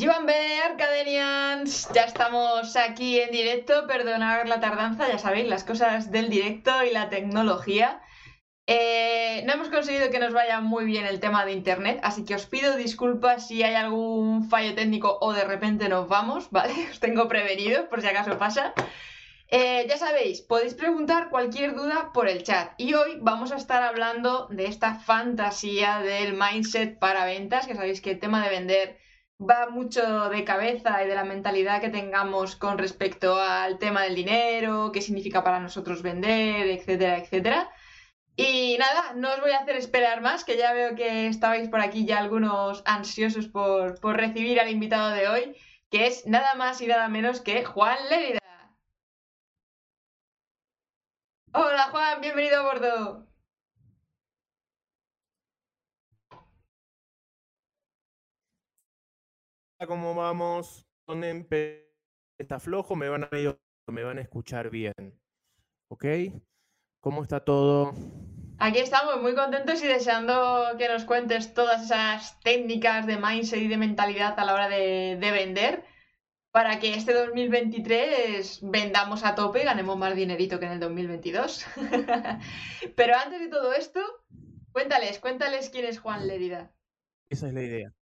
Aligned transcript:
Jivanbe, 0.00 0.62
Arcadenians, 0.62 1.86
ya 1.92 2.04
estamos 2.04 2.74
aquí 2.74 3.20
en 3.20 3.30
directo, 3.32 3.86
perdonad 3.86 4.46
la 4.46 4.58
tardanza, 4.58 5.06
ya 5.06 5.18
sabéis, 5.18 5.46
las 5.46 5.62
cosas 5.62 6.10
del 6.10 6.30
directo 6.30 6.70
y 6.84 6.90
la 6.90 7.10
tecnología. 7.10 8.00
Eh, 8.66 9.42
no 9.44 9.52
hemos 9.52 9.68
conseguido 9.68 10.08
que 10.08 10.18
nos 10.18 10.32
vaya 10.32 10.62
muy 10.62 10.86
bien 10.86 11.04
el 11.04 11.20
tema 11.20 11.44
de 11.44 11.52
internet, 11.52 12.00
así 12.02 12.24
que 12.24 12.34
os 12.34 12.46
pido 12.46 12.76
disculpas 12.76 13.46
si 13.46 13.62
hay 13.62 13.74
algún 13.74 14.48
fallo 14.48 14.74
técnico 14.74 15.18
o 15.20 15.34
de 15.34 15.44
repente 15.44 15.90
nos 15.90 16.08
vamos, 16.08 16.50
¿vale? 16.50 16.72
Os 16.90 16.98
tengo 16.98 17.28
prevenidos 17.28 17.84
por 17.90 18.00
si 18.00 18.06
acaso 18.06 18.38
pasa. 18.38 18.72
Eh, 19.48 19.84
ya 19.86 19.98
sabéis, 19.98 20.40
podéis 20.40 20.72
preguntar 20.72 21.28
cualquier 21.28 21.74
duda 21.74 22.10
por 22.14 22.26
el 22.26 22.42
chat. 22.42 22.72
Y 22.78 22.94
hoy 22.94 23.18
vamos 23.20 23.52
a 23.52 23.56
estar 23.56 23.82
hablando 23.82 24.48
de 24.48 24.64
esta 24.64 24.94
fantasía 24.94 25.98
del 25.98 26.32
mindset 26.32 26.98
para 26.98 27.26
ventas, 27.26 27.66
que 27.66 27.74
sabéis 27.74 28.00
que 28.00 28.12
el 28.12 28.18
tema 28.18 28.42
de 28.42 28.48
vender 28.48 29.09
va 29.40 29.70
mucho 29.70 30.28
de 30.28 30.44
cabeza 30.44 31.02
y 31.02 31.08
de 31.08 31.14
la 31.14 31.24
mentalidad 31.24 31.80
que 31.80 31.88
tengamos 31.88 32.56
con 32.56 32.78
respecto 32.78 33.40
al 33.40 33.78
tema 33.78 34.02
del 34.02 34.14
dinero, 34.14 34.92
qué 34.92 35.00
significa 35.00 35.42
para 35.42 35.60
nosotros 35.60 36.02
vender, 36.02 36.68
etcétera, 36.68 37.18
etcétera. 37.18 37.70
Y 38.36 38.76
nada, 38.78 39.14
no 39.14 39.32
os 39.32 39.40
voy 39.40 39.52
a 39.52 39.58
hacer 39.58 39.76
esperar 39.76 40.20
más, 40.20 40.44
que 40.44 40.56
ya 40.56 40.72
veo 40.72 40.94
que 40.94 41.26
estabais 41.26 41.68
por 41.68 41.80
aquí 41.80 42.06
ya 42.06 42.18
algunos 42.18 42.82
ansiosos 42.86 43.48
por, 43.48 44.00
por 44.00 44.16
recibir 44.16 44.60
al 44.60 44.70
invitado 44.70 45.10
de 45.10 45.28
hoy, 45.28 45.56
que 45.90 46.06
es 46.06 46.26
nada 46.26 46.54
más 46.54 46.80
y 46.80 46.86
nada 46.86 47.08
menos 47.08 47.40
que 47.40 47.64
Juan 47.64 47.98
Lérida. 48.08 48.40
Hola 51.52 51.88
Juan, 51.90 52.20
bienvenido 52.20 52.60
a 52.60 52.62
bordo. 52.62 53.29
¿Cómo 59.86 60.14
vamos? 60.14 60.86
Está 62.38 62.60
flojo, 62.60 62.96
me 62.96 63.08
van 63.08 63.24
a 63.24 63.30
me 63.86 64.04
van 64.04 64.18
a 64.18 64.20
escuchar 64.20 64.70
bien. 64.70 64.94
¿Ok? 65.88 66.04
¿Cómo 67.00 67.22
está 67.22 67.44
todo? 67.44 67.94
Aquí 68.58 68.78
estamos 68.78 69.22
muy 69.22 69.34
contentos 69.34 69.82
y 69.82 69.86
deseando 69.86 70.76
que 70.76 70.88
nos 70.88 71.04
cuentes 71.04 71.54
todas 71.54 71.84
esas 71.84 72.38
técnicas 72.40 73.06
de 73.06 73.16
mindset 73.16 73.62
y 73.62 73.68
de 73.68 73.78
mentalidad 73.78 74.38
a 74.38 74.44
la 74.44 74.54
hora 74.54 74.68
de, 74.68 75.16
de 75.18 75.30
vender 75.30 75.84
para 76.50 76.78
que 76.78 76.94
este 76.94 77.14
2023 77.14 78.60
vendamos 78.62 79.24
a 79.24 79.34
tope 79.34 79.62
y 79.62 79.64
ganemos 79.64 79.96
más 79.96 80.14
dinerito 80.14 80.60
que 80.60 80.66
en 80.66 80.72
el 80.72 80.80
2022. 80.80 81.64
Pero 82.96 83.16
antes 83.16 83.40
de 83.40 83.48
todo 83.48 83.72
esto, 83.72 84.00
cuéntales, 84.72 85.18
cuéntales 85.20 85.70
quién 85.70 85.86
es 85.86 85.98
Juan 85.98 86.26
Lérida. 86.26 86.70
Esa 87.30 87.48
es 87.48 87.54
la 87.54 87.62
idea. 87.62 87.94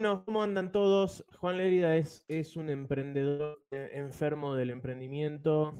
¿Cómo 0.00 0.42
andan 0.42 0.72
todos? 0.72 1.26
Juan 1.38 1.58
Lerida 1.58 1.96
es, 1.96 2.24
es 2.26 2.56
un 2.56 2.70
emprendedor 2.70 3.62
eh, 3.70 3.90
enfermo 3.92 4.54
del 4.54 4.70
emprendimiento 4.70 5.78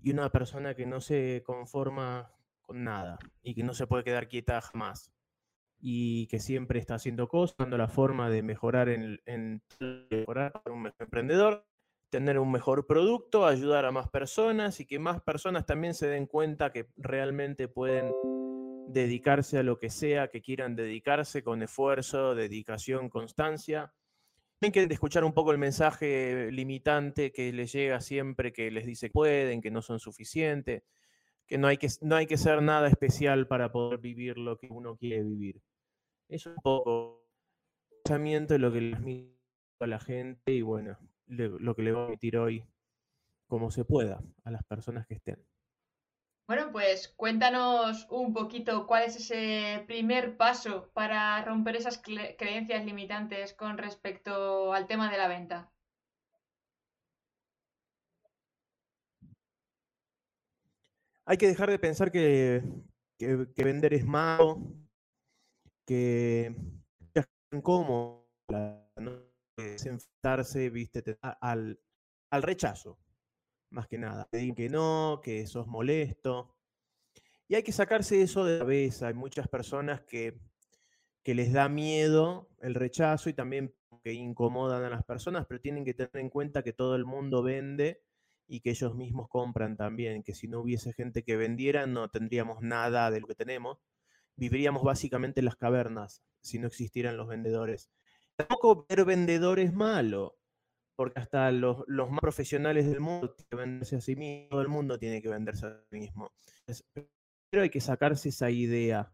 y 0.00 0.12
una 0.12 0.30
persona 0.30 0.76
que 0.76 0.86
no 0.86 1.00
se 1.00 1.42
conforma 1.44 2.32
con 2.60 2.84
nada 2.84 3.18
y 3.42 3.56
que 3.56 3.64
no 3.64 3.74
se 3.74 3.88
puede 3.88 4.04
quedar 4.04 4.28
quieta 4.28 4.60
jamás 4.60 5.12
y 5.80 6.28
que 6.28 6.38
siempre 6.38 6.78
está 6.78 6.94
haciendo 6.94 7.28
cosas, 7.28 7.56
dando 7.58 7.76
la 7.76 7.88
forma 7.88 8.30
de 8.30 8.42
mejorar 8.42 8.88
en, 8.88 9.20
mejorar 10.10 10.62
un 10.66 10.92
emprendedor, 10.96 11.66
tener 12.10 12.38
un 12.38 12.52
mejor 12.52 12.86
producto, 12.86 13.44
ayudar 13.44 13.86
a 13.86 13.92
más 13.92 14.08
personas 14.08 14.78
y 14.78 14.86
que 14.86 15.00
más 15.00 15.20
personas 15.20 15.66
también 15.66 15.94
se 15.94 16.06
den 16.06 16.26
cuenta 16.26 16.70
que 16.70 16.90
realmente 16.96 17.66
pueden 17.66 18.12
dedicarse 18.88 19.58
a 19.58 19.62
lo 19.62 19.78
que 19.78 19.90
sea 19.90 20.28
que 20.28 20.40
quieran 20.40 20.76
dedicarse 20.76 21.42
con 21.42 21.62
esfuerzo, 21.62 22.34
dedicación, 22.34 23.08
constancia. 23.08 23.92
Tienen 24.58 24.88
que 24.88 24.94
escuchar 24.94 25.24
un 25.24 25.32
poco 25.32 25.52
el 25.52 25.58
mensaje 25.58 26.50
limitante 26.50 27.32
que 27.32 27.52
les 27.52 27.72
llega 27.72 28.00
siempre, 28.00 28.52
que 28.52 28.70
les 28.70 28.86
dice 28.86 29.08
que 29.08 29.12
pueden, 29.12 29.60
que 29.60 29.70
no 29.70 29.82
son 29.82 30.00
suficientes, 30.00 30.82
que 31.46 31.58
no 31.58 31.68
hay 31.68 31.76
que, 31.76 31.88
no 32.00 32.16
hay 32.16 32.26
que 32.26 32.38
ser 32.38 32.62
nada 32.62 32.88
especial 32.88 33.46
para 33.46 33.70
poder 33.70 33.98
vivir 33.98 34.38
lo 34.38 34.56
que 34.58 34.68
uno 34.70 34.96
quiere 34.96 35.22
vivir. 35.22 35.62
Es 36.28 36.46
un 36.46 36.56
poco 36.56 37.28
el 37.90 37.98
pensamiento 38.02 38.54
de 38.54 38.58
lo 38.58 38.72
que 38.72 38.80
les 38.80 39.00
a 39.78 39.86
la 39.86 40.00
gente 40.00 40.52
y 40.52 40.62
bueno, 40.62 40.98
lo 41.26 41.74
que 41.74 41.82
le 41.82 41.92
voy 41.92 42.02
a 42.02 42.06
emitir 42.06 42.38
hoy 42.38 42.64
como 43.46 43.70
se 43.70 43.84
pueda 43.84 44.22
a 44.44 44.50
las 44.50 44.64
personas 44.64 45.06
que 45.06 45.14
estén. 45.14 45.44
Bueno, 46.46 46.70
pues 46.70 47.08
cuéntanos 47.16 48.06
un 48.08 48.32
poquito 48.32 48.86
cuál 48.86 49.02
es 49.04 49.16
ese 49.16 49.82
primer 49.88 50.36
paso 50.36 50.90
para 50.94 51.44
romper 51.44 51.74
esas 51.74 51.98
creencias 51.98 52.84
limitantes 52.84 53.52
con 53.52 53.78
respecto 53.78 54.72
al 54.72 54.86
tema 54.86 55.10
de 55.10 55.18
la 55.18 55.26
venta. 55.26 55.72
Hay 61.24 61.36
que 61.36 61.48
dejar 61.48 61.68
de 61.68 61.80
pensar 61.80 62.12
que, 62.12 62.62
vender 63.56 63.94
es 63.94 64.06
malo, 64.06 64.62
que 65.84 66.54
es 67.12 67.24
incómodo, 67.50 68.28
¿no? 68.48 69.20
es 69.56 69.84
enfrentarse, 69.86 70.70
viste, 70.70 71.18
al, 71.40 71.80
al 72.30 72.42
rechazo 72.44 73.00
más 73.70 73.86
que 73.88 73.98
nada. 73.98 74.28
Te 74.30 74.54
que 74.54 74.68
no, 74.68 75.20
que 75.22 75.46
sos 75.46 75.66
molesto. 75.66 76.54
Y 77.48 77.54
hay 77.54 77.62
que 77.62 77.72
sacarse 77.72 78.22
eso 78.22 78.44
de 78.44 78.54
la 78.54 78.58
cabeza. 78.60 79.08
Hay 79.08 79.14
muchas 79.14 79.48
personas 79.48 80.02
que, 80.02 80.38
que 81.22 81.34
les 81.34 81.52
da 81.52 81.68
miedo 81.68 82.48
el 82.60 82.74
rechazo 82.74 83.28
y 83.28 83.34
también 83.34 83.74
que 84.02 84.12
incomodan 84.12 84.84
a 84.84 84.90
las 84.90 85.04
personas, 85.04 85.46
pero 85.46 85.60
tienen 85.60 85.84
que 85.84 85.94
tener 85.94 86.16
en 86.16 86.30
cuenta 86.30 86.62
que 86.62 86.72
todo 86.72 86.94
el 86.94 87.04
mundo 87.04 87.42
vende 87.42 88.02
y 88.46 88.60
que 88.60 88.70
ellos 88.70 88.94
mismos 88.94 89.28
compran 89.28 89.76
también, 89.76 90.22
que 90.22 90.34
si 90.34 90.46
no 90.46 90.60
hubiese 90.60 90.92
gente 90.92 91.24
que 91.24 91.36
vendiera 91.36 91.86
no 91.86 92.08
tendríamos 92.08 92.62
nada 92.62 93.10
de 93.10 93.20
lo 93.20 93.26
que 93.26 93.34
tenemos. 93.34 93.78
Viviríamos 94.36 94.84
básicamente 94.84 95.40
en 95.40 95.46
las 95.46 95.56
cavernas 95.56 96.22
si 96.40 96.58
no 96.58 96.68
existieran 96.68 97.16
los 97.16 97.26
vendedores. 97.26 97.90
Tampoco 98.36 98.86
ver 98.88 99.04
vendedor 99.04 99.58
es 99.58 99.72
malo 99.72 100.36
porque 100.96 101.20
hasta 101.20 101.50
los, 101.52 101.86
más 101.86 102.20
profesionales 102.20 102.86
del 102.86 103.00
mundo 103.00 103.34
tienen 103.34 103.48
que 103.50 103.56
venderse 103.56 103.96
a 103.96 104.00
sí 104.00 104.16
mismo, 104.16 104.48
todo 104.48 104.62
el 104.62 104.68
mundo 104.68 104.98
tiene 104.98 105.22
que 105.22 105.28
venderse 105.28 105.66
a 105.66 105.82
sí 105.90 105.98
mismo. 105.98 106.32
Pero 107.50 107.62
hay 107.62 107.70
que 107.70 107.80
sacarse 107.80 108.30
esa 108.30 108.50
idea 108.50 109.12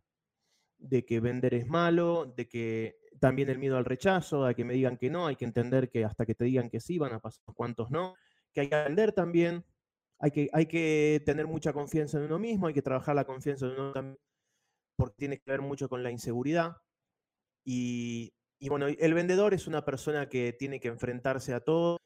de 0.78 1.04
que 1.04 1.20
vender 1.20 1.54
es 1.54 1.66
malo, 1.66 2.32
de 2.36 2.48
que 2.48 2.96
también 3.20 3.48
el 3.50 3.58
miedo 3.58 3.76
al 3.76 3.84
rechazo, 3.84 4.46
a 4.46 4.54
que 4.54 4.64
me 4.64 4.74
digan 4.74 4.96
que 4.96 5.10
no, 5.10 5.26
hay 5.26 5.36
que 5.36 5.44
entender 5.44 5.90
que 5.90 6.04
hasta 6.04 6.24
que 6.24 6.34
te 6.34 6.44
digan 6.44 6.70
que 6.70 6.80
sí 6.80 6.98
van 6.98 7.12
a 7.12 7.20
pasar 7.20 7.44
cuantos 7.54 7.90
no, 7.90 8.14
que 8.52 8.62
hay 8.62 8.68
que 8.68 8.82
vender 8.82 9.12
también, 9.12 9.64
hay 10.18 10.66
que, 10.66 11.22
tener 11.26 11.46
mucha 11.48 11.72
confianza 11.72 12.18
en 12.18 12.24
uno 12.24 12.38
mismo, 12.38 12.68
hay 12.68 12.74
que 12.74 12.82
trabajar 12.82 13.16
la 13.16 13.24
confianza 13.24 13.66
en 13.66 13.72
uno 13.72 13.92
también, 13.92 14.18
porque 14.96 15.16
tiene 15.16 15.38
que 15.38 15.50
ver 15.50 15.62
mucho 15.62 15.88
con 15.88 16.02
la 16.02 16.12
inseguridad. 16.12 16.76
Y 17.64 18.32
y 18.62 18.68
bueno, 18.68 18.86
el 18.86 19.12
vendedor 19.12 19.54
es 19.54 19.66
una 19.66 19.84
persona 19.84 20.28
que 20.28 20.52
tiene 20.52 20.78
que 20.78 20.86
enfrentarse 20.86 21.52
a 21.52 21.58
todo, 21.58 21.96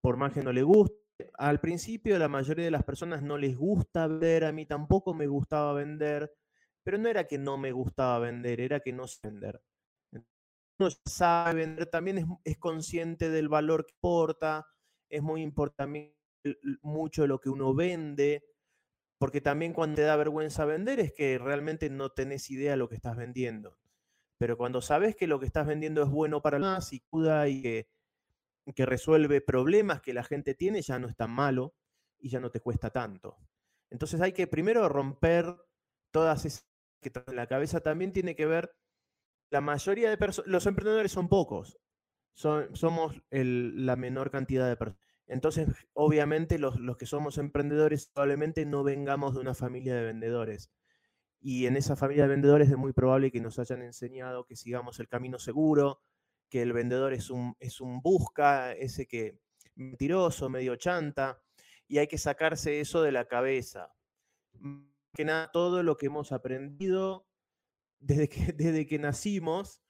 por 0.00 0.16
más 0.16 0.32
que 0.32 0.44
no 0.44 0.52
le 0.52 0.62
guste. 0.62 0.94
Al 1.36 1.58
principio 1.58 2.16
la 2.20 2.28
mayoría 2.28 2.66
de 2.66 2.70
las 2.70 2.84
personas 2.84 3.20
no 3.20 3.36
les 3.36 3.56
gusta 3.56 4.06
vender, 4.06 4.44
a 4.44 4.52
mí 4.52 4.64
tampoco 4.64 5.12
me 5.12 5.26
gustaba 5.26 5.72
vender, 5.72 6.32
pero 6.84 6.98
no 6.98 7.08
era 7.08 7.26
que 7.26 7.36
no 7.36 7.58
me 7.58 7.72
gustaba 7.72 8.20
vender, 8.20 8.60
era 8.60 8.78
que 8.78 8.92
no 8.92 9.08
sé 9.08 9.18
vender. 9.24 9.60
Uno 10.78 10.88
sabe 11.04 11.54
vender, 11.54 11.86
también 11.86 12.38
es, 12.44 12.58
consciente 12.58 13.28
del 13.28 13.48
valor 13.48 13.84
que 13.84 13.94
aporta, 13.96 14.68
es 15.08 15.20
muy 15.20 15.42
importante 15.42 16.14
mucho 16.82 17.26
lo 17.26 17.40
que 17.40 17.48
uno 17.48 17.74
vende, 17.74 18.44
porque 19.18 19.40
también 19.40 19.72
cuando 19.72 19.96
te 19.96 20.02
da 20.02 20.14
vergüenza 20.14 20.64
vender 20.64 21.00
es 21.00 21.12
que 21.12 21.38
realmente 21.38 21.90
no 21.90 22.10
tenés 22.10 22.52
idea 22.52 22.70
de 22.70 22.76
lo 22.76 22.88
que 22.88 22.94
estás 22.94 23.16
vendiendo. 23.16 23.76
Pero 24.38 24.56
cuando 24.56 24.80
sabes 24.80 25.16
que 25.16 25.26
lo 25.26 25.38
que 25.38 25.46
estás 25.46 25.66
vendiendo 25.66 26.02
es 26.02 26.08
bueno 26.08 26.42
para 26.42 26.58
los 26.58 26.68
demás 26.68 26.92
y 26.92 26.96
y 26.96 27.62
que, 27.62 27.88
que 28.74 28.86
resuelve 28.86 29.40
problemas 29.40 30.00
que 30.00 30.14
la 30.14 30.24
gente 30.24 30.54
tiene, 30.54 30.82
ya 30.82 30.98
no 30.98 31.08
es 31.08 31.16
tan 31.16 31.30
malo 31.30 31.74
y 32.18 32.30
ya 32.30 32.40
no 32.40 32.50
te 32.50 32.60
cuesta 32.60 32.90
tanto. 32.90 33.36
Entonces 33.90 34.20
hay 34.20 34.32
que 34.32 34.46
primero 34.46 34.88
romper 34.88 35.56
todas 36.10 36.44
esas 36.44 36.66
que 37.00 37.12
en 37.26 37.36
la 37.36 37.46
cabeza 37.46 37.80
también 37.80 38.12
tiene 38.12 38.34
que 38.34 38.46
ver, 38.46 38.74
la 39.50 39.60
mayoría 39.60 40.08
de 40.08 40.16
personas, 40.16 40.50
los 40.50 40.66
emprendedores 40.66 41.12
son 41.12 41.28
pocos, 41.28 41.78
son, 42.34 42.74
somos 42.74 43.22
la 43.30 43.96
menor 43.96 44.30
cantidad 44.30 44.66
de 44.68 44.76
personas. 44.76 45.04
Entonces, 45.26 45.68
obviamente, 45.92 46.58
los, 46.58 46.80
los 46.80 46.96
que 46.96 47.06
somos 47.06 47.38
emprendedores 47.38 48.08
probablemente 48.08 48.66
no 48.66 48.82
vengamos 48.84 49.34
de 49.34 49.40
una 49.40 49.54
familia 49.54 49.94
de 49.94 50.04
vendedores 50.04 50.70
y 51.46 51.66
en 51.66 51.76
esa 51.76 51.94
familia 51.94 52.22
de 52.22 52.30
vendedores 52.30 52.70
es 52.70 52.76
muy 52.78 52.94
probable 52.94 53.30
que 53.30 53.38
nos 53.38 53.58
hayan 53.58 53.82
enseñado 53.82 54.46
que 54.46 54.56
sigamos 54.56 54.98
el 54.98 55.08
camino 55.08 55.38
seguro, 55.38 56.00
que 56.48 56.62
el 56.62 56.72
vendedor 56.72 57.12
es 57.12 57.28
un, 57.28 57.54
es 57.60 57.82
un 57.82 58.00
busca, 58.00 58.72
ese 58.72 59.06
que 59.06 59.38
mentiroso, 59.74 60.48
medio 60.48 60.76
chanta, 60.76 61.42
y 61.86 61.98
hay 61.98 62.06
que 62.06 62.16
sacarse 62.16 62.80
eso 62.80 63.02
de 63.02 63.12
la 63.12 63.26
cabeza. 63.26 63.92
Que 65.12 65.26
nada, 65.26 65.50
todo 65.52 65.82
lo 65.82 65.98
que 65.98 66.06
hemos 66.06 66.32
aprendido 66.32 67.26
desde 68.00 68.30
que, 68.30 68.52
desde 68.56 68.86
que 68.86 68.98
nacimos, 68.98 69.82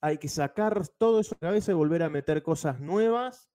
hay 0.00 0.18
que 0.18 0.28
sacar 0.28 0.88
todo 0.88 1.20
eso 1.20 1.36
de 1.36 1.46
la 1.46 1.50
cabeza 1.50 1.70
y 1.70 1.76
volver 1.76 2.02
a 2.02 2.10
meter 2.10 2.42
cosas 2.42 2.80
nuevas 2.80 3.48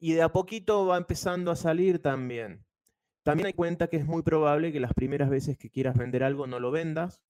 y 0.00 0.14
de 0.14 0.22
a 0.22 0.32
poquito 0.32 0.84
va 0.84 0.96
empezando 0.96 1.52
a 1.52 1.56
salir 1.56 2.02
también. 2.02 2.66
También 3.26 3.48
hay 3.48 3.54
cuenta 3.54 3.88
que 3.88 3.96
es 3.96 4.06
muy 4.06 4.22
probable 4.22 4.70
que 4.70 4.78
las 4.78 4.94
primeras 4.94 5.28
veces 5.28 5.58
que 5.58 5.68
quieras 5.68 5.98
vender 5.98 6.22
algo 6.22 6.46
no 6.46 6.60
lo 6.60 6.70
vendas. 6.70 7.24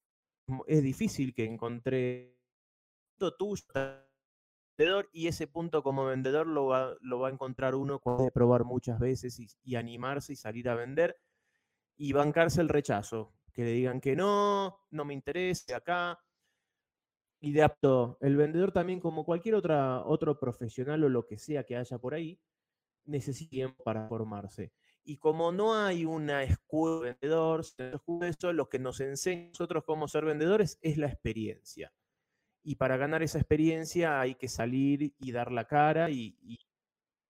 Es 0.67 0.83
difícil 0.83 1.33
que 1.33 1.47
encontré 1.47 2.37
tuyo 3.39 3.65
vendedor 4.77 5.09
y 5.11 5.27
ese 5.27 5.47
punto 5.47 5.83
como 5.83 6.05
vendedor 6.05 6.49
lo 6.49 6.67
va, 6.67 6.91
a 6.91 7.31
encontrar 7.31 7.75
uno 7.75 7.99
cuando 7.99 8.25
de 8.25 8.31
probar 8.31 8.65
muchas 8.65 9.01
veces 9.01 9.41
y, 9.41 9.49
y, 9.65 9.77
animarse 9.77 10.35
y 10.35 10.37
salir 10.37 10.69
a 10.69 10.75
vender 10.75 11.17
y 11.97 12.13
bancarse 12.13 12.61
el 12.61 12.69
rechazo. 12.69 13.33
Que 13.55 13.65
le 13.65 13.71
digan 13.71 14.03
que 14.03 14.15
no, 14.15 14.81
no 14.91 15.05
me 15.07 15.15
interesa 15.15 15.79
acá. 15.79 16.21
Y 17.41 17.53
de 17.53 17.63
apto, 17.63 18.19
el 18.21 18.37
vendedor 18.37 18.71
también, 18.71 19.01
como 19.01 19.25
cualquier 19.25 19.55
otra, 19.55 20.05
otro 20.05 20.39
profesional 20.39 21.03
o 21.05 21.09
lo 21.09 21.25
que 21.25 21.39
sea 21.39 21.65
que 21.65 21.75
haya 21.75 21.97
por 21.97 22.13
ahí, 22.13 22.39
necesita 23.07 23.49
tiempo 23.49 23.83
para 23.83 24.07
formarse. 24.09 24.75
Y 25.09 25.19
como 25.19 25.53
no 25.53 25.77
hay 25.77 26.05
una 26.05 26.43
escuela 26.43 26.97
de 26.97 27.13
vendedor, 27.13 27.61
eso 27.61 28.53
lo 28.53 28.69
que 28.69 28.81
nos 28.81 28.99
enseña 28.99 29.45
a 29.45 29.49
nosotros 29.51 29.85
cómo 29.85 30.09
ser 30.09 30.25
vendedores 30.25 30.81
es 30.83 30.99
la 30.99 31.07
experiencia. 31.07 31.93
Y 32.65 32.75
para 32.75 32.97
ganar 32.97 33.23
esa 33.23 33.39
experiencia 33.39 34.21
hay 34.21 34.35
que 34.35 34.49
salir 34.49 35.15
y 35.17 35.31
dar 35.31 35.53
la 35.53 35.69
cara 35.69 36.11
y, 36.11 36.59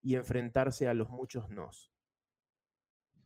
enfrentarse 0.03 0.89
a 0.89 0.95
los 0.95 1.11
muchos 1.11 1.51
nos. 1.51 1.93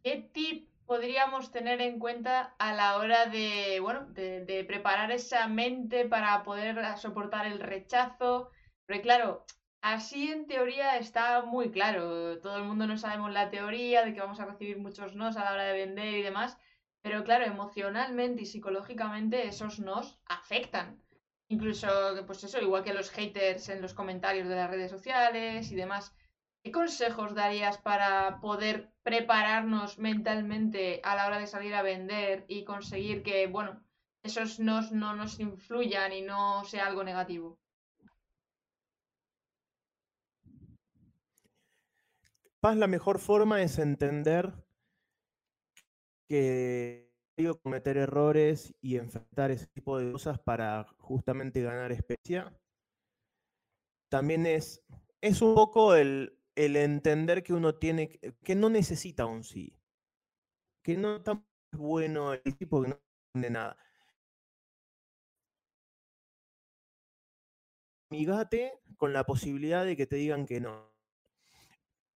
¿Qué 0.02 0.28
tip 0.32 0.68
podríamos 0.84 1.52
tener 1.52 1.80
en 1.80 2.00
cuenta 2.00 2.56
a 2.58 2.74
la 2.74 2.96
hora 2.96 3.26
de, 3.26 3.78
bueno, 3.80 4.06
de, 4.06 4.44
de 4.44 4.64
preparar 4.64 5.12
esa 5.12 5.46
mente 5.46 6.08
para 6.08 6.42
poder 6.42 6.76
soportar 6.96 7.46
el 7.46 7.60
rechazo? 7.60 8.50
Porque 8.84 9.02
claro, 9.02 9.44
Así 9.82 10.30
en 10.30 10.46
teoría 10.46 10.96
está 10.98 11.42
muy 11.42 11.70
claro. 11.70 12.38
Todo 12.40 12.56
el 12.56 12.64
mundo 12.64 12.86
no 12.86 12.96
sabemos 12.98 13.32
la 13.32 13.50
teoría 13.50 14.04
de 14.04 14.12
que 14.12 14.20
vamos 14.20 14.40
a 14.40 14.44
recibir 14.46 14.78
muchos 14.78 15.14
nos 15.14 15.36
a 15.36 15.44
la 15.44 15.52
hora 15.52 15.64
de 15.64 15.72
vender 15.72 16.14
y 16.14 16.22
demás. 16.22 16.58
Pero 17.02 17.24
claro, 17.24 17.44
emocionalmente 17.46 18.42
y 18.42 18.46
psicológicamente 18.46 19.46
esos 19.46 19.80
nos 19.80 20.18
afectan. 20.26 21.02
Incluso, 21.48 21.88
pues 22.26 22.44
eso, 22.44 22.60
igual 22.60 22.84
que 22.84 22.94
los 22.94 23.10
haters 23.10 23.70
en 23.70 23.82
los 23.82 23.94
comentarios 23.94 24.48
de 24.48 24.56
las 24.56 24.70
redes 24.70 24.90
sociales 24.90 25.72
y 25.72 25.76
demás. 25.76 26.14
¿Qué 26.62 26.72
consejos 26.72 27.34
darías 27.34 27.78
para 27.78 28.38
poder 28.40 28.92
prepararnos 29.02 29.98
mentalmente 29.98 31.00
a 31.04 31.16
la 31.16 31.26
hora 31.26 31.38
de 31.38 31.46
salir 31.46 31.74
a 31.74 31.82
vender 31.82 32.44
y 32.48 32.64
conseguir 32.64 33.22
que, 33.22 33.46
bueno, 33.46 33.82
esos 34.22 34.60
nos 34.60 34.92
no 34.92 35.14
nos 35.16 35.40
influyan 35.40 36.12
y 36.12 36.20
no 36.22 36.64
sea 36.64 36.86
algo 36.86 37.02
negativo? 37.02 37.58
Paz, 42.60 42.76
la 42.76 42.86
mejor 42.86 43.18
forma 43.18 43.62
es 43.62 43.78
entender 43.78 44.52
que 46.28 47.10
cometer 47.62 47.96
errores 47.96 48.74
y 48.80 48.96
enfrentar 48.96 49.50
ese 49.50 49.66
tipo 49.68 49.98
de 49.98 50.12
cosas 50.12 50.38
para 50.38 50.84
justamente 50.98 51.62
ganar 51.62 51.90
experiencia. 51.92 52.54
También 54.10 54.46
es, 54.46 54.82
es 55.20 55.40
un 55.40 55.54
poco 55.54 55.94
el, 55.94 56.36
entender 56.54 57.42
que 57.42 57.54
uno 57.54 57.76
tiene, 57.76 58.20
que 58.44 58.54
no 58.54 58.68
necesita 58.68 59.26
un 59.26 59.44
sí. 59.44 59.74
Que 60.84 60.96
no 60.96 61.16
está 61.16 61.42
bueno 61.72 62.34
el 62.34 62.56
tipo 62.56 62.82
que 62.82 62.88
no 62.88 63.00
entiende 63.34 63.58
nada. 63.58 63.76
Amigate 68.10 68.80
con 68.96 69.12
la 69.12 69.24
posibilidad 69.24 69.84
de 69.84 69.96
que 69.96 70.06
te 70.06 70.16
digan 70.16 70.44
que 70.44 70.60
no. 70.60 70.89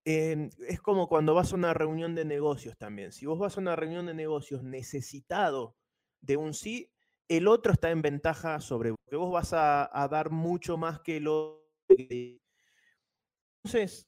Es 0.05 0.81
como 0.83 1.09
cuando 1.09 1.35
vas 1.35 1.53
a 1.53 1.57
una 1.57 1.73
reunión 1.73 2.15
de 2.15 2.25
negocios 2.25 2.77
también. 2.77 3.13
Si 3.13 3.25
vos 3.27 3.39
vas 3.39 3.57
a 3.57 3.61
una 3.61 3.75
reunión 3.75 4.07
de 4.07 4.15
negocios 4.15 4.63
necesitado 4.63 5.77
de 6.21 6.37
un 6.37 6.53
sí, 6.53 6.91
el 7.29 7.49
otro 7.49 7.73
está 7.73 7.91
en 7.91 8.03
ventaja 8.03 8.61
sobre 8.61 8.91
vos, 8.91 8.99
que 9.09 9.17
vos 9.17 9.33
vas 9.33 9.55
a, 9.55 9.89
a 9.93 10.09
dar 10.09 10.31
mucho 10.31 10.77
más 10.77 11.01
que 11.01 11.17
el 11.17 11.29
otro. 11.29 11.65
Entonces, 13.65 14.07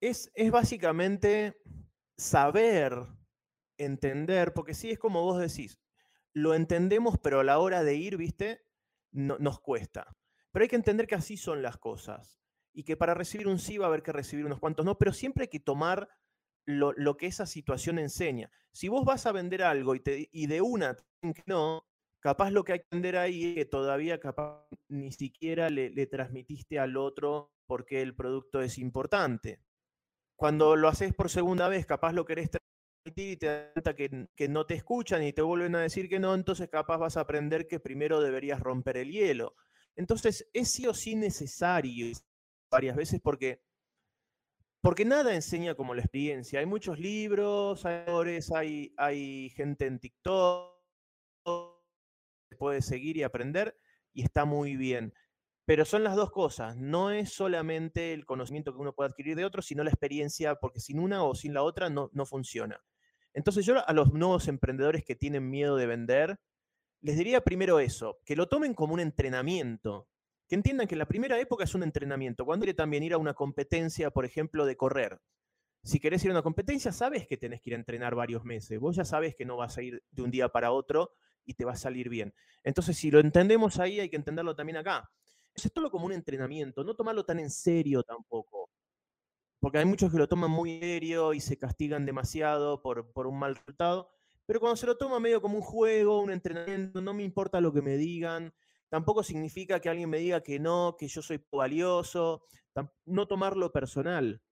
es, 0.00 0.32
es 0.34 0.50
básicamente 0.50 1.56
saber, 2.16 3.06
entender, 3.78 4.52
porque 4.52 4.74
sí 4.74 4.90
es 4.90 4.98
como 4.98 5.22
vos 5.22 5.40
decís, 5.40 5.80
lo 6.34 6.54
entendemos, 6.54 7.18
pero 7.22 7.40
a 7.40 7.44
la 7.44 7.58
hora 7.58 7.84
de 7.84 7.94
ir, 7.94 8.16
viste, 8.16 8.64
no, 9.12 9.38
nos 9.38 9.60
cuesta. 9.60 10.16
Pero 10.50 10.64
hay 10.64 10.68
que 10.68 10.76
entender 10.76 11.06
que 11.06 11.14
así 11.14 11.36
son 11.36 11.62
las 11.62 11.78
cosas 11.78 12.41
y 12.72 12.84
que 12.84 12.96
para 12.96 13.14
recibir 13.14 13.48
un 13.48 13.58
sí 13.58 13.78
va 13.78 13.86
a 13.86 13.88
haber 13.88 14.02
que 14.02 14.12
recibir 14.12 14.46
unos 14.46 14.60
cuantos 14.60 14.84
no, 14.84 14.98
pero 14.98 15.12
siempre 15.12 15.44
hay 15.44 15.48
que 15.48 15.60
tomar 15.60 16.08
lo, 16.66 16.92
lo 16.92 17.16
que 17.16 17.26
esa 17.26 17.46
situación 17.46 17.98
enseña. 17.98 18.50
Si 18.72 18.88
vos 18.88 19.04
vas 19.04 19.26
a 19.26 19.32
vender 19.32 19.62
algo 19.62 19.94
y, 19.94 20.00
te, 20.00 20.28
y 20.32 20.46
de 20.46 20.60
una 20.60 20.96
no, 21.46 21.86
capaz 22.20 22.50
lo 22.50 22.64
que 22.64 22.72
hay 22.72 22.78
que 22.80 22.86
entender 22.90 23.16
ahí 23.16 23.44
es 23.44 23.54
que 23.54 23.64
todavía 23.64 24.18
capaz 24.18 24.66
ni 24.88 25.12
siquiera 25.12 25.70
le, 25.70 25.90
le 25.90 26.06
transmitiste 26.06 26.78
al 26.78 26.96
otro 26.96 27.52
porque 27.66 28.02
el 28.02 28.14
producto 28.14 28.60
es 28.60 28.78
importante. 28.78 29.60
Cuando 30.36 30.76
lo 30.76 30.88
haces 30.88 31.14
por 31.14 31.30
segunda 31.30 31.68
vez, 31.68 31.86
capaz 31.86 32.12
lo 32.12 32.24
querés 32.24 32.50
transmitir 32.50 33.32
y 33.32 33.36
te 33.36 33.46
das 33.46 33.72
cuenta 33.72 33.94
que, 33.94 34.28
que 34.34 34.48
no 34.48 34.66
te 34.66 34.74
escuchan 34.74 35.22
y 35.22 35.32
te 35.32 35.42
vuelven 35.42 35.74
a 35.76 35.80
decir 35.80 36.08
que 36.08 36.18
no, 36.18 36.34
entonces 36.34 36.68
capaz 36.68 36.98
vas 36.98 37.16
a 37.16 37.20
aprender 37.20 37.68
que 37.68 37.80
primero 37.80 38.20
deberías 38.20 38.60
romper 38.60 38.96
el 38.96 39.10
hielo. 39.10 39.54
Entonces, 39.94 40.48
es 40.52 40.70
sí 40.70 40.86
o 40.86 40.94
sí 40.94 41.14
necesario 41.14 42.06
varias 42.72 42.96
veces 42.96 43.20
porque, 43.22 43.62
porque 44.80 45.04
nada 45.04 45.34
enseña 45.34 45.76
como 45.76 45.94
la 45.94 46.00
experiencia. 46.00 46.58
Hay 46.58 46.66
muchos 46.66 46.98
libros, 46.98 47.84
hay, 47.86 48.94
hay 48.96 49.50
gente 49.50 49.86
en 49.86 50.00
TikTok, 50.00 50.72
se 52.48 52.56
puede 52.56 52.82
seguir 52.82 53.18
y 53.18 53.22
aprender 53.22 53.76
y 54.12 54.22
está 54.22 54.44
muy 54.44 54.76
bien. 54.76 55.14
Pero 55.64 55.84
son 55.84 56.02
las 56.02 56.16
dos 56.16 56.32
cosas, 56.32 56.76
no 56.76 57.12
es 57.12 57.32
solamente 57.32 58.12
el 58.12 58.26
conocimiento 58.26 58.72
que 58.72 58.80
uno 58.80 58.94
puede 58.94 59.10
adquirir 59.10 59.36
de 59.36 59.44
otro, 59.44 59.62
sino 59.62 59.84
la 59.84 59.90
experiencia, 59.90 60.56
porque 60.56 60.80
sin 60.80 60.98
una 60.98 61.22
o 61.22 61.36
sin 61.36 61.54
la 61.54 61.62
otra 61.62 61.88
no, 61.88 62.10
no 62.12 62.26
funciona. 62.26 62.82
Entonces 63.32 63.64
yo 63.64 63.86
a 63.86 63.92
los 63.92 64.12
nuevos 64.12 64.48
emprendedores 64.48 65.04
que 65.04 65.14
tienen 65.14 65.48
miedo 65.48 65.76
de 65.76 65.86
vender, 65.86 66.40
les 67.00 67.16
diría 67.16 67.42
primero 67.42 67.78
eso, 67.78 68.18
que 68.24 68.34
lo 68.34 68.48
tomen 68.48 68.74
como 68.74 68.94
un 68.94 69.00
entrenamiento, 69.00 70.08
que 70.52 70.56
entiendan 70.56 70.86
que 70.86 70.96
la 70.96 71.06
primera 71.06 71.40
época 71.40 71.64
es 71.64 71.74
un 71.74 71.82
entrenamiento. 71.82 72.44
Cuando 72.44 72.64
quiere 72.64 72.76
también 72.76 73.02
ir 73.02 73.14
a 73.14 73.16
una 73.16 73.32
competencia, 73.32 74.10
por 74.10 74.26
ejemplo, 74.26 74.66
de 74.66 74.76
correr. 74.76 75.18
Si 75.82 75.98
querés 75.98 76.22
ir 76.24 76.30
a 76.30 76.34
una 76.34 76.42
competencia, 76.42 76.92
sabes 76.92 77.26
que 77.26 77.38
tenés 77.38 77.62
que 77.62 77.70
ir 77.70 77.74
a 77.74 77.78
entrenar 77.78 78.14
varios 78.14 78.44
meses. 78.44 78.78
Vos 78.78 78.94
ya 78.94 79.06
sabes 79.06 79.34
que 79.34 79.46
no 79.46 79.56
vas 79.56 79.78
a 79.78 79.82
ir 79.82 80.02
de 80.10 80.20
un 80.20 80.30
día 80.30 80.50
para 80.50 80.70
otro 80.70 81.14
y 81.46 81.54
te 81.54 81.64
va 81.64 81.72
a 81.72 81.76
salir 81.76 82.10
bien. 82.10 82.34
Entonces, 82.64 82.98
si 82.98 83.10
lo 83.10 83.20
entendemos 83.20 83.78
ahí, 83.78 83.98
hay 83.98 84.10
que 84.10 84.16
entenderlo 84.16 84.54
también 84.54 84.76
acá. 84.76 85.10
Es 85.54 85.72
todo 85.72 85.90
como 85.90 86.04
un 86.04 86.12
entrenamiento, 86.12 86.84
no 86.84 86.94
tomarlo 86.94 87.24
tan 87.24 87.40
en 87.40 87.48
serio 87.48 88.02
tampoco. 88.02 88.68
Porque 89.58 89.78
hay 89.78 89.86
muchos 89.86 90.12
que 90.12 90.18
lo 90.18 90.28
toman 90.28 90.50
muy 90.50 90.72
en 90.72 90.80
serio 90.82 91.32
y 91.32 91.40
se 91.40 91.56
castigan 91.56 92.04
demasiado 92.04 92.82
por, 92.82 93.10
por 93.14 93.26
un 93.26 93.38
mal 93.38 93.56
resultado. 93.56 94.10
Pero 94.44 94.60
cuando 94.60 94.76
se 94.76 94.84
lo 94.84 94.98
toma 94.98 95.18
medio 95.18 95.40
como 95.40 95.56
un 95.56 95.62
juego, 95.62 96.20
un 96.20 96.30
entrenamiento, 96.30 97.00
no 97.00 97.14
me 97.14 97.22
importa 97.22 97.58
lo 97.58 97.72
que 97.72 97.80
me 97.80 97.96
digan, 97.96 98.52
tampoco 98.92 99.22
significa 99.22 99.80
que 99.80 99.88
alguien 99.88 100.10
me 100.10 100.18
diga 100.18 100.42
que 100.42 100.60
no, 100.60 100.96
que 100.98 101.08
yo 101.08 101.22
soy 101.22 101.42
valioso, 101.50 102.44
no 103.06 103.26
tomarlo 103.26 103.72
personal. 103.72 104.42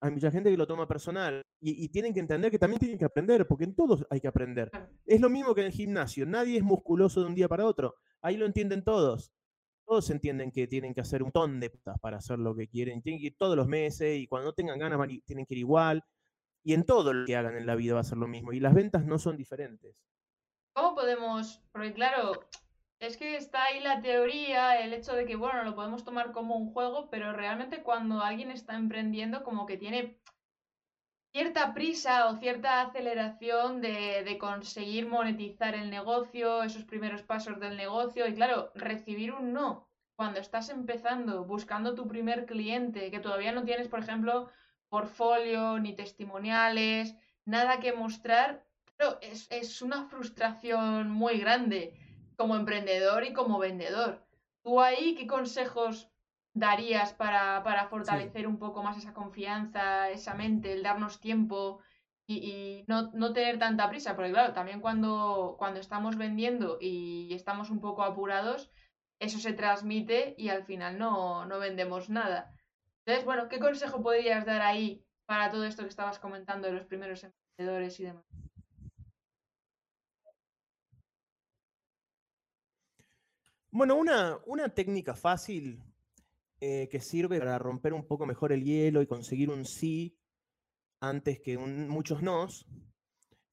Hay 0.00 0.10
mucha 0.10 0.30
gente 0.30 0.50
que 0.50 0.56
lo 0.56 0.66
toma 0.66 0.88
personal 0.88 1.44
y, 1.60 1.84
y, 1.84 1.90
tienen 1.90 2.14
que 2.14 2.20
entender 2.20 2.50
que 2.50 2.58
también 2.58 2.78
tienen 2.78 2.96
que 2.96 3.04
aprender, 3.04 3.46
porque 3.46 3.64
en 3.64 3.76
todos 3.76 4.06
hay 4.08 4.22
que 4.22 4.28
aprender. 4.28 4.70
Es 5.04 5.20
lo 5.20 5.28
mismo 5.28 5.54
que 5.54 5.60
en 5.60 5.66
el 5.66 5.72
gimnasio, 5.74 6.24
nadie 6.24 6.56
es 6.56 6.62
musculoso 6.62 7.20
de 7.20 7.26
un 7.26 7.34
día 7.34 7.46
para 7.46 7.66
otro, 7.66 7.96
ahí 8.22 8.38
lo 8.38 8.46
entienden 8.46 8.82
todos. 8.82 9.34
Todos 9.84 10.08
entienden 10.08 10.50
que 10.50 10.66
tienen 10.66 10.94
que 10.94 11.02
hacer 11.02 11.22
un 11.22 11.26
montón 11.26 11.60
de 11.60 11.70
cosas 11.70 11.98
para 12.00 12.18
hacer 12.18 12.38
lo 12.38 12.56
que 12.56 12.68
quieren, 12.68 13.02
tienen 13.02 13.20
que 13.20 13.26
ir 13.26 13.36
todos 13.36 13.54
los 13.54 13.68
meses 13.68 14.18
y 14.18 14.26
cuando 14.26 14.48
no 14.48 14.54
tengan 14.54 14.78
ganas 14.78 14.98
tienen 15.26 15.44
que 15.44 15.54
ir 15.54 15.58
igual. 15.58 16.02
Y 16.64 16.72
en 16.72 16.84
todo 16.84 17.12
lo 17.12 17.26
que 17.26 17.36
hagan 17.36 17.56
en 17.58 17.66
la 17.66 17.74
vida 17.74 17.94
va 17.94 18.00
a 18.00 18.04
ser 18.04 18.16
lo 18.16 18.28
mismo. 18.28 18.54
Y 18.54 18.60
las 18.60 18.72
ventas 18.72 19.04
no 19.04 19.18
son 19.18 19.36
diferentes. 19.36 19.94
¿Cómo 20.74 20.94
podemos? 20.94 21.62
Porque 21.72 21.92
claro, 21.92 22.48
es 23.00 23.16
que 23.16 23.36
está 23.36 23.64
ahí 23.64 23.80
la 23.80 24.00
teoría, 24.00 24.80
el 24.80 24.92
hecho 24.92 25.14
de 25.14 25.24
que, 25.24 25.36
bueno, 25.36 25.62
lo 25.62 25.74
podemos 25.74 26.04
tomar 26.04 26.32
como 26.32 26.56
un 26.56 26.72
juego, 26.72 27.08
pero 27.10 27.32
realmente 27.32 27.82
cuando 27.82 28.22
alguien 28.22 28.50
está 28.50 28.74
emprendiendo, 28.74 29.44
como 29.44 29.66
que 29.66 29.76
tiene 29.76 30.18
cierta 31.32 31.74
prisa 31.74 32.26
o 32.26 32.36
cierta 32.36 32.82
aceleración 32.82 33.80
de, 33.80 34.24
de, 34.24 34.38
conseguir 34.38 35.06
monetizar 35.06 35.74
el 35.74 35.90
negocio, 35.90 36.62
esos 36.64 36.84
primeros 36.84 37.22
pasos 37.22 37.60
del 37.60 37.76
negocio, 37.76 38.26
y 38.26 38.34
claro, 38.34 38.72
recibir 38.74 39.32
un 39.32 39.52
no 39.52 39.88
cuando 40.16 40.40
estás 40.40 40.68
empezando, 40.68 41.44
buscando 41.44 41.94
tu 41.94 42.08
primer 42.08 42.46
cliente, 42.46 43.12
que 43.12 43.20
todavía 43.20 43.52
no 43.52 43.62
tienes, 43.64 43.86
por 43.86 44.00
ejemplo, 44.00 44.50
portfolio 44.88 45.78
ni 45.78 45.94
testimoniales, 45.94 47.14
nada 47.44 47.78
que 47.78 47.92
mostrar, 47.92 48.66
es 49.50 49.80
una 49.80 50.08
frustración 50.08 51.08
muy 51.10 51.38
grande. 51.38 52.07
Como 52.38 52.54
emprendedor 52.54 53.24
y 53.24 53.32
como 53.32 53.58
vendedor. 53.58 54.24
¿Tú 54.62 54.80
ahí 54.80 55.16
qué 55.16 55.26
consejos 55.26 56.08
darías 56.54 57.12
para, 57.12 57.88
fortalecer 57.90 58.46
un 58.46 58.58
poco 58.58 58.82
más 58.82 58.96
esa 58.96 59.12
confianza, 59.12 60.08
esa 60.10 60.34
mente, 60.34 60.72
el 60.72 60.84
darnos 60.84 61.20
tiempo 61.20 61.80
y, 62.28 62.84
no, 62.86 63.32
tener 63.32 63.58
tanta 63.58 63.88
prisa? 63.90 64.14
Porque 64.14 64.30
claro, 64.30 64.54
también 64.54 64.80
cuando, 64.80 65.56
cuando 65.58 65.80
estamos 65.80 66.16
vendiendo 66.16 66.78
y 66.80 67.34
estamos 67.34 67.70
un 67.70 67.80
poco 67.80 68.04
apurados, 68.04 68.70
eso 69.18 69.40
se 69.40 69.52
transmite 69.52 70.36
y 70.38 70.50
al 70.50 70.64
final 70.64 70.96
no, 70.96 71.44
no 71.44 71.58
vendemos 71.58 72.08
nada. 72.08 72.54
Entonces, 73.04 73.24
bueno, 73.24 73.48
¿qué 73.48 73.58
consejo 73.58 74.00
podrías 74.00 74.46
dar 74.46 74.62
ahí 74.62 75.04
para 75.26 75.50
todo 75.50 75.64
esto 75.64 75.82
que 75.82 75.88
estabas 75.88 76.20
comentando 76.20 76.68
de 76.68 76.74
los 76.74 76.84
primeros 76.84 77.24
emprendedores 77.24 77.98
y 77.98 78.04
demás? 78.04 78.47
Bueno, 83.78 83.94
una, 83.94 84.40
una 84.46 84.68
técnica 84.70 85.14
fácil 85.14 85.80
eh, 86.60 86.88
que 86.90 86.98
sirve 86.98 87.38
para 87.38 87.60
romper 87.60 87.94
un 87.94 88.08
poco 88.08 88.26
mejor 88.26 88.50
el 88.50 88.64
hielo 88.64 89.02
y 89.02 89.06
conseguir 89.06 89.50
un 89.50 89.64
sí 89.64 90.18
antes 90.98 91.38
que 91.38 91.56
muchos 91.56 92.20
nos, 92.20 92.66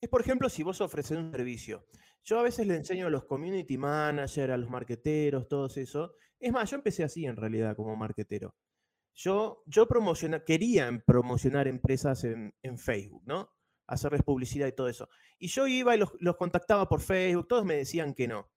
es 0.02 0.10
por 0.10 0.22
ejemplo 0.22 0.50
si 0.50 0.64
vos 0.64 0.82
ofreces 0.82 1.20
un 1.20 1.32
servicio. 1.32 1.86
Yo 2.24 2.40
a 2.40 2.42
veces 2.42 2.66
le 2.66 2.76
enseño 2.76 3.06
a 3.06 3.12
los 3.12 3.26
community 3.26 3.78
managers, 3.78 4.52
a 4.52 4.58
los 4.58 4.68
marqueteros, 4.68 5.48
todo 5.48 5.68
eso. 5.68 6.16
Es 6.40 6.52
más, 6.52 6.72
yo 6.72 6.78
empecé 6.78 7.04
así 7.04 7.28
en 7.28 7.36
realidad 7.36 7.76
como 7.76 7.96
marquetero. 7.96 8.56
Yo, 9.14 9.62
yo 9.68 9.88
quería 10.44 11.04
promocionar 11.06 11.68
empresas 11.68 12.24
en, 12.24 12.80
Facebook, 12.80 13.22
¿no? 13.28 13.52
Hacerles 13.86 14.24
publicidad 14.24 14.66
y 14.66 14.72
todo 14.72 14.90
eso. 14.90 15.08
Y 15.38 15.50
yo 15.50 15.68
iba 15.68 15.96
y 15.96 16.00
los, 16.00 16.14
los 16.20 16.36
contactaba 16.36 16.90
por 16.90 17.02
Facebook, 17.02 17.48
todos 17.48 17.64
me 17.64 17.76
decían 17.76 18.16
que 18.16 18.28
no. 18.28 18.50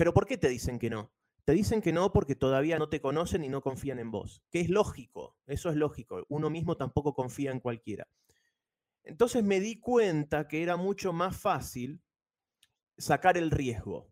Pero 0.00 0.14
¿por 0.14 0.26
qué 0.26 0.38
te 0.38 0.48
dicen 0.48 0.78
que 0.78 0.88
no? 0.88 1.12
Te 1.44 1.52
dicen 1.52 1.82
que 1.82 1.92
no 1.92 2.10
porque 2.10 2.34
todavía 2.34 2.78
no 2.78 2.88
te 2.88 3.02
conocen 3.02 3.44
y 3.44 3.50
no 3.50 3.60
confían 3.60 3.98
en 3.98 4.10
vos, 4.10 4.42
que 4.50 4.60
es 4.60 4.70
lógico, 4.70 5.36
eso 5.44 5.68
es 5.68 5.76
lógico, 5.76 6.24
uno 6.30 6.48
mismo 6.48 6.78
tampoco 6.78 7.12
confía 7.12 7.50
en 7.50 7.60
cualquiera. 7.60 8.08
Entonces 9.04 9.44
me 9.44 9.60
di 9.60 9.78
cuenta 9.78 10.48
que 10.48 10.62
era 10.62 10.78
mucho 10.78 11.12
más 11.12 11.36
fácil 11.36 12.00
sacar 12.96 13.36
el 13.36 13.50
riesgo, 13.50 14.10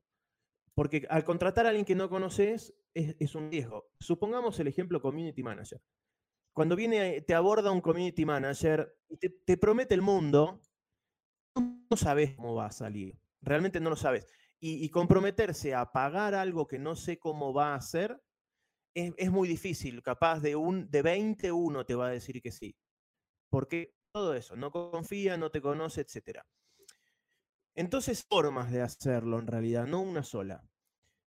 porque 0.75 1.07
al 1.09 1.25
contratar 1.25 1.64
a 1.64 1.71
alguien 1.71 1.87
que 1.87 1.95
no 1.95 2.11
conoces 2.11 2.75
es, 2.92 3.35
un 3.35 3.50
riesgo. 3.50 3.88
Supongamos 3.99 4.61
el 4.61 4.66
ejemplo 4.66 5.00
community 5.00 5.42
manager. 5.42 5.80
Cuando 6.52 6.76
viene, 6.76 7.23
te 7.23 7.35
aborda 7.35 7.71
un 7.71 7.80
community 7.80 8.26
manager 8.26 8.95
y 9.09 9.16
te, 9.16 9.30
te 9.30 9.57
promete 9.57 9.95
el 9.95 10.02
mundo, 10.02 10.61
no 11.57 11.97
sabes 11.97 12.35
cómo 12.37 12.54
va 12.57 12.66
a 12.66 12.73
salir, 12.73 13.18
realmente 13.40 13.80
no 13.80 13.88
lo 13.88 13.97
sabes 13.97 14.26
y, 14.60 14.88
comprometerse 14.88 15.74
a 15.74 15.92
pagar 15.92 16.34
algo 16.34 16.66
que 16.66 16.78
no 16.78 16.96
sé 16.96 17.18
cómo 17.18 17.52
va 17.52 17.74
a 17.74 17.80
ser, 17.80 18.20
es, 18.94 19.30
muy 19.30 19.46
difícil. 19.46 20.02
Capaz 20.02 20.40
de, 20.40 20.56
un, 20.56 20.90
de 20.90 21.02
20 21.02 21.52
uno 21.52 21.86
te 21.86 21.94
va 21.94 22.08
a 22.08 22.10
decir 22.10 22.42
que 22.42 22.50
sí. 22.50 22.76
Porque 23.48 23.94
todo 24.12 24.34
eso, 24.34 24.56
no 24.56 24.72
confía, 24.72 25.36
no 25.36 25.50
te 25.50 25.60
conoce, 25.60 26.00
etc. 26.00 26.40
Entonces, 27.74 28.24
formas 28.28 28.72
de 28.72 28.82
hacerlo 28.82 29.38
en 29.38 29.46
realidad, 29.46 29.86
no 29.86 30.00
una 30.00 30.24
sola. 30.24 30.68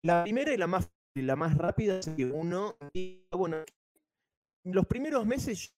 La 0.03 0.23
primera 0.23 0.53
y 0.53 0.57
la 0.57 0.67
más, 0.67 0.89
la 1.15 1.35
más 1.35 1.57
rápida 1.57 1.99
es 1.99 2.09
que 2.09 2.25
uno 2.25 2.77
bueno, 3.31 3.57
los 4.63 4.85
primeros 4.85 5.25
meses 5.25 5.75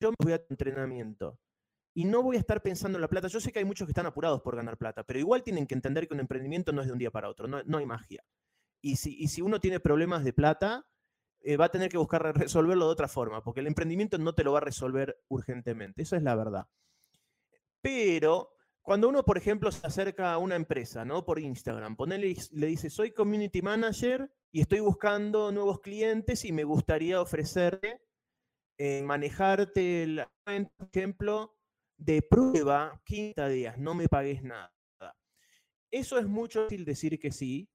yo 0.00 0.10
me 0.10 0.16
voy 0.22 0.32
a 0.32 0.44
entrenamiento 0.48 1.38
y 1.94 2.04
no 2.04 2.22
voy 2.22 2.36
a 2.36 2.40
estar 2.40 2.62
pensando 2.62 2.98
en 2.98 3.02
la 3.02 3.08
plata. 3.08 3.28
Yo 3.28 3.40
sé 3.40 3.52
que 3.52 3.58
hay 3.58 3.64
muchos 3.64 3.86
que 3.86 3.92
están 3.92 4.06
apurados 4.06 4.40
por 4.42 4.56
ganar 4.56 4.78
plata, 4.78 5.02
pero 5.04 5.18
igual 5.18 5.42
tienen 5.42 5.66
que 5.66 5.74
entender 5.74 6.06
que 6.06 6.14
un 6.14 6.20
emprendimiento 6.20 6.72
no 6.72 6.80
es 6.80 6.86
de 6.86 6.92
un 6.92 6.98
día 6.98 7.10
para 7.10 7.28
otro, 7.28 7.48
no, 7.48 7.78
hay 7.78 7.86
magia. 7.86 8.24
Y 8.80 8.96
si, 8.96 9.26
si, 9.28 9.42
uno 9.42 9.60
tiene 9.60 9.80
problemas 9.80 10.24
de 10.24 10.32
plata, 10.32 10.86
eh, 11.40 11.56
va 11.56 11.66
a 11.66 11.70
tener 11.70 11.90
que 11.90 11.98
buscar 11.98 12.36
resolverlo 12.36 12.86
de 12.86 12.92
otra 12.92 13.08
forma, 13.08 13.42
porque 13.42 13.60
el 13.60 13.66
emprendimiento 13.66 14.18
no 14.18 14.34
te 14.34 14.44
lo 14.44 14.52
va 14.52 14.58
a 14.58 14.62
resolver 14.62 15.20
urgentemente, 15.28 16.02
eso 16.02 16.16
es 16.16 16.22
la 16.22 16.34
verdad. 16.34 16.66
Pero 17.82 18.52
cuando 18.82 19.08
uno, 19.08 19.22
por 19.22 19.36
ejemplo, 19.36 19.70
se 19.70 19.86
acerca 19.86 20.32
a 20.32 20.38
una 20.38 20.56
empresa, 20.56 21.04
¿no? 21.04 21.24
Por 21.24 21.38
Instagram, 21.38 21.96
ponele, 21.96 22.34
le 22.52 22.66
dice, 22.66 22.90
soy 22.90 23.12
community 23.12 23.62
manager 23.62 24.30
y 24.50 24.60
estoy 24.60 24.80
buscando 24.80 25.52
nuevos 25.52 25.80
clientes 25.80 26.44
y 26.44 26.52
me 26.52 26.64
gustaría 26.64 27.20
ofrecerte 27.20 28.00
eh, 28.78 29.02
manejarte, 29.02 30.26
por 30.44 30.88
ejemplo, 30.88 31.54
de 32.00 32.22
prueba 32.22 33.00
15 33.04 33.48
días, 33.50 33.78
no 33.78 33.94
me 33.94 34.08
pagues 34.08 34.42
nada. 34.42 34.72
Eso 35.90 36.18
es 36.18 36.26
mucho 36.26 36.64
fácil 36.64 36.84
decir 36.84 37.18
que 37.18 37.30
sí. 37.30 37.68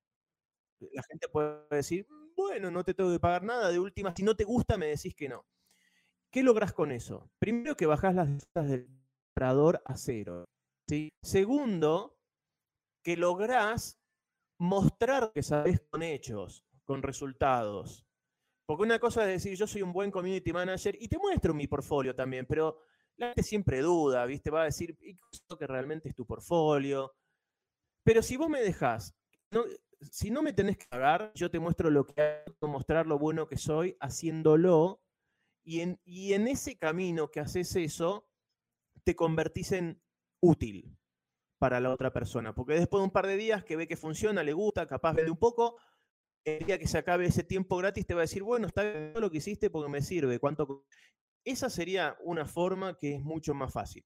La 0.79 1.03
gente 1.03 1.27
puede 1.29 1.67
decir, 1.69 2.07
bueno, 2.35 2.71
no 2.71 2.83
te 2.83 2.93
tengo 2.93 3.11
que 3.11 3.19
pagar 3.19 3.43
nada, 3.43 3.71
de 3.71 3.79
última, 3.79 4.13
si 4.15 4.23
no 4.23 4.35
te 4.35 4.43
gusta 4.43 4.77
me 4.77 4.87
decís 4.87 5.15
que 5.15 5.29
no. 5.29 5.45
¿Qué 6.31 6.43
logras 6.43 6.73
con 6.73 6.91
eso? 6.91 7.29
Primero 7.39 7.75
que 7.75 7.85
bajás 7.85 8.15
las 8.15 8.27
listas 8.27 8.69
del 8.69 8.87
comprador 8.87 9.81
a 9.85 9.95
cero. 9.95 10.45
¿sí? 10.87 11.13
Segundo, 11.21 12.17
que 13.03 13.15
lográs 13.15 13.99
mostrar 14.57 15.31
que 15.33 15.43
sabes 15.43 15.81
con 15.89 16.01
hechos, 16.01 16.65
con 16.83 17.03
resultados. 17.03 18.05
Porque 18.65 18.83
una 18.83 18.99
cosa 18.99 19.21
es 19.21 19.43
decir, 19.43 19.57
yo 19.57 19.67
soy 19.67 19.83
un 19.83 19.93
buen 19.93 20.09
community 20.09 20.51
manager 20.51 20.97
y 20.99 21.07
te 21.07 21.19
muestro 21.19 21.53
mi 21.53 21.67
portfolio 21.67 22.15
también, 22.15 22.45
pero 22.47 22.79
la 23.17 23.27
gente 23.27 23.43
siempre 23.43 23.81
duda, 23.81 24.25
¿viste? 24.25 24.49
Va 24.49 24.61
a 24.61 24.65
decir, 24.65 24.97
¿y 25.01 25.17
que 25.57 25.67
realmente 25.67 26.09
es 26.09 26.15
tu 26.15 26.25
portfolio? 26.25 27.13
Pero 28.03 28.21
si 28.21 28.37
vos 28.37 28.49
me 28.49 28.61
dejás, 28.61 29.15
si 30.11 30.29
no 30.31 30.41
me 30.41 30.53
tenés 30.53 30.77
que 30.77 30.87
pagar, 30.87 31.31
yo 31.33 31.49
te 31.49 31.59
muestro 31.59 31.89
lo 31.89 32.05
que 32.05 32.21
hago, 32.21 32.67
mostrar 32.67 33.07
lo 33.07 33.17
bueno 33.17 33.47
que 33.47 33.57
soy 33.57 33.97
haciéndolo, 33.99 35.01
y 35.63 35.81
en, 35.81 35.99
y 36.05 36.33
en 36.33 36.47
ese 36.47 36.77
camino 36.77 37.31
que 37.31 37.39
haces 37.39 37.75
eso, 37.75 38.27
te 39.03 39.15
convertís 39.15 39.71
en 39.71 40.01
útil 40.39 40.95
para 41.57 41.79
la 41.79 41.91
otra 41.91 42.13
persona. 42.13 42.53
Porque 42.53 42.73
después 42.73 42.99
de 43.01 43.05
un 43.05 43.11
par 43.11 43.25
de 43.25 43.37
días 43.37 43.63
que 43.63 43.75
ve 43.75 43.87
que 43.87 43.97
funciona, 43.97 44.43
le 44.43 44.53
gusta, 44.53 44.87
capaz 44.87 45.13
vende 45.13 45.31
un 45.31 45.39
poco, 45.39 45.77
el 46.43 46.65
día 46.65 46.77
que 46.77 46.87
se 46.87 46.99
acabe 46.99 47.25
ese 47.25 47.43
tiempo 47.43 47.77
gratis 47.77 48.05
te 48.05 48.13
va 48.13 48.21
a 48.21 48.29
decir, 48.29 48.43
bueno, 48.43 48.67
está 48.67 48.83
bien 48.83 49.13
lo 49.15 49.31
que 49.31 49.37
hiciste 49.37 49.71
porque 49.71 49.89
me 49.89 50.01
sirve. 50.01 50.39
¿Cuánto? 50.39 50.85
Esa 51.45 51.69
sería 51.69 52.17
una 52.21 52.45
forma 52.45 52.97
que 52.97 53.15
es 53.15 53.21
mucho 53.21 53.53
más 53.53 53.71
fácil. 53.71 54.03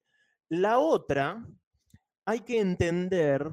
La 0.50 0.80
otra, 0.80 1.48
hay 2.26 2.42
que 2.42 2.60
entender 2.60 3.52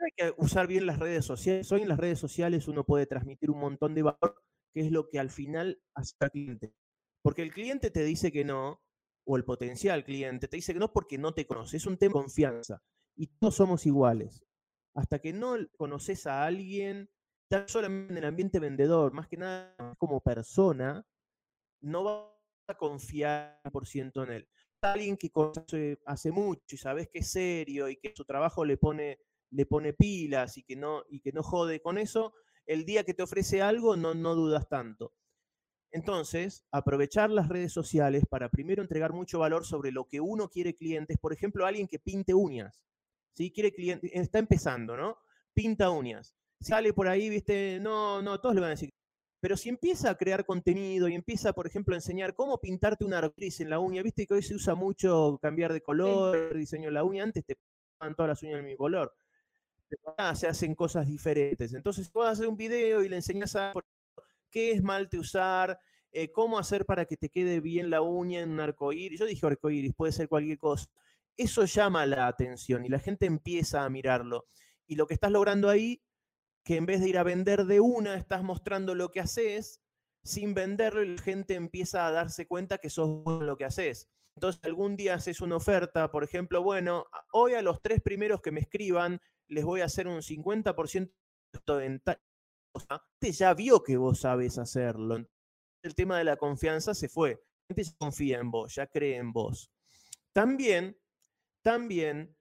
hay 0.00 0.12
que 0.16 0.34
usar 0.36 0.66
bien 0.66 0.86
las 0.86 0.98
redes 0.98 1.24
sociales. 1.24 1.70
Hoy 1.72 1.82
en 1.82 1.88
las 1.88 1.98
redes 1.98 2.18
sociales 2.18 2.68
uno 2.68 2.84
puede 2.84 3.06
transmitir 3.06 3.50
un 3.50 3.60
montón 3.60 3.94
de 3.94 4.02
valor, 4.02 4.42
que 4.72 4.80
es 4.80 4.92
lo 4.92 5.08
que 5.08 5.18
al 5.18 5.30
final 5.30 5.80
hace 5.94 6.14
al 6.20 6.30
cliente. 6.30 6.72
Porque 7.22 7.42
el 7.42 7.52
cliente 7.52 7.90
te 7.90 8.04
dice 8.04 8.30
que 8.30 8.44
no, 8.44 8.80
o 9.26 9.36
el 9.36 9.44
potencial 9.44 10.04
cliente 10.04 10.48
te 10.48 10.56
dice 10.56 10.72
que 10.72 10.78
no 10.78 10.92
porque 10.92 11.18
no 11.18 11.34
te 11.34 11.46
conoce. 11.46 11.76
Es 11.76 11.86
un 11.86 11.98
tema 11.98 12.14
de 12.14 12.22
confianza. 12.22 12.80
Y 13.16 13.26
todos 13.26 13.56
somos 13.56 13.86
iguales. 13.86 14.44
Hasta 14.94 15.18
que 15.18 15.32
no 15.32 15.56
conoces 15.76 16.26
a 16.26 16.44
alguien, 16.44 17.10
tan 17.48 17.68
solamente 17.68 18.12
en 18.12 18.18
el 18.18 18.24
ambiente 18.24 18.60
vendedor, 18.60 19.12
más 19.12 19.28
que 19.28 19.36
nada 19.36 19.74
como 19.98 20.20
persona, 20.20 21.04
no 21.80 22.04
va 22.04 22.37
confiar 22.76 23.60
por 23.72 23.86
ciento 23.86 24.22
en 24.24 24.32
él. 24.32 24.48
Alguien 24.82 25.16
que 25.16 25.30
hace 26.06 26.30
mucho 26.30 26.74
y 26.74 26.78
sabes 26.78 27.08
que 27.08 27.20
es 27.20 27.30
serio 27.30 27.88
y 27.88 27.96
que 27.96 28.12
su 28.14 28.24
trabajo 28.24 28.64
le 28.64 28.76
pone, 28.76 29.18
le 29.50 29.66
pone 29.66 29.92
pilas 29.92 30.56
y 30.58 30.62
que, 30.62 30.76
no, 30.76 31.04
y 31.08 31.20
que 31.20 31.32
no 31.32 31.42
jode 31.42 31.80
con 31.80 31.98
eso, 31.98 32.34
el 32.66 32.84
día 32.84 33.04
que 33.04 33.14
te 33.14 33.22
ofrece 33.22 33.62
algo 33.62 33.96
no, 33.96 34.14
no 34.14 34.34
dudas 34.34 34.68
tanto. 34.68 35.14
Entonces, 35.90 36.66
aprovechar 36.70 37.30
las 37.30 37.48
redes 37.48 37.72
sociales 37.72 38.24
para 38.28 38.50
primero 38.50 38.82
entregar 38.82 39.12
mucho 39.12 39.38
valor 39.38 39.64
sobre 39.64 39.90
lo 39.90 40.06
que 40.06 40.20
uno 40.20 40.50
quiere 40.50 40.74
clientes. 40.74 41.16
Por 41.18 41.32
ejemplo, 41.32 41.64
alguien 41.64 41.88
que 41.88 41.98
pinte 41.98 42.34
uñas. 42.34 42.84
¿sí? 43.32 43.50
Quiere 43.50 43.72
cliente, 43.72 44.10
está 44.18 44.38
empezando, 44.38 44.96
¿no? 44.96 45.16
Pinta 45.54 45.90
uñas. 45.90 46.34
Sale 46.60 46.92
por 46.92 47.08
ahí, 47.08 47.28
viste, 47.30 47.78
no, 47.80 48.20
no, 48.20 48.40
todos 48.40 48.54
le 48.54 48.60
van 48.60 48.68
a 48.68 48.74
decir, 48.74 48.92
pero 49.40 49.56
si 49.56 49.68
empieza 49.68 50.10
a 50.10 50.16
crear 50.16 50.44
contenido 50.44 51.08
y 51.08 51.14
empieza, 51.14 51.52
por 51.52 51.66
ejemplo, 51.66 51.94
a 51.94 51.98
enseñar 51.98 52.34
cómo 52.34 52.58
pintarte 52.58 53.04
una 53.04 53.18
artriz 53.18 53.60
en 53.60 53.70
la 53.70 53.78
uña, 53.78 54.02
viste 54.02 54.26
que 54.26 54.34
hoy 54.34 54.42
se 54.42 54.54
usa 54.54 54.74
mucho 54.74 55.38
cambiar 55.40 55.72
de 55.72 55.80
color, 55.80 56.56
diseño 56.56 56.86
de 56.86 56.92
la 56.92 57.04
uña, 57.04 57.22
antes 57.22 57.44
te 57.44 57.56
ponían 57.98 58.16
todas 58.16 58.30
las 58.30 58.42
uñas 58.42 58.56
del 58.56 58.64
mismo 58.64 58.78
color. 58.78 59.14
Ahora 60.04 60.34
se 60.34 60.48
hacen 60.48 60.74
cosas 60.74 61.06
diferentes. 61.06 61.72
Entonces, 61.72 62.10
puedes 62.10 62.32
hacer 62.32 62.48
un 62.48 62.56
video 62.56 63.02
y 63.02 63.08
le 63.08 63.16
enseñas 63.16 63.54
a 63.54 63.72
qué 64.50 64.72
es 64.72 64.82
malte 64.82 65.18
usar, 65.18 65.78
eh, 66.10 66.32
cómo 66.32 66.58
hacer 66.58 66.84
para 66.84 67.04
que 67.04 67.16
te 67.16 67.28
quede 67.28 67.60
bien 67.60 67.90
la 67.90 68.02
uña 68.02 68.40
en 68.40 68.50
un 68.50 68.60
arcoíris. 68.60 69.20
Yo 69.20 69.26
dije 69.26 69.46
arcoíris, 69.46 69.94
puede 69.94 70.12
ser 70.12 70.28
cualquier 70.28 70.58
cosa. 70.58 70.88
Eso 71.36 71.64
llama 71.64 72.04
la 72.06 72.26
atención 72.26 72.84
y 72.84 72.88
la 72.88 72.98
gente 72.98 73.26
empieza 73.26 73.84
a 73.84 73.90
mirarlo. 73.90 74.46
Y 74.86 74.96
lo 74.96 75.06
que 75.06 75.14
estás 75.14 75.30
logrando 75.30 75.68
ahí 75.68 76.02
que 76.68 76.76
en 76.76 76.84
vez 76.84 77.00
de 77.00 77.08
ir 77.08 77.16
a 77.16 77.22
vender 77.22 77.64
de 77.64 77.80
una, 77.80 78.14
estás 78.16 78.42
mostrando 78.42 78.94
lo 78.94 79.10
que 79.10 79.20
haces 79.20 79.80
sin 80.22 80.52
venderlo 80.52 81.02
y 81.02 81.16
la 81.16 81.22
gente 81.22 81.54
empieza 81.54 82.06
a 82.06 82.10
darse 82.10 82.46
cuenta 82.46 82.76
que 82.76 82.90
sos 82.90 83.24
bueno 83.24 83.46
lo 83.46 83.56
que 83.56 83.64
haces. 83.64 84.10
Entonces, 84.36 84.62
algún 84.64 84.94
día 84.94 85.14
haces 85.14 85.40
una 85.40 85.56
oferta, 85.56 86.10
por 86.10 86.24
ejemplo, 86.24 86.62
bueno, 86.62 87.06
hoy 87.32 87.54
a 87.54 87.62
los 87.62 87.80
tres 87.80 88.02
primeros 88.02 88.42
que 88.42 88.52
me 88.52 88.60
escriban, 88.60 89.18
les 89.46 89.64
voy 89.64 89.80
a 89.80 89.86
hacer 89.86 90.08
un 90.08 90.20
50% 90.20 91.10
de 91.66 91.74
venta. 91.74 92.20
Usted 92.74 93.32
ya 93.32 93.54
vio 93.54 93.82
que 93.82 93.96
vos 93.96 94.20
sabes 94.20 94.58
hacerlo. 94.58 95.26
El 95.82 95.94
tema 95.94 96.18
de 96.18 96.24
la 96.24 96.36
confianza 96.36 96.92
se 96.92 97.08
fue. 97.08 97.30
La 97.30 97.76
gente 97.76 97.84
ya 97.84 97.96
confía 97.96 98.40
en 98.40 98.50
vos, 98.50 98.74
ya 98.74 98.86
cree 98.88 99.16
en 99.16 99.32
vos. 99.32 99.72
También, 100.34 100.98
también, 101.62 102.36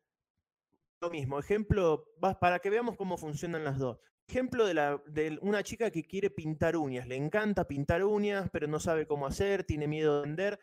lo 1.00 1.10
mismo, 1.12 1.40
ejemplo, 1.40 2.12
para 2.42 2.60
que 2.60 2.70
veamos 2.70 2.98
cómo 2.98 3.16
funcionan 3.16 3.64
las 3.64 3.80
dos. 3.80 4.02
Ejemplo 4.28 4.66
de, 4.66 4.74
la, 4.74 5.02
de 5.08 5.40
una 5.42 5.64
chica 5.64 5.90
que 5.90 6.04
quiere 6.04 6.30
pintar 6.30 6.76
uñas, 6.76 7.08
le 7.08 7.16
encanta 7.16 7.68
pintar 7.68 8.04
uñas, 8.04 8.50
pero 8.52 8.68
no 8.68 8.80
sabe 8.80 9.08
cómo 9.08 9.26
hacer, 9.26 9.64
tiene 9.64 9.88
miedo 9.88 10.18
de 10.18 10.28
vender 10.28 10.60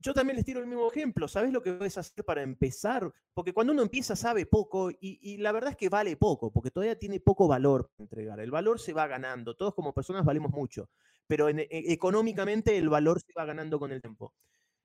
yo 0.00 0.14
también 0.14 0.36
les 0.36 0.46
tiro 0.46 0.60
el 0.60 0.66
mismo 0.66 0.90
ejemplo. 0.90 1.28
¿Sabes 1.28 1.52
lo 1.52 1.62
que 1.62 1.74
puedes 1.74 1.96
hacer 1.98 2.24
para 2.24 2.42
empezar? 2.42 3.12
Porque 3.34 3.52
cuando 3.52 3.72
uno 3.72 3.82
empieza 3.82 4.16
sabe 4.16 4.46
poco 4.46 4.90
y, 4.90 5.36
la 5.38 5.52
verdad 5.52 5.72
es 5.72 5.76
que 5.76 5.90
vale 5.90 6.16
poco, 6.16 6.50
porque 6.50 6.70
todavía 6.70 6.98
tiene 6.98 7.20
poco 7.20 7.46
valor 7.46 7.90
para 7.90 8.04
entregar. 8.04 8.40
El 8.40 8.50
valor 8.50 8.80
se 8.80 8.94
va 8.94 9.06
ganando. 9.06 9.56
Todos 9.56 9.74
como 9.74 9.92
personas 9.92 10.24
valemos 10.24 10.50
mucho, 10.52 10.88
pero 11.26 11.48
e, 11.50 11.68
económicamente 11.70 12.76
el 12.78 12.88
valor 12.88 13.20
se 13.20 13.32
va 13.36 13.44
ganando 13.44 13.78
con 13.78 13.92
el 13.92 14.00
tiempo. 14.00 14.34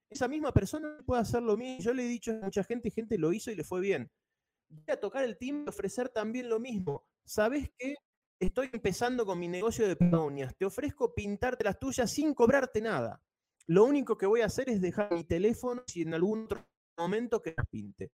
Esa 0.10 0.28
misma 0.28 0.54
persona 0.54 0.98
puede 1.06 1.22
hacer 1.22 1.42
lo 1.42 1.56
mismo. 1.56 1.82
Yo 1.82 1.94
le 1.94 2.06
he 2.06 2.08
dicho 2.08 2.32
a 2.32 2.46
mucha 2.46 2.64
gente, 2.64 2.92
gente 2.92 3.18
lo 3.18 3.32
hizo 3.32 3.52
y 3.52 3.56
le 3.56 3.64
fue 3.64 3.80
bien. 3.80 4.12
Voy 4.68 4.94
a 4.94 5.00
tocar 5.00 5.24
el 5.24 5.38
timbre 5.38 5.66
y 5.68 5.70
ofrecer 5.70 6.10
también 6.10 6.50
lo 6.50 6.60
mismo. 6.60 7.06
¿Sabes 7.26 7.72
qué? 7.78 7.96
Estoy 8.40 8.70
empezando 8.72 9.26
con 9.26 9.40
mi 9.40 9.48
negocio 9.48 9.88
de 9.88 9.98
uñas. 10.18 10.56
Te 10.58 10.66
ofrezco 10.66 11.14
pintarte 11.14 11.64
las 11.64 11.80
tuyas 11.80 12.12
sin 12.12 12.34
cobrarte 12.34 12.82
nada. 12.82 13.22
Lo 13.68 13.84
único 13.86 14.18
que 14.18 14.28
voy 14.28 14.42
a 14.42 14.46
hacer 14.46 14.70
es 14.70 14.80
dejar 14.80 15.12
mi 15.12 15.24
teléfono 15.24 15.84
si 15.88 16.04
en 16.04 16.14
algún 16.14 16.44
otro 16.44 16.68
momento 16.98 17.42
que 17.42 17.56
las 17.58 17.68
pinte. 17.68 18.12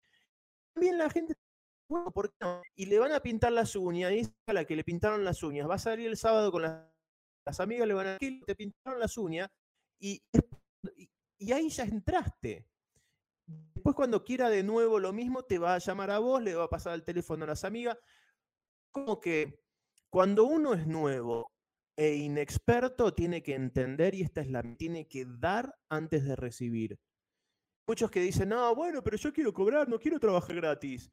También 0.73 0.99
la 0.99 1.11
gente, 1.11 1.35
bueno, 1.89 2.13
¿por 2.13 2.31
qué 2.31 2.37
no? 2.41 2.63
Y 2.77 2.87
le 2.87 2.99
van 2.99 3.13
a 3.13 3.21
pintar 3.21 3.53
las 3.53 3.75
uñas, 3.75 4.13
y 4.13 4.23
a 4.47 4.53
la 4.53 4.65
que 4.65 4.77
le 4.77 4.85
pintaron 4.85 5.25
las 5.25 5.43
uñas, 5.43 5.69
va 5.69 5.75
a 5.75 5.79
salir 5.79 6.07
el 6.07 6.17
sábado 6.17 6.53
con 6.53 6.63
las, 6.63 7.61
amigas, 7.61 7.89
le 7.89 7.95
van 7.95 8.07
a 8.07 8.13
decir, 8.13 8.45
te 8.47 8.55
pintaron 8.55 9.01
las 9.01 9.17
uñas, 9.19 9.51
y, 9.99 10.23
y, 11.39 11.53
ahí 11.53 11.69
ya 11.69 11.85
entraste. 11.85 12.69
Después 13.75 13.97
cuando 13.97 14.23
quiera 14.23 14.49
de 14.49 14.63
nuevo 14.63 15.01
lo 15.01 15.13
mismo, 15.13 15.43
te 15.43 15.59
va 15.59 15.75
a 15.75 15.79
llamar 15.79 16.13
a 16.13 16.21
vos, 16.21 16.41
le 16.41 16.55
va 16.55 16.65
a 16.65 16.71
pasar 16.71 16.95
el 16.95 17.03
teléfono 17.03 17.45
a 17.45 17.49
las 17.49 17.65
amigas. 17.65 17.99
Como 18.93 19.21
que 19.21 19.61
cuando 20.11 20.45
uno 20.45 20.75
es 20.75 20.87
nuevo 20.87 21.53
e 21.97 22.15
inexperto 22.17 23.15
tiene 23.15 23.43
que 23.43 23.55
entender, 23.55 24.15
y 24.15 24.23
esta 24.23 24.41
es 24.41 24.51
la, 24.51 24.63
tiene 24.77 25.07
que 25.07 25.27
dar 25.27 25.75
antes 25.89 26.25
de 26.25 26.35
recibir. 26.35 26.99
Muchos 27.87 28.11
que 28.11 28.21
dicen, 28.21 28.49
no, 28.49 28.75
bueno, 28.75 29.03
pero 29.03 29.17
yo 29.17 29.33
quiero 29.33 29.53
cobrar, 29.53 29.89
no 29.89 29.99
quiero 29.99 30.19
trabajar 30.19 30.57
gratis. 30.57 31.11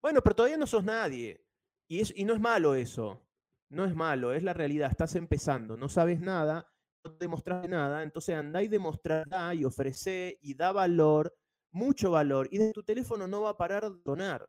Bueno, 0.00 0.22
pero 0.22 0.36
todavía 0.36 0.56
no 0.56 0.66
sos 0.66 0.84
nadie. 0.84 1.44
Y, 1.88 2.00
es, 2.00 2.12
y 2.16 2.24
no 2.24 2.34
es 2.34 2.40
malo 2.40 2.74
eso. 2.74 3.20
No 3.68 3.84
es 3.84 3.94
malo, 3.94 4.32
es 4.32 4.42
la 4.42 4.52
realidad. 4.52 4.90
Estás 4.90 5.14
empezando, 5.14 5.76
no 5.76 5.88
sabes 5.88 6.20
nada, 6.20 6.72
no 7.04 7.12
te 7.12 7.24
demostraste 7.24 7.68
nada. 7.68 8.02
Entonces 8.02 8.34
andá 8.34 8.62
y 8.62 8.68
demostrá 8.68 9.24
y 9.54 9.64
ofrece 9.64 10.38
y 10.40 10.54
da 10.54 10.72
valor, 10.72 11.36
mucho 11.70 12.10
valor. 12.10 12.48
Y 12.50 12.58
de 12.58 12.72
tu 12.72 12.82
teléfono 12.82 13.26
no 13.28 13.42
va 13.42 13.50
a 13.50 13.56
parar 13.56 13.90
de 13.90 14.00
donar. 14.04 14.48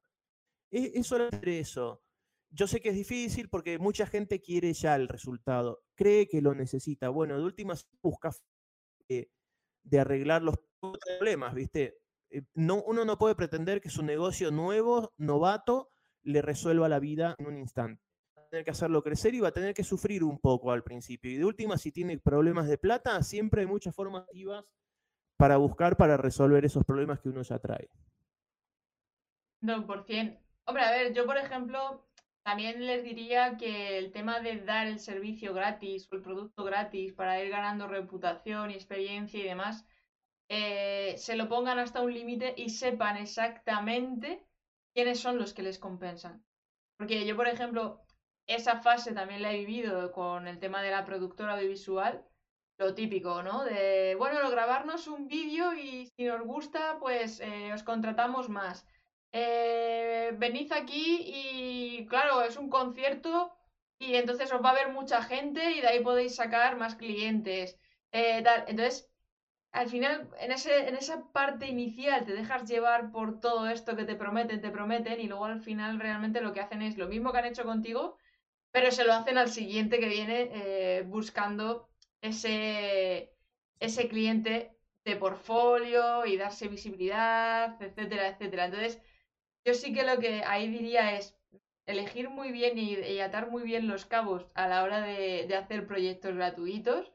Es, 0.72 1.12
es 1.12 1.12
eso. 1.44 2.02
Yo 2.54 2.68
sé 2.68 2.82
que 2.82 2.90
es 2.90 2.96
difícil 2.96 3.50
porque 3.50 3.80
mucha 3.80 4.06
gente 4.06 4.42
quiere 4.42 4.74
ya 4.74 4.96
el 4.96 5.08
resultado, 5.08 5.84
cree 5.96 6.28
que 6.28 6.42
lo 6.42 6.54
necesita. 6.54 7.10
Bueno, 7.10 7.38
de 7.38 7.44
última 7.44 7.76
busca 8.02 8.32
de, 9.08 9.30
arreglar 10.00 10.42
los 10.42 10.56
problemas, 10.80 11.54
¿viste? 11.54 11.98
Eh, 12.30 12.44
no, 12.54 12.84
uno 12.84 13.06
no 13.06 13.18
puede 13.18 13.36
pretender 13.36 13.80
que 13.80 13.90
su 13.90 14.04
negocio 14.04 14.52
nuevo, 14.52 15.14
novato, 15.18 15.90
le 16.24 16.42
resuelva 16.42 16.90
la 16.90 17.00
vida 17.00 17.36
en 17.40 17.48
un 17.48 17.58
instante. 17.58 18.04
Va 18.38 18.44
a 18.44 18.48
tener 18.50 18.66
que 18.66 18.72
hacerlo 18.72 19.02
crecer 19.02 19.34
y 19.34 19.40
va 19.40 19.48
a 19.48 19.54
tener 19.54 19.74
que 19.74 19.84
sufrir 19.84 20.24
un 20.24 20.38
poco 20.38 20.72
al 20.72 20.84
principio. 20.84 21.32
Y 21.32 21.38
de 21.38 21.46
última, 21.46 21.78
si 21.78 21.92
tiene 21.92 22.18
problemas 22.20 22.68
de 22.68 22.78
plata, 22.78 23.22
siempre 23.24 23.62
hay 23.62 23.68
muchas 23.68 23.96
formas 23.96 24.26
para 25.38 25.58
buscar, 25.58 25.96
para 25.96 26.18
resolver 26.18 26.66
esos 26.66 26.84
problemas 26.84 27.20
que 27.22 27.30
uno 27.30 27.42
ya 27.42 27.60
trae. 27.60 27.90
No, 29.62 29.86
por 29.88 30.04
cien. 30.06 30.40
Hombre, 30.66 30.84
a 30.84 30.92
ver, 30.92 31.14
yo 31.14 31.26
por 31.26 31.38
ejemplo, 31.38 32.06
también 32.44 32.86
les 32.86 33.04
diría 33.04 33.58
que 33.58 33.98
el 33.98 34.12
tema 34.12 34.40
de 34.40 34.62
dar 34.62 34.88
el 34.88 35.00
servicio 35.00 35.54
gratis 35.54 36.08
o 36.12 36.16
el 36.16 36.22
producto 36.22 36.64
gratis 36.64 37.14
para 37.14 37.42
ir 37.44 37.50
ganando 37.50 37.88
reputación 37.88 38.72
y 38.72 38.74
experiencia 38.76 39.40
y 39.40 39.44
demás, 39.44 39.86
eh, 40.50 41.16
se 41.18 41.36
lo 41.36 41.48
pongan 41.48 41.80
hasta 41.80 42.02
un 42.02 42.14
límite 42.14 42.54
y 42.58 42.70
sepan 42.70 43.18
exactamente 43.18 44.46
quiénes 44.94 45.20
son 45.20 45.38
los 45.38 45.54
que 45.54 45.64
les 45.64 45.80
compensan. 45.80 46.44
Porque 46.98 47.26
yo, 47.26 47.36
por 47.36 47.48
ejemplo, 47.48 48.02
esa 48.48 48.82
fase 48.82 49.14
también 49.14 49.42
la 49.42 49.54
he 49.54 49.60
vivido 49.60 50.12
con 50.12 50.48
el 50.48 50.60
tema 50.60 50.82
de 50.82 50.92
la 50.92 51.06
productora 51.06 51.54
audiovisual, 51.54 52.26
lo 52.78 52.96
típico, 52.96 53.44
¿no? 53.44 53.64
De, 53.64 54.16
bueno, 54.16 54.50
grabarnos 54.50 55.08
un 55.08 55.28
vídeo 55.28 55.74
y 55.74 56.08
si 56.16 56.26
nos 56.26 56.42
gusta, 56.42 56.98
pues 57.00 57.40
eh, 57.40 57.72
os 57.74 57.84
contratamos 57.84 58.50
más 58.50 58.86
eh, 59.32 60.32
venid 60.38 60.72
aquí 60.74 61.22
y 61.26 62.06
claro, 62.08 62.42
es 62.44 62.58
un 62.58 62.70
concierto 62.70 63.56
y 64.00 64.16
entonces 64.16 64.52
os 64.52 64.64
va 64.64 64.72
a 64.72 64.74
ver 64.74 64.90
mucha 64.90 65.22
gente 65.24 65.72
y 65.72 65.82
de 65.82 65.88
ahí 65.88 66.00
podéis 66.04 66.36
sacar 66.36 66.78
más 66.78 66.96
clientes. 66.96 67.78
Eh, 68.12 68.44
entonces, 68.68 69.10
al 69.72 69.90
final, 69.90 70.30
en, 70.40 70.52
ese, 70.52 70.88
en 70.90 70.96
esa 70.96 71.32
parte 71.32 71.68
inicial 71.68 72.26
te 72.26 72.34
dejas 72.34 72.70
llevar 72.70 73.12
por 73.12 73.40
todo 73.40 73.70
esto 73.70 73.96
que 73.96 74.06
te 74.06 74.16
prometen, 74.16 74.62
te 74.62 74.70
prometen 74.72 75.20
y 75.22 75.28
luego 75.28 75.46
al 75.46 75.62
final 75.62 76.00
realmente 76.00 76.42
lo 76.42 76.54
que 76.54 76.62
hacen 76.62 76.82
es 76.82 76.98
lo 76.98 77.08
mismo 77.08 77.32
que 77.32 77.40
han 77.40 77.46
hecho 77.46 77.64
contigo, 77.64 78.18
pero 78.72 78.92
se 78.92 79.06
lo 79.06 79.14
hacen 79.14 79.38
al 79.38 79.50
siguiente 79.52 80.00
que 80.00 80.08
viene 80.10 80.50
eh, 80.54 81.04
buscando 81.08 81.90
ese, 82.22 83.34
ese 83.80 84.08
cliente 84.10 84.78
de 85.06 85.16
portfolio 85.16 86.26
y 86.26 86.38
darse 86.38 86.68
visibilidad, 86.68 87.82
etcétera, 87.82 88.28
etcétera. 88.30 88.66
Entonces, 88.66 89.02
yo 89.66 89.74
sí 89.74 89.94
que 89.94 90.04
lo 90.04 90.20
que 90.20 90.44
ahí 90.46 90.68
diría 90.70 91.18
es 91.18 91.36
elegir 91.86 92.30
muy 92.30 92.52
bien 92.52 92.78
y, 92.78 93.20
atar 93.20 93.50
muy 93.50 93.64
bien 93.64 93.88
los 93.88 94.06
cabos 94.06 94.48
a 94.56 94.68
la 94.68 94.84
hora 94.84 95.02
de, 95.02 95.54
hacer 95.56 95.88
proyectos 95.88 96.36
gratuitos 96.36 97.12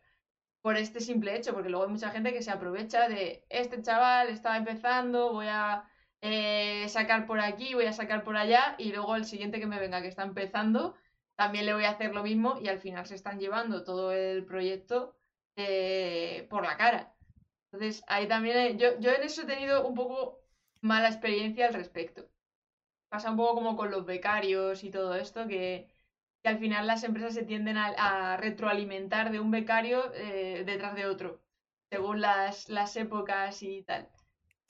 por 0.62 0.76
este 0.76 1.00
simple 1.00 1.36
hecho, 1.36 1.52
porque 1.54 1.68
luego 1.68 1.84
hay 1.84 1.92
mucha 1.92 2.10
gente 2.10 2.32
que 2.32 2.42
se 2.42 2.50
aprovecha 2.50 3.08
de 3.08 3.44
este 3.48 3.82
chaval 3.82 4.28
está 4.28 4.56
empezando, 4.56 5.32
voy 5.32 5.46
a 5.48 5.88
eh, 6.22 6.88
sacar 6.88 7.26
por 7.26 7.40
aquí, 7.40 7.74
voy 7.74 7.86
a 7.86 7.92
sacar 7.92 8.24
por 8.24 8.36
allá 8.36 8.74
y 8.78 8.92
luego 8.92 9.14
el 9.16 9.24
siguiente 9.26 9.60
que 9.60 9.66
me 9.66 9.78
venga 9.78 10.02
que 10.02 10.08
está 10.08 10.24
empezando 10.24 10.96
también 11.36 11.66
le 11.66 11.74
voy 11.74 11.84
a 11.84 11.90
hacer 11.90 12.14
lo 12.14 12.22
mismo 12.22 12.58
y 12.60 12.68
al 12.68 12.80
final 12.80 13.06
se 13.06 13.14
están 13.14 13.38
llevando 13.38 13.84
todo 13.84 14.12
el 14.12 14.44
proyecto 14.44 15.16
eh, 15.56 16.46
por 16.50 16.64
la 16.64 16.76
cara. 16.76 17.14
Entonces 17.70 18.02
ahí 18.08 18.26
también 18.26 18.78
yo, 18.78 18.98
yo 19.00 19.12
en 19.12 19.22
eso 19.22 19.42
he 19.42 19.46
tenido 19.46 19.86
un 19.86 19.94
poco 19.94 20.40
mala 20.80 21.08
experiencia 21.08 21.68
al 21.68 21.74
respecto 21.74 22.28
pasa 23.08 23.30
un 23.30 23.36
poco 23.36 23.54
como 23.54 23.76
con 23.76 23.90
los 23.90 24.04
becarios 24.06 24.84
y 24.84 24.90
todo 24.90 25.14
esto, 25.14 25.46
que, 25.46 25.88
al 26.44 26.58
final 26.58 26.86
las 26.86 27.02
empresas 27.02 27.34
se 27.34 27.42
tienden 27.42 27.76
a, 27.76 28.36
retroalimentar 28.36 29.32
de 29.32 29.40
un 29.40 29.50
becario 29.50 30.12
eh, 30.14 30.62
detrás 30.64 30.94
de 30.94 31.06
otro, 31.06 31.40
según 31.90 32.20
las, 32.20 32.68
las 32.68 32.96
épocas 32.96 33.62
y 33.62 33.82
tal. 33.82 34.08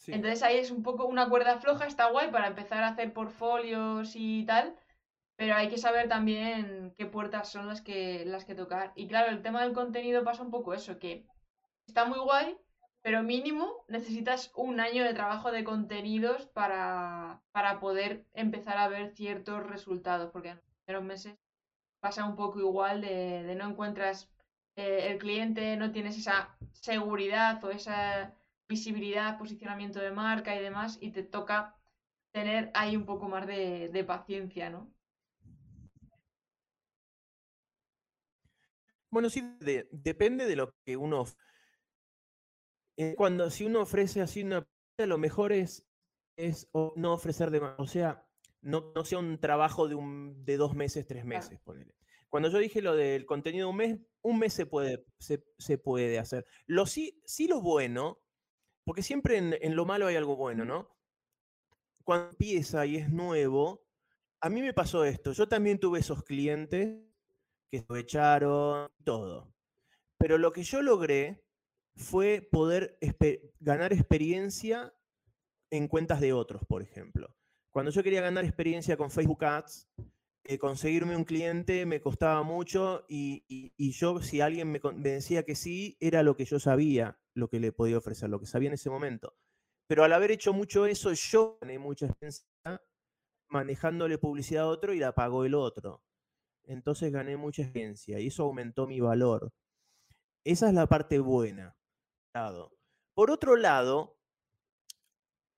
Entonces 0.07 0.43
ahí 0.43 0.57
es 0.59 0.71
un 0.71 0.83
poco 0.83 1.07
una 1.07 1.29
cuerda 1.29 1.59
floja, 1.59 1.87
está 1.87 2.11
guay 2.11 2.31
para 2.31 2.47
empezar 2.47 2.83
a 2.83 2.89
hacer 2.89 3.13
portfolios 3.13 4.13
y 4.15 4.45
tal, 4.47 4.77
pero 5.37 5.55
hay 5.55 5.69
que 5.69 5.79
saber 5.79 6.09
también 6.09 6.95
qué 6.97 7.07
puertas 7.07 7.51
son 7.51 7.67
las 7.67 7.83
que, 7.83 8.25
las 8.25 8.45
que 8.45 8.55
tocar. 8.55 8.93
Y 8.95 9.09
claro, 9.09 9.31
el 9.31 9.43
tema 9.43 9.63
del 9.63 9.73
contenido 9.73 10.25
pasa 10.25 10.43
un 10.43 10.51
poco 10.51 10.75
eso, 10.75 10.99
que 10.99 11.27
está 11.87 12.05
muy 12.05 12.19
guay, 12.19 12.57
pero 13.07 13.23
mínimo 13.23 13.85
necesitas 13.87 14.51
un 14.57 14.81
año 14.81 15.05
de 15.05 15.15
trabajo 15.15 15.53
de 15.53 15.63
contenidos 15.63 16.47
para, 16.47 17.41
poder 17.81 18.27
empezar 18.35 18.79
a 18.79 18.89
ver 18.89 19.15
ciertos 19.15 19.65
resultados, 19.65 20.33
porque 20.33 20.49
en 20.49 20.57
los 20.57 20.65
primeros 20.85 21.05
meses 21.05 21.39
pasa 22.01 22.25
un 22.25 22.35
poco 22.35 22.59
igual 22.59 23.03
de, 23.03 23.55
no 23.55 23.71
encuentras 23.71 24.29
eh, 24.75 25.07
el 25.13 25.19
cliente, 25.19 25.77
no 25.77 25.93
tienes 25.93 26.19
esa 26.19 26.59
seguridad 26.73 27.63
o 27.63 27.71
esa 27.71 28.35
visibilidad, 28.69 29.39
posicionamiento 29.39 30.01
de 30.01 30.11
marca 30.11 30.57
y 30.57 30.61
demás, 30.61 30.99
y 31.01 31.13
te 31.13 31.23
toca 31.23 31.77
tener 32.33 32.73
ahí 32.75 32.97
un 32.97 33.07
poco 33.07 33.29
más 33.29 33.47
de, 33.47 34.05
paciencia, 34.05 34.69
¿no? 34.69 34.91
Bueno, 39.11 39.31
sí, 39.31 39.49
depende 39.93 40.47
de 40.47 40.57
lo 40.57 40.75
que 40.85 40.97
uno 40.97 41.25
eh, 42.97 43.15
cuando 43.17 43.51
si 43.51 43.65
uno 43.65 43.81
ofrece 43.81 44.21
así 44.23 44.43
una 44.43 44.67
lo 45.05 45.19
mejor 45.19 45.53
es, 45.53 45.87
es 46.37 46.71
no 46.95 47.13
ofrecer 47.13 47.51
de 47.51 47.61
más, 47.61 47.75
o 47.79 47.87
sea, 47.87 48.27
no, 48.63 48.93
no 48.95 49.05
sea 49.05 49.19
un 49.19 49.39
trabajo 49.39 49.89
de, 49.89 49.95
un, 49.95 50.45
de 50.45 50.57
dos 50.57 50.75
meses, 50.75 51.07
tres 51.07 51.25
meses, 51.25 51.61
Cuando 52.31 52.49
yo 52.49 52.59
dije 52.59 52.81
lo 52.81 52.97
del 52.97 53.27
contenido 53.27 53.67
de 53.67 53.71
un 53.71 53.77
mes, 53.77 53.99
un 54.23 54.39
mes 54.39 54.55
se 54.55 54.65
puede, 54.65 55.05
se, 55.19 55.79
puede 55.79 56.19
hacer. 56.19 56.47
Lo 56.67 56.87
sí, 56.87 57.21
sí 57.27 57.47
lo 57.47 57.61
bueno, 57.61 58.23
porque 58.85 59.03
siempre 59.03 59.37
en, 59.37 59.55
en, 59.61 59.77
lo 59.77 59.85
malo 59.85 60.07
hay 60.07 60.17
algo 60.17 60.37
bueno, 60.37 60.65
¿no? 60.65 60.97
Cuando 62.03 62.31
empieza 62.31 62.87
y 62.87 62.97
es 62.97 63.11
nuevo, 63.11 63.85
a 64.41 64.49
mí 64.49 64.63
me 64.63 64.73
pasó 64.73 65.05
esto. 65.05 65.33
Yo 65.33 65.49
también 65.49 65.79
tuve 65.79 65.99
esos 65.99 66.23
clientes 66.23 66.97
que 67.71 67.83
se 67.83 67.99
echaron, 67.99 68.91
todo. 69.05 69.53
Pero 70.19 70.39
lo 70.39 70.53
que 70.53 70.63
yo 70.63 70.83
logré 70.83 71.46
fue 71.97 72.47
poder 72.53 72.99
ganar 73.59 73.93
experiencia 73.93 74.95
en 75.71 75.89
cuentas 75.89 76.21
de 76.21 76.33
otros, 76.33 76.63
por 76.67 76.83
ejemplo. 76.83 77.35
Cuando 77.71 77.91
yo 77.91 78.03
quería 78.03 78.21
ganar 78.21 78.45
experiencia 78.45 78.97
con 78.97 79.11
Facebook 79.11 79.45
Ads, 79.45 79.89
eh, 80.45 80.59
conseguirme 80.59 81.17
un 81.17 81.25
cliente 81.25 81.87
me 81.87 82.01
costaba 82.01 82.43
mucho 82.43 83.05
y, 83.09 83.73
yo, 83.91 84.21
si 84.21 84.41
alguien 84.41 84.71
me, 84.71 84.81
me, 84.95 85.11
decía 85.11 85.43
que 85.43 85.57
sí, 85.57 85.97
era 85.99 86.23
lo 86.23 86.37
que 86.37 86.45
yo 86.45 86.61
sabía, 86.61 87.19
lo 87.35 87.49
que 87.49 87.59
le 87.59 87.73
podía 87.73 87.99
ofrecer, 87.99 88.31
lo 88.31 88.39
que 88.39 88.47
sabía 88.47 88.69
en 88.69 88.75
ese 88.75 88.91
momento. 88.91 89.35
Pero 89.89 90.05
al 90.05 90.13
haber 90.13 90.31
hecho 90.31 90.53
mucho 90.53 90.87
eso, 90.87 91.13
yo 91.13 91.59
gané 91.61 91.79
mucha 91.79 92.07
experiencia 92.07 92.47
manejándole 93.49 94.19
publicidad 94.19 94.65
a 94.65 94.69
otro 94.69 94.93
y 94.93 94.99
la 94.99 95.15
pagó 95.15 95.45
el 95.45 95.55
otro. 95.55 96.03
Entonces 96.65 97.13
gané 97.13 97.37
mucha 97.37 97.63
experiencia 97.63 98.19
y 98.19 98.29
eso 98.29 98.45
aumentó 98.45 98.87
mi 98.87 99.01
valor. 99.01 99.53
Esa 100.45 100.69
es 100.69 100.75
la 100.75 100.87
parte 100.87 101.19
buena. 101.19 101.76
Por 103.15 103.31
otro 103.31 103.57
lado, 103.57 104.19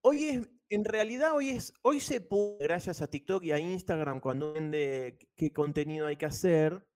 hoy 0.03 0.25
es, 0.25 0.51
en 0.69 0.85
realidad 0.85 1.35
hoy 1.35 1.51
es, 1.51 1.73
hoy 1.83 2.01
se 2.01 2.21
puede, 2.21 2.59
gracias 2.61 3.03
a 3.03 3.09
TikTok 3.09 3.43
y 3.45 3.53
a 3.53 3.59
Instagram, 3.59 4.21
cuando 4.21 4.53
vende 4.53 5.19
qué 5.37 5.53
contenido 5.53 6.07
hay 6.07 6.17
que 6.17 6.27
hacer, 6.27 6.87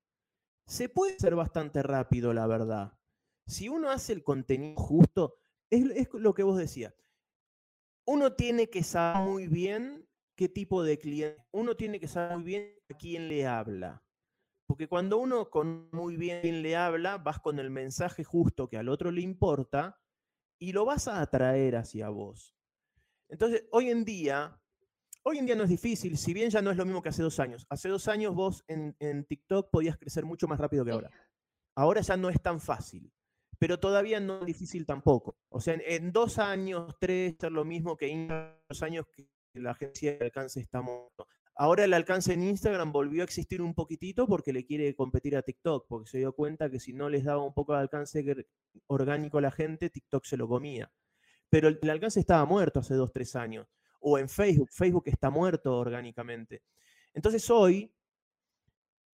se 0.67 0.89
puede 0.89 1.17
hacer 1.17 1.35
bastante 1.35 1.83
rápido, 1.83 2.33
la 2.33 2.47
verdad. 2.47 2.97
Si 3.47 3.69
uno 3.69 3.91
hace 3.91 4.13
el 4.13 4.23
contenido 4.23 4.77
justo, 4.77 5.35
es, 5.69 5.85
es 5.97 6.09
lo 6.13 6.33
que 6.33 6.45
vos 6.45 6.57
decías. 6.57 6.95
Uno 8.07 8.35
tiene 8.35 8.71
que 8.71 8.85
saber 8.85 9.29
muy 9.29 9.49
bien 9.49 10.09
qué 10.37 10.49
tipo 10.49 10.85
de 10.85 10.99
cliente, 10.99 11.43
uno 11.51 11.77
tiene 11.77 11.99
que 11.99 12.09
saber 12.09 12.37
muy 12.37 12.45
bien 12.45 12.79
a 12.89 12.97
quién 12.97 13.29
le 13.29 13.47
habla. 13.47 14.02
Porque 14.73 14.89
cuando 14.89 15.19
uno 15.19 15.51
con 15.51 15.91
muy 15.93 16.17
bien 16.17 16.63
le 16.63 16.77
habla, 16.77 17.19
vas 17.19 17.41
con 17.41 17.59
el 17.59 17.69
mensaje 17.69 18.25
justo 18.25 18.71
que 18.71 18.79
al 18.79 18.89
otro 18.89 19.11
le 19.11 19.21
importa 19.21 20.01
y 20.59 20.73
lo 20.73 20.87
vas 20.87 21.09
a 21.09 21.21
atraer 21.21 21.77
hacia 21.77 22.09
vos. 22.09 22.57
Entonces, 23.29 23.67
hoy 23.71 23.91
en 23.91 24.03
día, 24.03 24.59
hoy 25.25 25.37
en 25.37 25.45
día 25.45 25.57
no 25.57 25.65
es 25.65 25.69
difícil, 25.69 26.17
si 26.17 26.33
bien 26.33 26.49
ya 26.49 26.63
no 26.63 26.71
es 26.71 26.79
lo 26.79 26.87
mismo 26.87 27.03
que 27.03 27.11
hace 27.11 27.23
dos 27.23 27.39
años. 27.39 27.67
Hace 27.69 27.91
dos 27.91 28.09
años 28.09 28.35
vos 28.35 28.65
en, 28.67 29.27
TikTok 29.27 29.69
podías 29.69 29.99
crecer 29.99 30.25
mucho 30.25 30.49
más 30.49 30.59
rápido 30.59 30.87
que 30.87 30.93
ahora. 30.93 31.11
Ahora 31.77 32.01
ya 32.01 32.17
no 32.17 32.31
es 32.31 32.41
tan 32.41 32.59
fácil, 32.59 33.13
pero 33.59 33.79
todavía 33.79 34.21
no 34.21 34.41
es 34.41 34.47
difícil 34.47 34.87
tampoco. 34.87 35.37
O 35.51 35.61
sea, 35.61 35.75
en, 35.85 36.13
dos 36.13 36.39
años, 36.39 36.97
tres, 36.99 37.37
es 37.39 37.51
lo 37.51 37.67
mismo 37.67 37.95
que 37.95 38.09
en 38.09 38.27
dos 38.27 38.83
años 38.83 39.05
que 39.13 39.29
la 39.53 39.73
agencia 39.73 40.17
de 40.17 40.25
alcance 40.25 40.61
está 40.61 40.81
muerto. 40.81 41.29
Ahora 41.55 41.85
el 41.85 41.93
alcance 41.93 42.33
en 42.33 42.43
Instagram 42.45 42.93
volvió 42.93 43.23
a 43.23 43.25
existir 43.25 43.61
un 43.61 43.75
poquitito 43.75 44.27
porque 44.27 44.53
le 44.53 44.65
quiere 44.65 44.95
competir 44.95 45.37
a 45.37 45.43
TikTok, 45.43 45.87
porque 45.87 46.11
se 46.11 46.19
dio 46.19 46.33
cuenta 46.33 46.71
que 46.71 46.81
si 46.81 46.95
no 46.95 47.11
les 47.11 47.25
daba 47.25 47.45
un 47.45 47.53
poco 47.53 47.75
de 47.75 47.81
alcance 47.81 48.25
orgánico 48.87 49.39
a 49.39 49.43
la 49.43 49.51
gente, 49.51 49.91
TikTok 49.91 50.25
se 50.25 50.39
lo 50.39 50.49
comía. 50.49 50.91
Pero 51.51 51.69
el, 51.69 51.91
alcance 51.91 52.21
estaba 52.21 52.47
muerto 52.47 52.81
hace 52.81 52.95
dos, 52.95 53.13
tres 53.13 53.37
años. 53.37 53.69
O 54.01 54.19
en 54.19 54.29
Facebook, 54.29 54.71
Facebook 54.73 55.05
está 55.07 55.29
muerto 55.29 55.77
orgánicamente. 55.77 56.63
Entonces 57.13 57.49
hoy, 57.51 57.95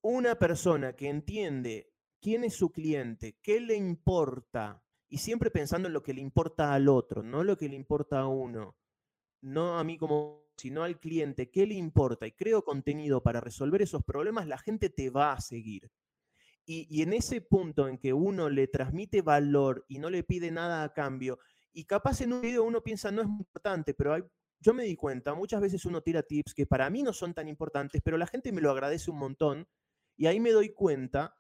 una 0.03 0.37
persona 0.37 0.94
que 0.94 1.09
entiende 1.09 1.92
quién 2.20 2.44
es 2.44 2.55
su 2.55 2.70
cliente, 2.70 3.37
qué 3.42 3.61
le 3.61 3.74
importa, 3.74 4.81
y 5.09 5.18
siempre 5.18 5.51
pensando 5.51 5.88
en 5.88 5.94
lo 5.94 6.03
que 6.03 6.14
le 6.14 6.20
importa 6.20 6.72
al 6.72 6.88
otro, 6.88 7.24
no 7.24 7.42
lo 7.42 7.57
que 7.57 7.68
le 7.68 7.74
importa 7.74 8.20
a 8.20 8.29
uno, 8.29 8.77
no 9.40 9.79
a 9.79 9.85
mí 9.85 9.98
como 9.98 10.47
sino 10.59 10.83
al 10.83 10.99
cliente, 10.99 11.51
qué 11.51 11.66
le 11.66 11.75
importa 11.75 12.27
y 12.27 12.33
creo 12.33 12.64
contenido 12.64 13.23
para 13.23 13.40
resolver 13.40 13.81
esos 13.81 14.05
problemas, 14.05 14.47
la 14.47 14.59
gente 14.59 14.90
te 14.90 15.09
va 15.09 15.33
a 15.33 15.40
seguir. 15.40 15.90
Y, 16.66 17.01
en 17.01 17.14
ese 17.14 17.40
punto 17.40 17.88
en 17.88 17.97
que 17.97 18.12
uno 18.12 18.51
le 18.51 18.68
transmite 18.68 19.23
valor 19.23 19.87
y 19.88 19.99
no 19.99 20.11
le 20.11 20.23
pide 20.23 20.51
nada 20.51 20.83
a 20.83 20.92
cambio, 20.92 21.38
y 21.73 21.85
capaz 21.85 22.21
en 22.21 22.35
un 22.35 22.42
video 22.42 22.64
uno 22.64 22.83
piensa 22.83 23.11
no 23.11 23.23
es 23.23 23.29
importante, 23.29 23.94
pero 23.94 24.31
yo 24.61 24.75
me 24.75 24.85
di 24.85 24.94
cuenta, 24.94 25.35
muchas 25.35 25.62
veces 25.62 25.87
uno 25.87 26.03
tira 26.03 26.23
tips 26.23 26.53
que 26.53 26.66
para 26.66 26.90
mí 26.90 27.03
no 27.03 27.14
son 27.14 27.33
tan 27.33 27.49
importantes, 27.49 28.03
pero 28.05 28.18
la 28.18 28.27
gente 28.27 28.53
me 28.53 28.61
lo 28.61 28.71
agradece 28.71 29.11
un 29.11 29.18
montón, 29.18 29.66
y 30.16 30.27
ahí 30.27 30.40
me 30.40 30.51
doy 30.51 30.75
cuenta 30.75 31.38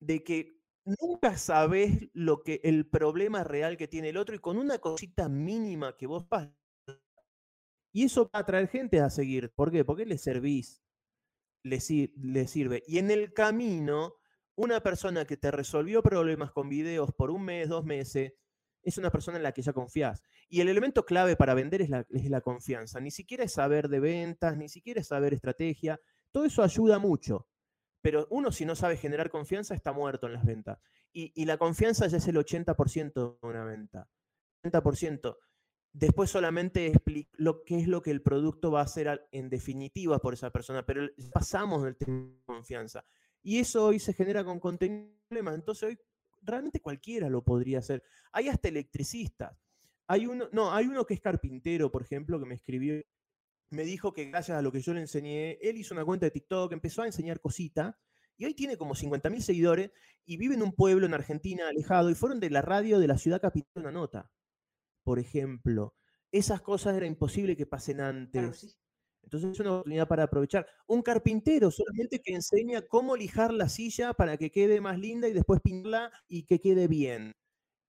de 0.00 0.24
que 0.24 0.56
nunca 0.84 1.36
sabes 1.36 2.08
lo 2.12 2.42
que 2.42 2.60
el 2.64 2.88
problema 2.88 3.44
real 3.44 3.76
que 3.76 3.88
tiene 3.88 4.08
el 4.08 4.16
otro 4.16 4.34
y 4.34 4.38
con 4.38 4.56
una 4.56 4.78
cosita 4.78 5.28
mínima 5.28 5.96
que 5.96 6.06
vos 6.06 6.24
y 7.96 8.04
eso 8.04 8.24
va 8.24 8.30
a 8.34 8.38
atraer 8.40 8.68
gente 8.68 9.00
a 9.00 9.08
seguir. 9.08 9.54
¿Por 9.54 9.72
qué? 9.72 9.82
Porque 9.82 10.04
le 10.04 10.18
servís, 10.18 10.84
le, 11.62 11.80
le 12.20 12.46
sirve. 12.46 12.82
Y 12.86 12.98
en 12.98 13.10
el 13.10 13.32
camino, 13.32 14.16
una 14.54 14.82
persona 14.82 15.24
que 15.24 15.38
te 15.38 15.50
resolvió 15.50 16.02
problemas 16.02 16.52
con 16.52 16.68
videos 16.68 17.14
por 17.14 17.30
un 17.30 17.46
mes, 17.46 17.70
dos 17.70 17.86
meses, 17.86 18.34
es 18.82 18.98
una 18.98 19.10
persona 19.10 19.38
en 19.38 19.44
la 19.44 19.52
que 19.52 19.62
ya 19.62 19.72
confías. 19.72 20.22
Y 20.50 20.60
el 20.60 20.68
elemento 20.68 21.06
clave 21.06 21.36
para 21.36 21.54
vender 21.54 21.80
es 21.80 21.88
la, 21.88 22.04
es 22.10 22.28
la, 22.28 22.42
confianza. 22.42 23.00
Ni 23.00 23.10
siquiera 23.10 23.44
es 23.44 23.54
saber 23.54 23.88
de 23.88 23.98
ventas, 23.98 24.58
ni 24.58 24.68
siquiera 24.68 25.00
es 25.00 25.06
saber 25.06 25.32
estrategia. 25.32 25.98
Todo 26.32 26.44
eso 26.44 26.62
ayuda 26.62 26.98
mucho. 26.98 27.48
Pero 28.02 28.26
uno 28.28 28.52
si 28.52 28.66
no 28.66 28.76
sabe 28.76 28.98
generar 28.98 29.30
confianza 29.30 29.74
está 29.74 29.94
muerto 29.94 30.26
en 30.26 30.34
las 30.34 30.44
ventas. 30.44 30.78
Y, 31.14 31.32
y 31.34 31.46
la 31.46 31.56
confianza 31.56 32.06
ya 32.08 32.18
es 32.18 32.28
el 32.28 32.36
80% 32.36 33.38
de 33.40 33.48
una 33.48 33.64
venta. 33.64 34.06
80%. 34.64 35.38
Después 35.98 36.28
solamente 36.28 36.88
explico 36.88 37.30
lo 37.38 37.64
que 37.64 37.78
es 37.78 37.88
lo 37.88 38.02
que 38.02 38.10
el 38.10 38.20
producto 38.20 38.70
va 38.70 38.80
a 38.80 38.84
hacer 38.84 39.26
en 39.32 39.48
definitiva 39.48 40.18
por 40.18 40.34
esa 40.34 40.50
persona, 40.50 40.84
pero 40.84 41.08
pasamos 41.32 41.84
del 41.84 41.96
tema 41.96 42.18
de 42.18 42.44
confianza. 42.44 43.02
Y 43.42 43.60
eso 43.60 43.86
hoy 43.86 43.98
se 43.98 44.12
genera 44.12 44.44
con 44.44 44.60
contenido. 44.60 45.14
Entonces 45.30 45.84
hoy 45.84 45.98
realmente 46.42 46.80
cualquiera 46.80 47.30
lo 47.30 47.42
podría 47.42 47.78
hacer. 47.78 48.02
Hay 48.32 48.48
hasta 48.48 48.68
electricistas. 48.68 49.56
Hay 50.06 50.26
uno, 50.26 50.50
no, 50.52 50.70
hay 50.70 50.84
uno 50.84 51.06
que 51.06 51.14
es 51.14 51.20
carpintero, 51.22 51.90
por 51.90 52.02
ejemplo, 52.02 52.38
que 52.38 52.44
me 52.44 52.56
escribió, 52.56 53.02
me 53.70 53.84
dijo 53.84 54.12
que 54.12 54.26
gracias 54.26 54.58
a 54.58 54.62
lo 54.62 54.70
que 54.70 54.82
yo 54.82 54.92
le 54.92 55.00
enseñé, 55.00 55.52
él 55.62 55.78
hizo 55.78 55.94
una 55.94 56.04
cuenta 56.04 56.26
de 56.26 56.30
TikTok, 56.30 56.72
empezó 56.72 57.02
a 57.02 57.06
enseñar 57.06 57.40
cositas, 57.40 57.94
y 58.36 58.44
hoy 58.44 58.52
tiene 58.52 58.76
como 58.76 58.94
50.000 58.94 59.40
seguidores 59.40 59.92
y 60.26 60.36
vive 60.36 60.56
en 60.56 60.62
un 60.62 60.72
pueblo 60.72 61.06
en 61.06 61.14
Argentina 61.14 61.68
alejado 61.68 62.10
y 62.10 62.14
fueron 62.14 62.38
de 62.38 62.50
la 62.50 62.60
radio 62.60 62.98
de 62.98 63.08
la 63.08 63.16
ciudad 63.16 63.40
capital 63.40 63.70
una 63.76 63.92
nota 63.92 64.30
por 65.06 65.20
ejemplo. 65.20 65.94
Esas 66.32 66.60
cosas 66.62 66.96
era 66.96 67.06
imposible 67.06 67.56
que 67.56 67.64
pasen 67.64 68.00
antes. 68.00 68.76
Entonces 69.22 69.52
es 69.52 69.60
una 69.60 69.74
oportunidad 69.74 70.08
para 70.08 70.24
aprovechar. 70.24 70.66
Un 70.88 71.02
carpintero 71.02 71.70
solamente 71.70 72.20
que 72.20 72.34
enseña 72.34 72.82
cómo 72.82 73.16
lijar 73.16 73.54
la 73.54 73.68
silla 73.68 74.14
para 74.14 74.36
que 74.36 74.50
quede 74.50 74.80
más 74.80 74.98
linda 74.98 75.28
y 75.28 75.32
después 75.32 75.60
pintarla 75.60 76.10
y 76.26 76.44
que 76.44 76.60
quede 76.60 76.88
bien. 76.88 77.36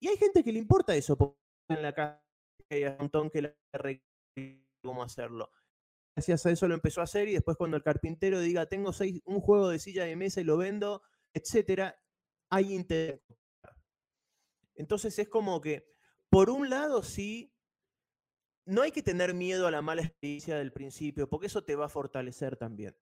Y 0.00 0.06
hay 0.06 0.16
gente 0.16 0.44
que 0.44 0.52
le 0.52 0.60
importa 0.60 0.94
eso, 0.94 1.18
porque 1.18 1.36
en 1.70 1.82
la 1.82 1.92
casa 1.92 2.22
hay 2.70 2.84
un 2.84 2.96
montón 2.98 3.30
que 3.30 3.42
le 3.42 3.56
cómo 4.80 5.02
hacerlo. 5.02 5.50
Gracias 6.14 6.46
a 6.46 6.52
eso 6.52 6.68
lo 6.68 6.74
empezó 6.74 7.00
a 7.00 7.04
hacer 7.04 7.26
y 7.26 7.32
después 7.32 7.56
cuando 7.56 7.76
el 7.76 7.82
carpintero 7.82 8.38
diga, 8.38 8.66
tengo 8.66 8.92
seis, 8.92 9.20
un 9.24 9.40
juego 9.40 9.70
de 9.70 9.80
silla 9.80 10.04
de 10.04 10.14
mesa 10.14 10.40
y 10.40 10.44
lo 10.44 10.56
vendo, 10.56 11.02
etcétera, 11.34 12.00
hay 12.48 12.74
interés. 12.74 13.20
Entonces 14.76 15.18
es 15.18 15.28
como 15.28 15.60
que 15.60 15.97
por 16.30 16.50
un 16.50 16.70
lado, 16.70 17.02
sí, 17.02 17.52
no 18.68 18.82
hay 18.82 18.92
que 18.92 19.02
tener 19.02 19.32
miedo 19.32 19.66
a 19.66 19.70
la 19.70 19.80
mala 19.80 20.02
experiencia 20.02 20.56
del 20.56 20.72
principio, 20.72 21.28
porque 21.28 21.46
eso 21.46 21.64
te 21.64 21.74
va 21.74 21.86
a 21.86 21.88
fortalecer 21.88 22.56
también. 22.56 22.94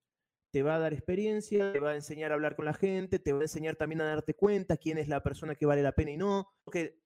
Te 0.52 0.62
va 0.62 0.76
a 0.76 0.78
dar 0.78 0.94
experiencia, 0.94 1.72
te 1.72 1.80
va 1.80 1.90
a 1.90 1.94
enseñar 1.96 2.30
a 2.30 2.34
hablar 2.34 2.54
con 2.54 2.64
la 2.64 2.72
gente, 2.72 3.18
te 3.18 3.32
va 3.32 3.40
a 3.40 3.42
enseñar 3.42 3.74
también 3.74 4.00
a 4.00 4.04
darte 4.04 4.34
cuenta 4.34 4.76
quién 4.76 4.96
es 4.96 5.08
la 5.08 5.22
persona 5.24 5.56
que 5.56 5.66
vale 5.66 5.82
la 5.82 5.92
pena 5.92 6.12
y 6.12 6.16
no. 6.16 6.48
Porque 6.62 7.00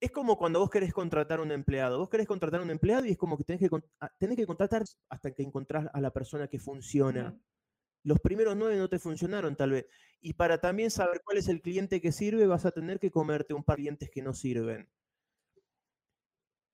es 0.00 0.10
como 0.10 0.38
cuando 0.38 0.60
vos 0.60 0.70
querés 0.70 0.94
contratar 0.94 1.40
a 1.40 1.42
un 1.42 1.52
empleado. 1.52 1.98
Vos 1.98 2.08
querés 2.08 2.26
contratar 2.26 2.60
a 2.60 2.62
un 2.62 2.70
empleado 2.70 3.04
y 3.04 3.10
es 3.10 3.18
como 3.18 3.36
que 3.36 3.44
tenés 3.44 3.60
que, 3.60 3.68
ah, 4.00 4.10
tenés 4.18 4.36
que 4.36 4.46
contratar 4.46 4.82
hasta 5.10 5.30
que 5.32 5.42
encontrás 5.42 5.86
a 5.92 6.00
la 6.00 6.10
persona 6.10 6.48
que 6.48 6.58
funciona. 6.58 7.38
Los 8.02 8.18
primeros 8.20 8.56
nueve 8.56 8.76
no 8.76 8.88
te 8.88 8.98
funcionaron 8.98 9.56
tal 9.56 9.72
vez. 9.72 9.86
Y 10.20 10.32
para 10.32 10.58
también 10.58 10.90
saber 10.90 11.20
cuál 11.22 11.36
es 11.36 11.48
el 11.48 11.60
cliente 11.60 12.00
que 12.00 12.12
sirve, 12.12 12.46
vas 12.46 12.64
a 12.64 12.70
tener 12.70 12.98
que 12.98 13.10
comerte 13.10 13.52
un 13.52 13.62
par 13.62 13.76
de 13.76 13.82
clientes 13.82 14.10
que 14.10 14.22
no 14.22 14.32
sirven 14.32 14.88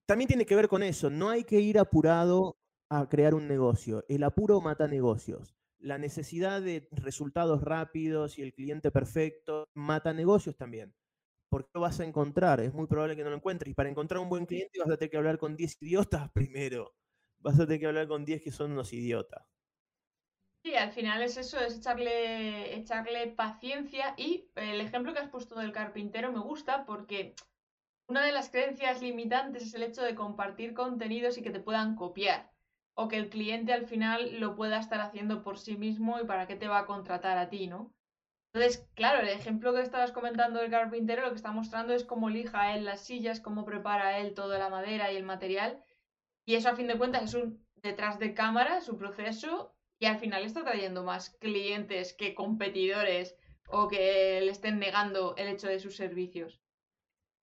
también 0.06 0.28
tiene 0.28 0.46
que 0.46 0.56
ver 0.56 0.68
con 0.68 0.82
eso. 0.82 1.10
No 1.10 1.30
hay 1.30 1.44
que 1.44 1.60
ir 1.60 1.78
apurado 1.78 2.56
a 2.90 3.08
crear 3.08 3.34
un 3.34 3.48
negocio. 3.48 4.04
El 4.08 4.22
apuro 4.24 4.60
mata 4.60 4.86
negocios. 4.86 5.54
La 5.78 5.98
necesidad 5.98 6.62
de 6.62 6.88
resultados 6.92 7.62
rápidos 7.62 8.38
y 8.38 8.42
el 8.42 8.52
cliente 8.52 8.90
perfecto 8.90 9.68
mata 9.74 10.12
negocios 10.12 10.56
también. 10.56 10.94
¿Por 11.50 11.64
qué 11.64 11.70
lo 11.74 11.80
vas 11.80 12.00
a 12.00 12.04
encontrar? 12.04 12.60
Es 12.60 12.72
muy 12.72 12.86
probable 12.86 13.16
que 13.16 13.24
no 13.24 13.30
lo 13.30 13.36
encuentres. 13.36 13.70
Y 13.70 13.74
para 13.74 13.88
encontrar 13.88 14.20
un 14.20 14.28
buen 14.28 14.46
cliente 14.46 14.78
vas 14.78 14.90
a 14.90 14.96
tener 14.96 15.10
que 15.10 15.16
hablar 15.16 15.38
con 15.38 15.56
10 15.56 15.76
idiotas 15.80 16.30
primero. 16.34 16.94
Vas 17.40 17.58
a 17.58 17.66
tener 17.66 17.80
que 17.80 17.86
hablar 17.86 18.08
con 18.08 18.24
10 18.24 18.42
que 18.42 18.52
son 18.52 18.72
unos 18.72 18.92
idiotas. 18.92 19.46
Sí, 20.64 20.76
al 20.76 20.92
final 20.92 21.22
es 21.22 21.36
eso, 21.36 21.58
es 21.58 21.78
echarle, 21.78 22.76
echarle 22.76 23.26
paciencia. 23.28 24.14
Y 24.16 24.50
el 24.54 24.80
ejemplo 24.80 25.12
que 25.12 25.18
has 25.18 25.28
puesto 25.28 25.56
del 25.58 25.72
carpintero 25.72 26.30
me 26.30 26.38
gusta 26.38 26.86
porque 26.86 27.34
una 28.08 28.24
de 28.24 28.32
las 28.32 28.50
creencias 28.50 29.02
limitantes 29.02 29.62
es 29.64 29.74
el 29.74 29.82
hecho 29.82 30.02
de 30.02 30.14
compartir 30.14 30.74
contenidos 30.74 31.38
y 31.38 31.42
que 31.42 31.50
te 31.50 31.60
puedan 31.60 31.96
copiar. 31.96 32.50
o 32.94 33.08
que 33.08 33.16
el 33.16 33.30
cliente 33.30 33.72
al 33.72 33.86
final 33.86 34.40
lo 34.40 34.54
pueda 34.56 34.78
estar 34.78 35.00
haciendo 35.00 35.42
por 35.42 35.58
sí 35.58 35.76
mismo 35.76 36.20
y 36.20 36.26
para 36.26 36.46
qué 36.46 36.56
te 36.56 36.68
va 36.68 36.80
a 36.80 36.86
contratar 36.86 37.38
a 37.38 37.48
ti, 37.48 37.66
¿no? 37.66 37.94
Entonces, 38.52 38.86
claro, 38.94 39.20
el 39.20 39.28
ejemplo 39.28 39.74
que 39.74 39.80
estabas 39.82 40.12
comentando 40.12 40.60
del 40.60 40.70
carpintero 40.70 41.22
lo 41.22 41.30
que 41.30 41.36
está 41.36 41.52
mostrando 41.52 41.94
es 41.94 42.04
cómo 42.04 42.30
lija 42.30 42.74
él 42.74 42.84
las 42.84 43.02
sillas, 43.04 43.40
cómo 43.40 43.64
prepara 43.64 44.18
él 44.20 44.34
toda 44.34 44.58
la 44.58 44.68
madera 44.70 45.12
y 45.12 45.16
el 45.16 45.24
material. 45.24 45.82
Y 46.46 46.56
eso 46.56 46.68
a 46.70 46.76
fin 46.76 46.86
de 46.88 46.98
cuentas 46.98 47.24
es 47.24 47.34
un 47.34 47.66
detrás 47.76 48.18
de 48.20 48.34
cámara, 48.34 48.80
su 48.80 48.96
proceso, 48.98 49.74
y 49.98 50.06
al 50.06 50.18
final 50.18 50.44
está 50.44 50.62
trayendo 50.64 51.04
más 51.04 51.30
clientes 51.40 52.14
que 52.14 52.34
competidores 52.34 53.36
o 53.68 53.88
que 53.88 54.40
le 54.42 54.50
estén 54.52 54.78
negando 54.78 55.34
el 55.36 55.48
hecho 55.48 55.68
de 55.68 55.80
sus 55.80 55.96
servicios. 55.96 56.61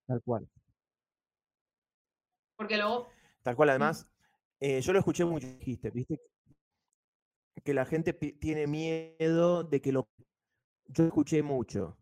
Tal 0.10 0.24
cual. 0.24 0.50
Porque 2.58 2.78
luego... 2.78 3.10
Tal 3.44 3.56
cual, 3.56 3.70
además, 3.70 4.10
eh, 4.60 4.82
yo 4.82 4.92
lo 4.92 4.98
escuché 4.98 5.24
mucho, 5.24 5.46
dijiste, 5.46 5.92
¿viste? 5.92 6.20
Que 7.64 7.76
la 7.76 7.86
gente 7.86 8.14
tiene 8.14 8.66
miedo 8.66 9.64
de 9.64 9.82
que 9.82 9.92
lo 9.92 10.10
yo 10.88 11.06
escuché 11.06 11.44
mucho. 11.44 12.00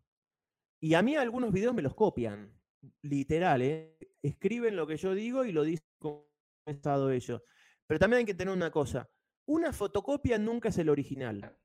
Y 0.80 0.94
a 0.94 1.02
mí 1.02 1.16
algunos 1.16 1.52
videos 1.52 1.74
me 1.74 1.82
los 1.82 1.94
copian, 1.94 2.58
literal, 3.02 3.60
¿eh? 3.60 3.98
Escriben 4.22 4.74
lo 4.74 4.86
que 4.86 4.96
yo 4.96 5.12
digo 5.12 5.44
y 5.44 5.52
lo 5.52 5.62
dicen 5.62 5.86
como 5.98 6.30
han 6.64 6.76
estado 6.76 7.10
ellos. 7.10 7.42
Pero 7.86 8.00
también 8.00 8.20
hay 8.20 8.24
que 8.24 8.32
tener 8.32 8.54
una 8.54 8.70
cosa, 8.70 9.10
una 9.46 9.74
fotocopia 9.74 10.38
nunca 10.38 10.70
es 10.70 10.78
el 10.78 10.88
original. 10.88 11.58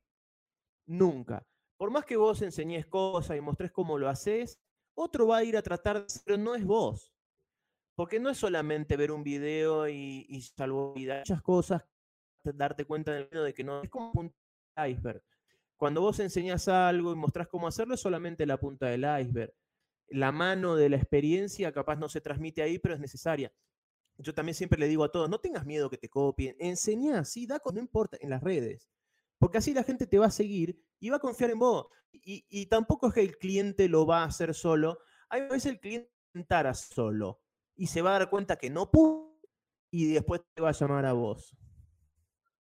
Nunca. 0.87 1.47
Por 1.77 1.89
más 1.89 2.03
que 2.03 2.17
vos 2.17 2.41
enseñes 2.41 2.85
cosas 2.85 3.37
y 3.37 3.41
mostres 3.41 3.71
cómo 3.71 3.97
lo 3.97 4.09
haces, 4.09 4.59
otro 4.95 5.27
va 5.27 5.37
a 5.37 5.43
ir 5.43 5.57
a 5.57 5.61
tratar, 5.61 6.05
pero 6.25 6.37
no 6.37 6.55
es 6.55 6.65
vos. 6.65 7.13
Porque 7.95 8.19
no 8.19 8.29
es 8.29 8.37
solamente 8.37 8.97
ver 8.97 9.11
un 9.11 9.23
video 9.23 9.87
y, 9.87 10.25
y 10.27 10.41
salvo 10.41 10.95
muchas 10.95 11.41
cosas, 11.41 11.83
darte 12.43 12.85
cuenta 12.85 13.11
de 13.13 13.53
que 13.53 13.63
no 13.63 13.81
es 13.83 13.89
como 13.89 14.11
un 14.19 14.35
iceberg. 14.75 15.23
Cuando 15.77 16.01
vos 16.01 16.19
enseñás 16.19 16.67
algo 16.67 17.11
y 17.11 17.15
mostrás 17.15 17.47
cómo 17.47 17.67
hacerlo, 17.67 17.95
es 17.95 17.99
solamente 17.99 18.45
la 18.45 18.57
punta 18.57 18.87
del 18.87 19.05
iceberg. 19.21 19.53
La 20.07 20.31
mano 20.31 20.75
de 20.75 20.89
la 20.89 20.95
experiencia 20.97 21.71
capaz 21.71 21.97
no 21.97 22.09
se 22.09 22.21
transmite 22.21 22.61
ahí, 22.61 22.79
pero 22.79 22.95
es 22.95 22.99
necesaria. 22.99 23.53
Yo 24.17 24.33
también 24.33 24.55
siempre 24.55 24.79
le 24.79 24.87
digo 24.87 25.03
a 25.03 25.11
todos, 25.11 25.29
no 25.29 25.39
tengas 25.39 25.65
miedo 25.65 25.89
que 25.89 25.97
te 25.97 26.09
copien, 26.09 26.55
enseñá, 26.59 27.25
sí, 27.25 27.47
da, 27.47 27.59
no 27.73 27.79
importa, 27.79 28.17
en 28.21 28.29
las 28.29 28.43
redes. 28.43 28.87
Porque 29.39 29.57
así 29.57 29.73
la 29.73 29.83
gente 29.83 30.07
te 30.07 30.19
va 30.19 30.27
a 30.27 30.31
seguir 30.31 30.79
y 31.03 31.09
va 31.09 31.17
a 31.17 31.19
confiar 31.19 31.51
en 31.51 31.59
vos. 31.59 31.87
Y, 32.13 32.65
tampoco 32.67 33.07
es 33.07 33.13
que 33.13 33.19
el 33.19 33.37
cliente 33.37 33.89
lo 33.89 34.05
va 34.05 34.23
a 34.23 34.27
hacer 34.27 34.53
solo. 34.53 34.99
Hay 35.27 35.41
veces 35.41 35.65
el 35.65 35.79
cliente 35.81 36.09
intentará 36.33 36.73
solo 36.73 37.41
y 37.75 37.87
se 37.87 38.01
va 38.01 38.11
a 38.15 38.19
dar 38.19 38.29
cuenta 38.29 38.55
que 38.55 38.69
no 38.69 38.89
pudo 38.89 39.37
y 39.91 40.13
después 40.13 40.41
te 40.53 40.61
va 40.61 40.69
a 40.69 40.71
llamar 40.71 41.05
a 41.05 41.11
vos. 41.11 41.57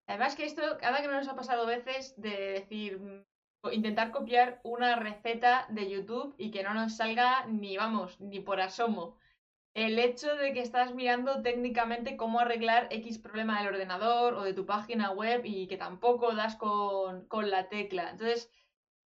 Además 0.09 0.35
que 0.35 0.45
esto, 0.45 0.61
cada 0.81 1.01
que 1.01 1.07
nos 1.07 1.29
ha 1.29 1.37
pasado 1.37 1.67
veces 1.67 2.15
de 2.17 2.31
decir, 2.31 2.99
mm, 2.99 3.71
intentar 3.71 4.11
copiar 4.11 4.61
una 4.65 4.97
receta 4.97 5.69
de 5.71 5.89
YouTube 5.89 6.35
y 6.37 6.51
que 6.51 6.65
no 6.65 6.75
nos 6.75 6.97
salga 6.97 7.47
ni, 7.47 7.77
vamos, 7.77 8.21
ni 8.21 8.41
por 8.41 8.61
asomo. 8.61 9.19
El 9.75 9.99
hecho 9.99 10.35
de 10.37 10.53
que 10.53 10.61
estás 10.61 10.95
mirando 10.95 11.43
técnicamente 11.43 12.17
cómo 12.17 12.41
arreglar 12.41 12.89
X 12.91 13.19
problema 13.19 13.59
del 13.59 13.75
ordenador 13.75 14.35
o 14.35 14.43
de 14.43 14.55
tu 14.55 14.67
página 14.67 15.11
web 15.13 15.43
y 15.45 15.67
que 15.67 15.77
tampoco 15.77 16.35
das 16.35 16.57
con, 16.57 17.27
con 17.27 17.51
la 17.51 17.69
tecla. 17.69 18.11
Entonces, 18.11 18.51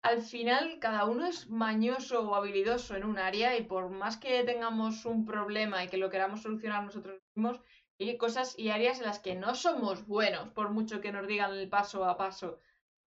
al 0.03 0.23
final 0.23 0.79
cada 0.81 1.05
uno 1.07 1.27
es 1.27 1.49
mañoso 1.49 2.29
o 2.29 2.35
habilidoso 2.35 2.97
en 2.97 3.05
un 3.05 3.19
área 3.19 3.57
y 3.57 3.63
por 3.63 3.91
más 3.91 4.17
que 4.17 4.43
tengamos 4.45 5.05
un 5.05 5.25
problema 5.25 5.85
y 5.85 5.89
que 5.89 5.97
lo 5.97 6.11
queramos 6.11 6.43
solucionar 6.43 6.85
nosotros 6.85 7.21
mismos, 7.35 7.61
hay 7.99 8.17
cosas 8.17 8.59
y 8.59 8.71
áreas 8.71 8.99
en 8.99 9.07
las 9.07 9.21
que 9.21 9.35
no 9.35 9.55
somos 9.55 10.07
buenos, 10.07 10.49
por 10.51 10.71
mucho 10.71 11.01
que 11.01 11.13
nos 11.13 11.27
digan 11.27 11.53
el 11.53 11.69
paso 11.69 12.05
a 12.05 12.17
paso 12.17 12.59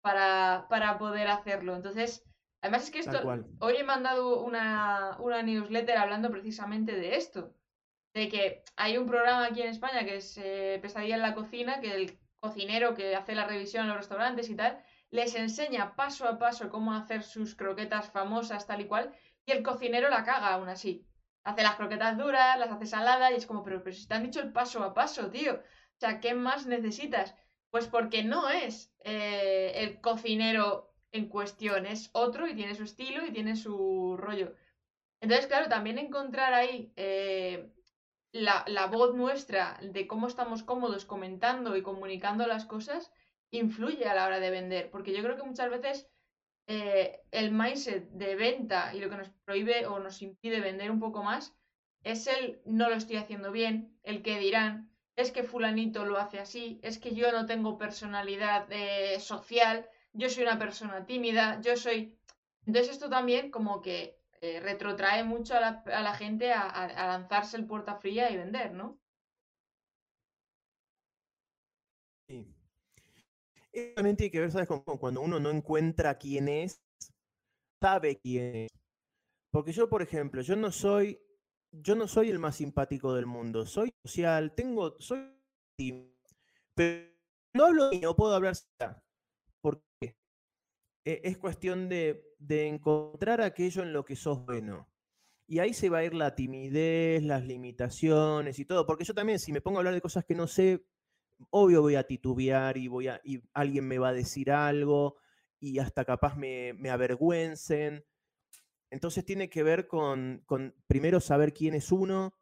para, 0.01 0.67
para 0.69 0.99
poder 0.99 1.29
hacerlo. 1.29 1.75
Entonces, 1.77 2.25
además 2.61 2.85
es 2.85 2.91
que 2.91 2.99
esto, 3.01 3.21
hoy 3.61 3.77
he 3.77 3.85
mandado 3.85 4.43
una, 4.43 5.17
una 5.19 5.43
newsletter 5.43 5.97
hablando 5.97 6.31
precisamente 6.31 6.97
de 6.97 7.17
esto, 7.17 7.55
de 8.15 8.29
que 8.29 8.65
hay 8.77 8.99
un 8.99 9.07
programa 9.07 9.47
aquí 9.47 9.63
en 9.63 9.69
España 9.69 10.05
que 10.05 10.17
es 10.17 10.39
eh, 10.39 10.79
Pesadilla 10.83 11.17
en 11.17 11.23
la 11.23 11.35
Cocina, 11.35 11.81
que 11.81 11.95
el 11.95 12.19
cocinero 12.41 12.95
que 12.95 13.17
hace 13.17 13.35
la 13.35 13.47
revisión 13.47 13.85
en 13.85 13.89
los 13.89 13.99
restaurantes 13.99 14.49
y 14.51 14.57
tal, 14.57 14.83
les 15.11 15.35
enseña 15.35 15.97
paso 15.97 16.29
a 16.29 16.39
paso 16.39 16.69
cómo 16.69 16.93
hacer 16.93 17.23
sus 17.23 17.55
croquetas 17.55 18.11
famosas 18.11 18.67
tal 18.67 18.81
y 18.81 18.87
cual, 18.87 19.13
y 19.47 19.53
el 19.53 19.63
cocinero 19.63 20.09
la 20.09 20.25
caga 20.25 20.55
aún 20.55 20.69
así 20.69 21.09
hace 21.49 21.63
las 21.63 21.77
croquetas 21.77 22.19
duras, 22.19 22.59
las 22.59 22.71
hace 22.71 22.87
saladas 22.87 23.31
y 23.31 23.35
es 23.35 23.47
como, 23.47 23.63
pero, 23.63 23.83
pero 23.83 23.97
si 23.97 24.07
te 24.07 24.15
han 24.15 24.23
dicho 24.23 24.41
el 24.41 24.53
paso 24.53 24.83
a 24.85 24.93
paso, 24.93 25.31
tío. 25.31 25.55
O 25.55 25.99
sea, 25.99 26.21
¿qué 26.21 26.35
más 26.35 26.67
necesitas? 26.67 27.35
Pues 27.71 27.87
porque 27.87 28.23
no 28.23 28.51
es 28.51 28.93
eh, 29.01 29.73
el 29.77 30.01
cocinero 30.01 30.88
en 31.13 31.29
cuestión, 31.29 31.87
es 31.87 32.11
otro 32.13 32.47
y 32.47 32.55
tiene 32.55 32.75
su 32.75 32.85
estilo 32.85 33.25
y 33.27 33.33
tiene 33.33 33.57
su 33.57 34.17
rollo. 34.19 34.55
Entonces, 35.21 35.47
claro, 35.47 35.69
también 35.69 35.99
encontrar 35.99 36.55
ahí 36.55 36.93
eh, 36.97 37.73
la, 38.33 38.65
la, 38.69 38.87
voz 38.87 39.15
nuestra 39.15 39.79
de 39.83 40.07
cómo 40.07 40.29
estamos 40.29 40.63
cómodos 40.63 41.05
comentando 41.05 41.77
y 41.77 41.83
comunicando 41.83 42.47
las 42.47 42.67
cosas 42.67 43.11
influye 43.51 44.05
a 44.07 44.15
la 44.15 44.27
hora 44.27 44.41
de 44.41 44.51
vender, 44.51 44.91
porque 44.91 45.13
yo 45.13 45.23
creo 45.23 45.37
que 45.37 45.43
muchas 45.43 45.71
veces 45.71 46.09
eh, 46.67 47.23
el 47.31 47.51
mindset 47.51 48.11
de 48.11 48.37
venta 48.37 48.95
y 48.95 49.01
lo 49.01 49.09
que 49.09 49.17
nos 49.17 49.31
prohíbe 49.47 49.87
o 49.87 49.99
nos 50.01 50.21
impide 50.21 50.61
vender 50.61 50.91
un 50.91 51.01
poco 51.01 51.23
más 51.23 51.57
es 52.05 52.27
el 52.27 52.61
no 52.67 52.91
lo 52.91 52.97
estoy 52.97 53.17
haciendo 53.17 53.51
bien, 53.51 53.99
el 54.03 54.23
que 54.23 54.39
dirán, 54.39 54.91
es 55.17 55.33
que 55.33 55.43
fulanito 55.43 56.05
lo 56.05 56.19
hace 56.19 56.39
así, 56.39 56.79
es 56.83 56.99
que 56.99 57.15
yo 57.15 57.33
no 57.33 57.47
tengo 57.47 57.79
personalidad 57.79 58.67
eh, 58.71 59.19
social, 59.19 59.89
yo 60.13 60.29
soy 60.29 60.43
una 60.45 60.59
persona 60.59 61.07
tímida, 61.07 61.61
yo 61.61 61.77
soy... 61.77 62.19
Entonces 62.67 62.93
esto 62.93 63.09
también 63.09 63.51
como 63.51 63.81
que 63.81 64.21
eh, 64.41 64.61
retrotrae 64.61 65.25
mucho 65.25 65.55
a 65.55 65.61
la, 65.61 66.15
gente 66.15 66.53
a, 66.53 66.69
a, 66.69 67.07
lanzarse 67.07 67.57
el 67.57 67.67
puerta 67.67 67.97
fría 67.97 68.31
y 68.31 68.37
vender, 68.37 68.73
¿no? 68.73 68.99
también 73.95 74.17
tiene 74.17 74.31
que 74.33 74.41
ver, 74.41 74.51
¿sabes? 74.51 74.69
cuando 74.99 75.21
uno 75.21 75.39
no 75.39 75.51
encuentra 75.51 76.19
quién 76.19 76.49
es, 76.49 76.83
sabe 77.81 78.19
quién 78.19 78.57
es. 78.57 78.71
Porque 79.53 79.73
yo, 79.73 79.89
por 79.89 80.03
ejemplo, 80.03 80.43
yo 80.43 80.57
no 80.57 80.73
soy, 80.73 81.21
yo 81.71 81.95
no 81.95 82.09
soy 82.09 82.29
el 82.31 82.41
más 82.41 82.57
simpático 82.57 83.15
del 83.15 83.27
mundo. 83.27 83.67
Soy 83.67 83.95
social, 84.05 84.53
tengo, 84.55 85.01
soy 85.01 85.39
pero 86.75 87.09
no 87.55 87.67
hablo 87.67 87.91
mío, 87.91 88.17
puedo 88.17 88.35
hablar 88.35 88.55
porque 89.69 90.17
es 91.05 91.39
cuestión 91.39 91.89
de, 91.89 92.35
de 92.39 92.69
encontrar 92.69 93.41
aquello 93.41 93.83
en 93.83 93.93
lo 93.93 94.05
que 94.05 94.17
sos 94.17 94.45
bueno. 94.45 94.89
Y 95.47 95.61
ahí 95.61 95.73
se 95.73 95.89
va 95.89 95.99
a 95.99 96.05
ir 96.05 96.15
la 96.15 96.35
timidez, 96.35 97.23
las 97.23 97.45
limitaciones 97.45 98.59
y 98.59 98.65
todo. 98.65 98.87
Porque 98.87 99.05
yo 99.05 99.15
también, 99.15 99.39
si 99.39 99.53
me 99.53 99.63
pongo 99.63 99.79
a 99.79 99.81
hablar 99.81 99.95
de 99.95 100.03
cosas 100.03 100.25
que 100.25 100.35
no 100.35 100.47
sé, 100.47 100.85
obvio 101.51 101.83
voy 101.83 101.95
a 101.95 102.07
titubear 102.07 102.77
y, 102.77 102.89
voy 102.89 103.09
a, 103.09 103.21
y 103.25 103.43
alguien 103.55 103.87
me 103.87 103.99
va 103.99 104.09
a 104.09 104.13
decir 104.13 104.51
algo 104.51 105.17
y 105.61 105.79
hasta 105.79 106.05
capaz 106.05 106.37
me, 106.37 106.75
me 106.75 106.91
avergüencen. 106.91 108.05
Entonces 108.91 109.25
tiene 109.25 109.51
que 109.51 109.63
ver 109.63 109.87
con, 109.87 110.43
con, 110.47 110.75
primero 110.87 111.21
saber 111.21 111.53
quién 111.53 111.75
es 111.75 111.93
uno, 111.93 112.35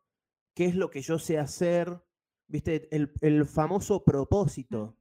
qué 0.54 0.66
es 0.66 0.74
lo 0.74 0.90
que 0.90 1.02
yo 1.02 1.18
sé 1.18 1.38
hacer, 1.38 2.02
viste, 2.46 2.88
el, 2.94 3.12
el 3.20 3.46
famoso 3.46 4.04
propósito. 4.04 4.96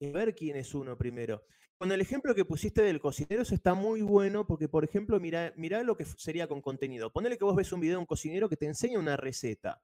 Ver 0.00 0.34
quién 0.34 0.56
es 0.56 0.74
uno 0.74 0.96
primero. 0.96 1.42
Con 1.76 1.92
el 1.92 2.00
ejemplo 2.00 2.34
que 2.34 2.44
pusiste 2.44 2.82
del 2.82 3.00
cocinero, 3.00 3.42
eso 3.42 3.54
está 3.54 3.74
muy 3.74 4.02
bueno 4.02 4.46
porque, 4.46 4.68
por 4.68 4.84
ejemplo, 4.84 5.20
mira, 5.20 5.52
mira 5.56 5.82
lo 5.82 5.96
que 5.96 6.04
sería 6.04 6.48
con 6.48 6.60
contenido. 6.60 7.12
Ponele 7.12 7.38
que 7.38 7.44
vos 7.44 7.54
ves 7.54 7.72
un 7.72 7.80
video 7.80 7.94
de 7.94 8.00
un 8.00 8.06
cocinero 8.06 8.48
que 8.48 8.56
te 8.56 8.66
enseña 8.66 8.98
una 8.98 9.16
receta 9.16 9.80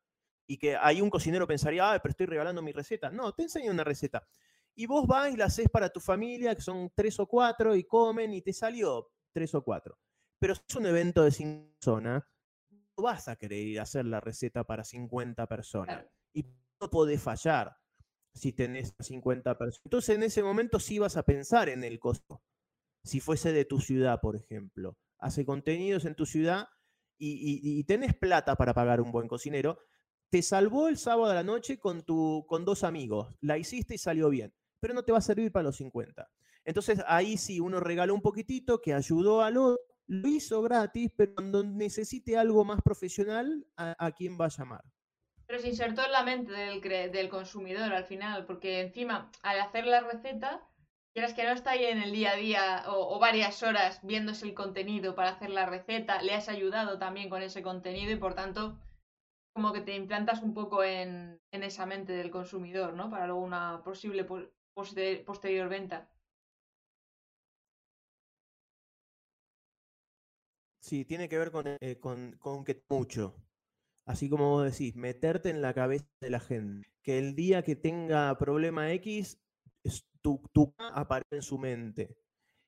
y 0.47 0.59
que 0.59 0.77
ahí 0.77 1.01
un 1.01 1.11
cocinero 1.11 1.47
pensaría, 1.47 1.93
ah, 1.93 1.99
pero 2.03 2.11
estoy 2.11 2.27
regalando 2.27 2.63
mi 2.63 2.73
receta. 2.73 3.11
No, 3.11 3.33
te 3.33 3.45
enseño 3.45 3.71
una 3.71 3.85
receta. 3.85 4.27
Y 4.75 4.87
vos 4.87 5.07
vas 5.07 5.33
y 5.33 5.37
la 5.37 5.45
haces 5.47 5.69
para 5.69 5.89
tu 5.89 6.01
familia, 6.01 6.55
que 6.55 6.63
son 6.63 6.91
tres 6.95 7.19
o 7.21 7.27
cuatro, 7.27 7.77
y 7.77 7.85
comen 7.85 8.35
y 8.35 8.43
te 8.43 8.53
salió 8.53 9.13
tres 9.33 9.55
o 9.55 9.63
cuatro. 9.63 9.97
Pero 10.39 10.55
si 10.57 10.63
es 10.69 10.77
un 10.77 10.87
evento 10.87 11.23
de 11.23 11.31
cinco 11.31 11.75
personas, 11.77 12.25
no 12.71 13.05
vas 13.05 13.29
a 13.29 13.37
querer 13.37 13.61
ir 13.61 13.79
a 13.79 13.85
hacer 13.85 14.05
la 14.05 14.21
receta 14.21 14.65
para 14.65 14.83
50 14.83 15.47
personas. 15.47 16.05
Y 16.33 16.45
no 16.81 16.91
podés 16.91 17.23
fallar 17.23 17.77
si 18.35 18.53
tenés 18.53 18.95
50 18.99 19.57
personas. 19.57 19.85
Entonces 19.85 20.17
en 20.17 20.23
ese 20.23 20.43
momento 20.43 20.81
sí 20.81 20.99
vas 20.99 21.17
a 21.17 21.23
pensar 21.23 21.69
en 21.69 21.85
el 21.85 21.99
costo. 21.99 22.43
Si 23.03 23.21
fuese 23.21 23.53
de 23.53 23.65
tu 23.65 23.81
ciudad, 23.81 24.21
por 24.21 24.37
ejemplo. 24.37 24.97
Hace 25.19 25.45
contenidos 25.45 26.05
en 26.05 26.15
tu 26.15 26.27
ciudad 26.27 26.69
y, 27.17 27.61
y 27.63 27.85
tenés 27.85 28.15
plata 28.15 28.57
para 28.57 28.75
pagar 28.75 29.01
un 29.01 29.13
buen 29.13 29.29
cocinero, 29.29 29.79
te 30.35 30.43
salvó 30.43 30.89
el 30.89 30.99
sábado 30.99 31.29
de 31.29 31.35
la 31.37 31.45
noche 31.45 31.79
con, 31.79 32.03
tu, 32.03 32.45
con 32.49 32.65
dos 32.65 32.83
amigos, 32.83 33.33
la 33.41 33.57
hiciste 33.57 33.95
y 33.95 33.99
salió 33.99 34.29
bien, 34.31 34.53
pero 34.81 34.93
no 34.93 35.05
te 35.05 35.13
va 35.13 35.19
a 35.19 35.21
servir 35.21 35.53
para 35.53 35.63
los 35.63 35.77
50. 35.77 36.29
Entonces 36.65 37.01
ahí 37.07 37.37
sí 37.37 37.61
uno 37.61 37.79
regaló 37.79 38.15
un 38.15 38.21
poquitito 38.21 38.81
que 38.81 38.95
ayudó 38.95 39.43
al 39.43 39.57
otro, 39.57 39.81
lo 40.09 40.27
hizo 40.27 40.61
gratis, 40.61 41.13
pero 41.17 41.37
cuando 41.37 41.63
necesite 41.63 42.37
algo 42.37 42.65
más 42.65 42.83
profesional, 42.83 43.65
¿a, 43.77 44.11
quién 44.11 44.37
va 44.37 44.47
a 44.47 44.49
llamar? 44.49 44.83
Pero 45.55 45.63
se 45.63 45.69
insertó 45.69 46.05
en 46.05 46.11
la 46.11 46.25
mente 46.25 46.51
del, 46.51 46.81
del 47.13 47.29
consumidor 47.29 47.93
al 47.93 48.05
final, 48.07 48.45
porque 48.45 48.81
encima, 48.81 49.31
al 49.41 49.61
hacer 49.61 49.87
la 49.87 50.01
receta, 50.01 50.69
quieras 51.13 51.33
que 51.33 51.45
no 51.45 51.53
está 51.53 51.71
ahí 51.71 51.85
en 51.85 52.03
el 52.03 52.11
día 52.11 52.33
a 52.33 52.37
día 52.37 52.85
o, 52.89 53.21
varias 53.21 53.63
horas 53.63 54.01
viéndose 54.03 54.47
el 54.47 54.55
contenido 54.55 55.15
para 55.15 55.29
hacer 55.29 55.51
la 55.51 55.65
receta, 55.65 56.21
le 56.23 56.35
has 56.35 56.49
ayudado 56.49 56.99
también 56.99 57.31
con 57.31 57.41
ese 57.41 57.63
contenido 57.63 58.11
y 58.11 58.17
por 58.17 58.35
tanto 58.35 58.81
como 59.55 59.73
que 59.73 59.81
te 59.81 59.95
implantas 59.95 60.43
un 60.43 60.55
poco 60.55 60.83
en, 60.83 61.41
esa 61.53 61.87
mente 61.87 62.13
del 62.15 62.33
consumidor, 62.33 62.95
¿no? 62.95 63.09
Para 63.09 63.29
luego 63.29 63.41
una 63.41 63.81
posible 63.85 64.27
posterior 64.75 65.69
venta. 65.69 66.11
Sí, 70.81 71.05
tiene 71.05 71.29
que 71.29 71.39
ver 71.39 71.53
con, 71.53 71.69
eh, 71.69 72.01
con 72.01 72.65
que 72.65 72.83
mucho 72.89 73.37
así 74.05 74.29
como 74.29 74.51
vos 74.51 74.65
decís, 74.65 74.97
meterte 74.97 75.51
en 75.51 75.63
la 75.63 75.75
cabeza 75.75 76.07
de 76.21 76.31
la 76.31 76.41
gente. 76.41 76.89
Que 77.03 77.19
el 77.19 77.35
día 77.35 77.63
que 77.63 77.77
tenga 77.77 78.37
problema 78.39 78.93
X, 78.93 79.41
tu, 80.23 80.43
tu 80.53 80.75
aparece 80.79 81.37
en 81.37 81.43
su 81.43 81.59
mente. 81.59 82.17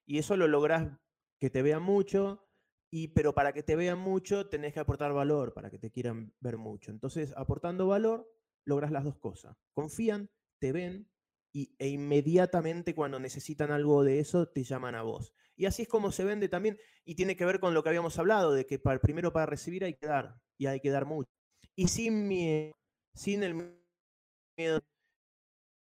Y 0.07 0.19
eso 0.19 0.37
lo 0.37 0.47
lográs 0.47 0.99
que 1.39 1.51
te 1.51 1.63
vean 1.63 1.83
mucho, 1.83 2.47
y, 2.91 3.09
pero 3.09 3.35
para 3.35 3.53
que 3.53 3.63
te 3.63 3.77
vean 3.77 3.99
mucho 3.99 4.49
tenés 4.49 4.73
que 4.73 4.81
aportar 4.81 5.13
valor, 5.13 5.53
para 5.53 5.71
que 5.71 5.79
te 5.79 5.91
quieran 5.91 6.35
ver 6.41 6.57
mucho. 6.57 6.91
Entonces, 6.91 7.33
aportando 7.37 7.87
valor, 7.87 8.31
logras 8.65 8.91
las 8.91 9.05
dos 9.05 9.19
cosas. 9.19 9.57
Confían, 9.73 10.31
te 10.61 10.73
ven, 10.73 11.11
y, 11.53 11.75
e 11.79 11.89
inmediatamente 11.89 12.95
cuando 12.95 13.19
necesitan 13.19 13.71
algo 13.71 14.05
de 14.05 14.21
eso, 14.21 14.49
te 14.49 14.65
llaman 14.65 14.95
a 14.95 15.03
vos. 15.03 15.35
Y 15.57 15.67
así 15.67 15.83
es 15.83 15.89
como 15.89 16.13
se 16.13 16.25
vende 16.25 16.49
también, 16.49 16.79
y 17.05 17.15
tiene 17.15 17.37
que 17.37 17.47
ver 17.47 17.61
con 17.61 17.75
lo 17.75 17.83
que 17.83 17.89
habíamos 17.89 18.19
hablado, 18.19 18.53
de 18.53 18.67
que 18.67 18.79
para, 18.79 19.01
primero 19.01 19.33
para 19.33 19.47
recibir 19.47 19.85
hay 19.85 19.95
que 19.95 20.07
dar, 20.07 20.41
y 20.59 20.67
hay 20.67 20.81
que 20.81 20.91
dar 20.91 21.07
mucho. 21.07 21.31
Y 21.75 21.89
sin 21.89 22.27
miedo, 22.29 22.75
sin 23.15 23.43
el 23.43 23.55
miedo, 23.55 24.81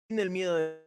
sin 0.08 0.20
el 0.20 0.30
miedo 0.30 0.56
del 0.56 0.82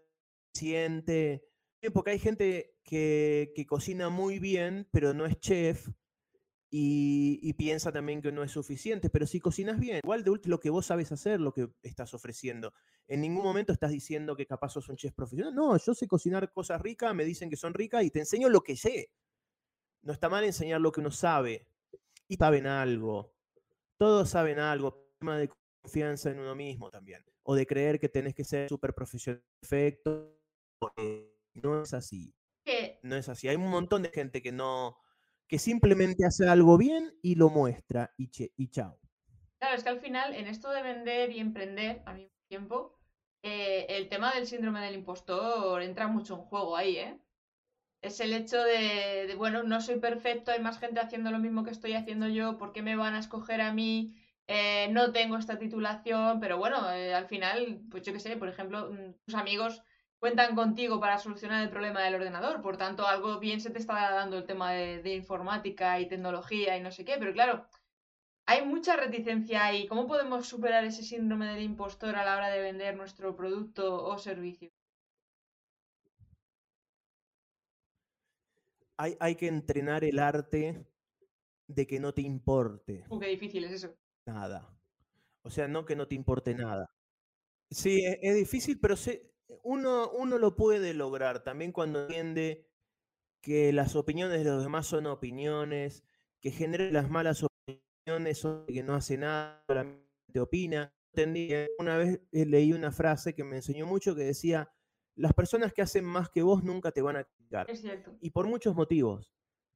paciente, 0.53 1.45
porque 1.93 2.13
hay 2.13 2.19
gente 2.19 2.77
que, 2.83 3.53
que, 3.55 3.67
cocina 3.67 4.09
muy 4.09 4.39
bien, 4.39 4.89
pero 4.91 5.13
no 5.13 5.27
es 5.27 5.39
chef, 5.41 5.89
y, 6.77 7.53
piensa 7.53 7.93
también 7.93 8.21
que 8.21 8.33
no 8.33 8.43
es 8.43 8.51
suficiente, 8.51 9.09
pero 9.09 9.29
si 9.29 9.39
cocinas 9.39 9.79
bien, 9.79 10.01
igual 10.03 10.25
de 10.25 10.31
último 10.31 10.57
lo 10.57 10.61
que 10.61 10.71
vos 10.71 10.85
sabes 10.85 11.13
hacer, 11.13 11.41
lo 11.41 11.53
que 11.53 11.69
estás 11.85 12.15
ofreciendo. 12.15 12.73
En 13.07 13.21
ningún 13.21 13.45
momento 13.45 13.73
estás 13.73 13.93
diciendo 13.93 14.35
que 14.35 14.45
capaz 14.45 14.71
sos 14.71 14.89
un 14.89 14.97
chef 14.97 15.15
profesional. 15.15 15.55
No, 15.55 15.77
yo 15.77 15.95
sé 15.95 16.09
cocinar 16.09 16.53
cosas 16.53 16.81
ricas, 16.81 17.15
me 17.15 17.25
dicen 17.25 17.49
que 17.49 17.57
son 17.57 17.75
ricas 17.75 18.03
y 18.03 18.11
te 18.11 18.19
enseño 18.19 18.49
lo 18.49 18.63
que 18.63 18.75
sé. 18.75 19.13
No 20.03 20.13
está 20.13 20.29
mal 20.29 20.43
enseñar 20.43 20.81
lo 20.81 20.91
que 20.91 20.99
uno 20.99 21.13
sabe. 21.13 21.69
Y 22.27 22.35
saben 22.35 22.67
algo. 22.67 23.34
Todos 23.99 24.31
saben 24.31 24.59
algo. 24.59 25.07
Tema 25.19 25.39
de 25.39 25.51
confianza 25.83 26.31
en 26.31 26.41
uno 26.41 26.55
mismo 26.55 26.91
también. 26.91 27.25
O 27.43 27.55
de 27.55 27.67
creer 27.67 28.01
que 28.01 28.09
tenés 28.09 28.35
que 28.35 28.45
ser 28.45 28.69
súper 28.69 28.95
profesional 28.95 29.43
perfecto. 29.61 30.39
No 31.55 31.83
es 31.83 31.95
así. 31.95 32.35
No 33.03 33.17
es 33.17 33.29
así. 33.29 33.49
Hay 33.49 33.57
un 33.57 33.71
montón 33.71 34.03
de 34.03 34.11
gente 34.11 34.43
que 34.43 34.53
no, 34.53 34.99
que 35.47 35.59
simplemente 35.59 36.25
hace 36.25 36.49
algo 36.49 36.79
bien 36.79 37.17
y 37.23 37.35
lo 37.35 37.51
muestra 37.51 38.13
y, 38.17 38.31
y 38.57 38.69
chao. 38.69 38.99
Claro, 39.59 39.77
es 39.77 39.83
que 39.83 39.91
al 39.91 40.01
final 40.01 40.35
en 40.35 40.47
esto 40.47 40.71
de 40.71 40.83
vender 40.83 41.31
y 41.31 41.41
emprender 41.41 42.03
al 42.07 42.17
mismo 42.17 42.35
tiempo, 42.49 42.99
eh, 43.43 43.87
el 43.91 44.09
tema 44.09 44.35
del 44.35 44.47
síndrome 44.47 44.81
del 44.81 44.95
impostor 44.95 45.83
entra 45.83 46.09
mucho 46.09 46.35
en 46.35 46.41
juego 46.41 46.77
ahí, 46.77 46.97
¿eh? 46.97 47.21
Es 48.05 48.21
el 48.21 48.35
hecho 48.35 48.63
de, 48.63 49.35
bueno, 49.39 49.63
no 49.63 49.81
soy 49.81 49.99
perfecto, 49.99 50.51
hay 50.51 50.61
más 50.61 50.79
gente 50.79 51.01
haciendo 51.01 51.31
lo 51.31 51.39
mismo 51.39 51.65
que 51.65 51.71
estoy 51.71 51.95
haciendo 51.95 52.29
yo, 52.29 52.59
¿por 52.59 52.73
qué 52.73 52.83
me 52.83 52.97
van 52.97 53.15
a 53.15 53.19
escoger 53.19 53.63
a 53.63 53.73
mí? 53.73 54.15
Eh, 54.47 54.89
no 54.91 55.11
tengo 55.13 55.39
esta 55.39 55.59
titulación, 55.59 56.39
pero 56.39 56.59
bueno, 56.59 56.91
eh, 56.93 57.15
al 57.15 57.27
final, 57.27 57.81
pues 57.91 58.03
yo 58.03 58.13
qué 58.13 58.21
sé, 58.21 58.37
por 58.37 58.51
ejemplo, 58.51 58.91
mm, 58.93 59.15
tus 59.25 59.35
amigos 59.35 59.83
cuentan 60.19 60.55
contigo 60.55 61.01
para 61.01 61.19
solucionar 61.19 61.63
el 61.63 61.71
problema 61.71 62.03
del 62.03 62.17
ordenador. 62.17 62.61
Por 62.61 62.77
tanto, 62.77 63.07
algo 63.07 63.39
bien 63.41 63.61
se 63.63 63.71
te 63.71 63.79
está 63.79 63.95
dando 64.11 64.37
el 64.37 64.45
tema 64.45 64.73
de, 64.73 65.15
informática 65.15 65.99
y 65.99 66.07
tecnología 66.07 66.77
y 66.77 66.83
no 66.83 66.91
sé 66.91 67.07
qué. 67.07 67.17
Pero 67.19 67.33
claro, 67.33 67.67
hay 68.47 68.67
mucha 68.67 68.97
reticencia 68.97 69.65
ahí. 69.65 69.87
¿Cómo 69.87 70.07
podemos 70.07 70.47
superar 70.47 70.85
ese 70.85 71.03
síndrome 71.03 71.47
del 71.47 71.63
impostor 71.63 72.17
a 72.17 72.25
la 72.25 72.37
hora 72.37 72.51
de 72.51 72.61
vender 72.61 72.97
nuestro 72.97 73.35
producto 73.37 74.05
o 74.05 74.19
servicio? 74.19 74.71
Hay, 78.97 79.17
hay 79.21 79.35
que 79.35 79.49
entrenar 79.49 80.05
el 80.05 80.19
arte 80.19 80.87
de 81.67 81.87
que 81.87 82.01
no 82.01 82.13
te 82.15 82.23
importe. 82.23 83.05
Uh, 83.09 83.19
qué 83.19 83.29
difícil 83.29 83.65
es 83.65 83.73
eso. 83.73 83.95
Nada. 84.27 84.77
O 85.43 85.51
sea, 85.51 85.69
no 85.69 85.85
que 85.85 85.97
no 85.97 86.09
te 86.09 86.15
importe 86.15 86.55
nada. 86.55 86.91
Sí, 87.71 88.05
es, 88.05 88.19
es 88.23 88.37
difícil, 88.37 88.79
pero 88.81 88.97
uno, 89.63 90.11
uno 90.13 90.39
lo 90.39 90.57
puede 90.57 90.95
lograr 90.95 91.43
también 91.43 91.73
cuando 91.73 92.03
entiende 92.03 92.67
que 93.43 93.73
las 93.73 93.95
opiniones 93.95 94.39
de 94.39 94.51
los 94.51 94.63
demás 94.63 94.87
son 94.87 95.07
opiniones, 95.07 96.05
que 96.41 96.51
genera 96.51 96.85
las 96.91 97.11
malas 97.11 97.45
opiniones 97.45 98.45
o 98.45 98.65
que 98.67 98.83
no 98.83 98.95
hace 98.95 99.19
nada, 99.19 99.63
solamente 99.67 100.41
opina. 100.41 100.95
¿eh? 101.17 101.69
una 101.79 101.97
vez 101.97 102.21
eh, 102.33 102.47
leí 102.47 102.73
una 102.73 102.91
frase 102.91 103.35
que 103.35 103.45
me 103.45 103.57
enseñó 103.57 103.87
mucho 103.87 104.15
que 104.15 104.25
decía, 104.25 104.73
las 105.17 105.33
personas 105.33 105.73
que 105.73 105.83
hacen 105.83 106.05
más 106.05 106.29
que 106.31 106.43
vos 106.43 106.65
nunca 106.65 106.91
te 106.91 107.03
van 107.03 107.17
a 107.17 107.25
criticar. 107.25 107.67
Y 108.21 108.31
por 108.31 108.47
muchos 108.47 108.75
motivos. 108.75 109.33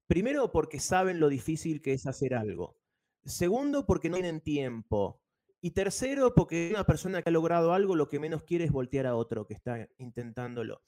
Primero, 0.07 0.51
porque 0.51 0.81
saben 0.81 1.21
lo 1.21 1.29
difícil 1.29 1.83
que 1.83 1.93
es 1.93 2.07
hacer 2.07 2.35
algo. 2.35 2.79
Segundo, 3.25 3.87
porque 3.87 4.09
no 4.09 4.17
tienen 4.17 4.41
tiempo. 4.41 5.21
Y 5.61 5.73
tercero, 5.73 6.35
porque 6.35 6.71
una 6.71 6.85
persona 6.85 7.23
que 7.23 7.29
ha 7.29 7.33
logrado 7.33 7.73
algo 7.73 7.95
lo 7.95 8.09
que 8.09 8.21
menos 8.21 8.45
quiere 8.45 8.65
es 8.65 8.73
voltear 8.73 9.07
a 9.07 9.17
otro 9.17 9.47
que 9.47 9.55
está 9.55 9.89
intentándolo. 9.99 10.83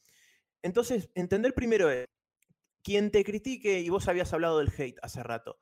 Entonces, 0.62 1.10
entender 1.14 1.54
primero 1.54 1.90
es, 1.90 2.06
quien 2.82 3.10
te 3.10 3.24
critique, 3.24 3.80
y 3.80 3.88
vos 3.88 4.08
habías 4.08 4.32
hablado 4.32 4.58
del 4.58 4.72
hate 4.76 4.98
hace 5.02 5.22
rato, 5.22 5.58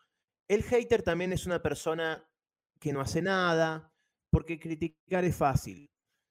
el 0.46 0.62
hater 0.62 1.02
también 1.02 1.32
es 1.32 1.46
una 1.46 1.62
persona 1.62 2.28
que 2.78 2.92
no 2.92 3.00
hace 3.00 3.22
nada, 3.22 3.92
porque 4.30 4.58
criticar 4.58 5.24
es 5.24 5.36
fácil 5.36 5.90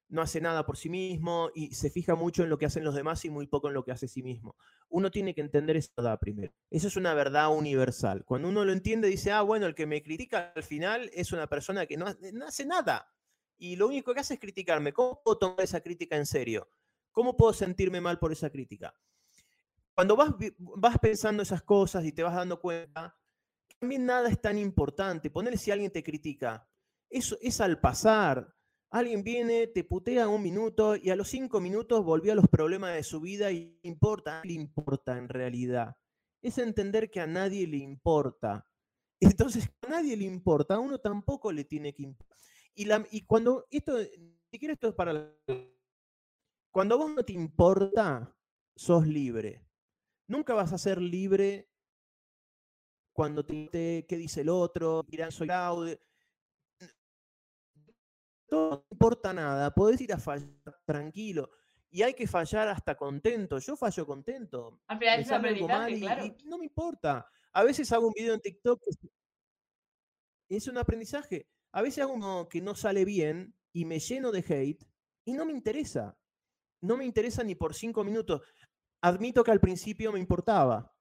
no 0.10 0.22
hace 0.22 0.40
nada 0.40 0.66
por 0.66 0.78
sí 0.78 0.90
mismo 0.90 1.52
y 1.54 1.74
se 1.74 1.90
fija 1.90 2.16
mucho 2.16 2.44
en 2.44 2.50
lo 2.50 2.58
que 2.58 2.66
hacen 2.66 2.84
los 2.84 2.96
demás 2.96 3.26
y 3.26 3.30
muy 3.30 3.48
poco 3.48 3.68
en 3.68 3.74
lo 3.74 3.84
que 3.84 3.92
hace 3.92 4.08
sí 4.08 4.24
mismo. 4.24 4.56
Uno 4.90 5.12
tiene 5.12 5.34
que 5.34 5.42
entender 5.42 5.76
esa 5.76 5.92
verdad 5.98 6.20
primero. 6.20 6.54
Eso 6.70 6.88
es 6.88 6.96
una 6.96 7.14
verdad 7.14 7.56
universal. 7.56 8.24
Cuando 8.26 8.48
uno 8.48 8.64
lo 8.64 8.72
entiende, 8.72 9.10
dice, 9.10 9.32
ah, 9.32 9.42
bueno, 9.42 9.66
el 9.66 9.76
que 9.76 9.86
me 9.86 10.02
critica 10.02 10.54
al 10.56 10.64
final 10.64 11.10
es 11.14 11.32
una 11.34 11.48
persona 11.48 11.86
que 11.86 11.98
no, 11.98 12.06
hace 12.46 12.66
nada. 12.66 13.14
Y 13.58 13.76
lo 13.76 13.88
único 13.88 14.14
que 14.14 14.22
hace 14.22 14.36
es 14.36 14.40
criticarme. 14.40 14.94
¿Cómo 14.94 15.22
puedo 15.24 15.38
tomar 15.38 15.62
esa 15.62 15.82
crítica 15.82 16.16
en 16.16 16.26
serio? 16.26 16.70
¿Cómo 17.12 17.36
puedo 17.36 17.54
sentirme 17.54 18.00
mal 18.00 18.20
por 18.20 18.32
esa 18.32 18.50
crítica? 18.50 18.94
Cuando 19.94 20.16
vas, 20.16 20.30
vas 20.60 20.98
pensando 21.00 21.44
esas 21.44 21.64
cosas 21.64 22.06
y 22.06 22.12
te 22.12 22.24
vas 22.24 22.36
dando 22.36 22.62
cuenta, 22.62 23.18
también 23.80 24.06
nada 24.06 24.30
es 24.30 24.40
tan 24.40 24.58
importante. 24.58 25.30
Ponerle 25.32 25.58
si 25.58 25.72
alguien 25.72 25.92
te 25.92 26.04
critica. 26.04 26.70
Eso 27.10 27.38
es 27.42 27.60
al 27.62 27.80
pasar 27.80 28.57
Alguien 28.90 29.24
viene, 29.24 29.68
te 29.68 29.84
putea 29.84 30.30
un 30.30 30.42
minuto 30.42 30.96
y 30.96 31.10
a 31.10 31.16
los 31.16 31.28
cinco 31.28 31.60
minutos 31.60 32.06
volvió 32.06 32.32
a 32.32 32.36
los 32.36 32.48
problemas 32.48 32.94
de 32.96 33.04
su 33.04 33.20
vida 33.20 33.52
y 33.52 33.78
importa, 33.84 34.42
le 34.46 34.54
importa 34.54 35.18
en 35.18 35.28
realidad. 35.28 35.98
Es 36.42 36.58
entender 36.58 37.12
que 37.12 37.20
a 37.20 37.28
nadie 37.28 37.68
le 37.68 37.78
importa. 37.78 38.66
Entonces, 39.20 39.70
a 39.82 39.90
nadie 39.90 40.16
le 40.16 40.24
importa, 40.24 40.76
a 40.76 40.80
uno 40.80 41.00
tampoco 41.00 41.52
le 41.52 41.66
tiene 41.66 41.94
que 41.94 42.04
importar. 42.04 42.38
Y, 42.76 43.26
cuando 43.26 43.66
esto, 43.72 43.98
si 44.00 44.60
quieres, 44.60 44.76
esto 44.76 44.90
es 44.90 44.94
para. 44.94 45.36
Cuando 46.72 46.94
a 46.94 46.98
vos 47.00 47.12
no 47.12 47.24
te 47.24 47.34
importa, 47.34 48.38
sos 48.76 49.08
libre. 49.08 49.66
Nunca 50.28 50.54
vas 50.54 50.74
a 50.74 50.78
ser 50.78 51.02
libre 51.02 51.68
cuando 53.14 53.44
te, 53.44 54.06
qué 54.08 54.16
dice 54.16 54.42
el 54.42 54.50
otro, 54.50 55.04
dirán 55.08 55.32
soy 55.32 55.48
laude 55.48 56.00
no 58.50 58.86
importa 58.92 59.34
nada, 59.34 59.74
podés 59.74 60.02
ir 60.02 60.14
a 60.14 60.18
fallar 60.18 60.50
tranquilo. 60.86 61.50
Y 61.90 62.02
hay 62.02 62.14
que 62.14 62.28
fallar 62.28 62.68
hasta 62.68 62.96
contento. 62.96 63.60
Yo 63.60 63.76
fallo 63.78 64.06
contento. 64.06 64.82
Al 64.88 65.00
final 65.00 65.20
es 65.20 65.32
aprendizaje, 65.32 66.00
claro. 66.00 66.36
no 66.46 66.58
me 66.58 66.66
importa. 66.66 67.28
A 67.54 67.64
veces 67.64 67.92
hago 67.92 68.08
un 68.08 68.14
video 68.14 68.34
en 68.34 68.42
TikTok 68.42 68.82
es 70.50 70.68
un 70.68 70.78
aprendizaje. 70.78 71.48
A 71.74 71.82
veces 71.82 72.04
hago 72.04 72.14
uno 72.14 72.48
que 72.50 72.62
no 72.62 72.76
sale 72.76 73.06
bien 73.06 73.56
y 73.74 73.86
me 73.86 74.00
lleno 74.00 74.32
de 74.32 74.40
hate 74.40 74.86
y 75.26 75.34
no 75.34 75.46
me 75.46 75.52
interesa. 75.52 76.18
No 76.82 76.98
me 76.98 77.06
interesa 77.06 77.44
ni 77.44 77.56
por 77.56 77.74
cinco 77.74 78.04
minutos. 78.04 78.42
Admito 79.02 79.44
que 79.44 79.52
al 79.52 79.60
principio 79.60 80.12
me 80.12 80.20
importaba. 80.20 80.94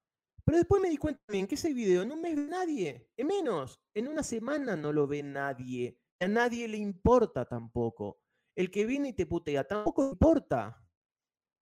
Pero 0.45 0.59
después 0.59 0.81
me 0.81 0.91
di 0.91 0.97
cuenta 0.97 1.21
bien 1.29 1.47
que 1.47 1.57
ese 1.57 1.73
video 1.73 2.05
no 2.05 2.17
me 2.17 2.35
ve 2.35 2.43
nadie. 2.43 3.11
En 3.17 3.27
menos, 3.27 3.81
en 3.95 4.09
una 4.09 4.23
semana 4.23 4.77
no 4.77 4.93
lo 4.93 5.07
ve 5.07 5.23
nadie 5.23 5.99
a 6.21 6.29
nadie 6.29 6.69
le 6.69 6.77
importa 6.77 7.45
tampoco. 7.45 8.21
El 8.57 8.71
que 8.71 8.87
viene 8.87 9.11
y 9.11 9.13
te 9.13 9.27
putea 9.27 9.65
tampoco 9.65 10.03
le 10.03 10.11
importa. 10.11 10.83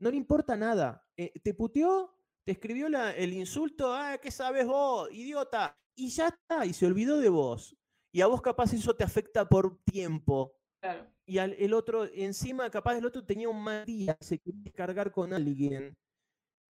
No 0.00 0.10
le 0.10 0.16
importa 0.16 0.56
nada. 0.56 1.04
Eh, 1.16 1.32
te 1.42 1.54
puteó, 1.54 2.16
te 2.44 2.52
escribió 2.52 2.86
el 2.86 3.32
insulto, 3.32 3.92
ah, 3.92 4.18
¿qué 4.18 4.30
sabes 4.30 4.66
vos, 4.66 5.08
idiota? 5.12 5.76
Y 5.96 6.08
ya 6.08 6.28
está, 6.28 6.66
y 6.66 6.72
se 6.72 6.86
olvidó 6.86 7.18
de 7.18 7.28
vos. 7.28 7.76
Y 8.12 8.20
a 8.20 8.26
vos 8.26 8.42
capaz 8.42 8.72
eso 8.72 8.94
te 8.94 9.04
afecta 9.04 9.48
por 9.48 9.80
tiempo. 9.84 10.56
Y 11.26 11.38
al, 11.38 11.54
el 11.54 11.72
otro, 11.72 12.04
encima, 12.04 12.70
capaz 12.70 12.98
el 12.98 13.06
otro 13.06 13.24
tenía 13.24 13.48
un 13.48 13.62
mal 13.62 13.86
día, 13.86 14.16
se 14.20 14.38
quería 14.38 14.60
descargar 14.64 15.10
con 15.10 15.32
alguien. 15.32 15.96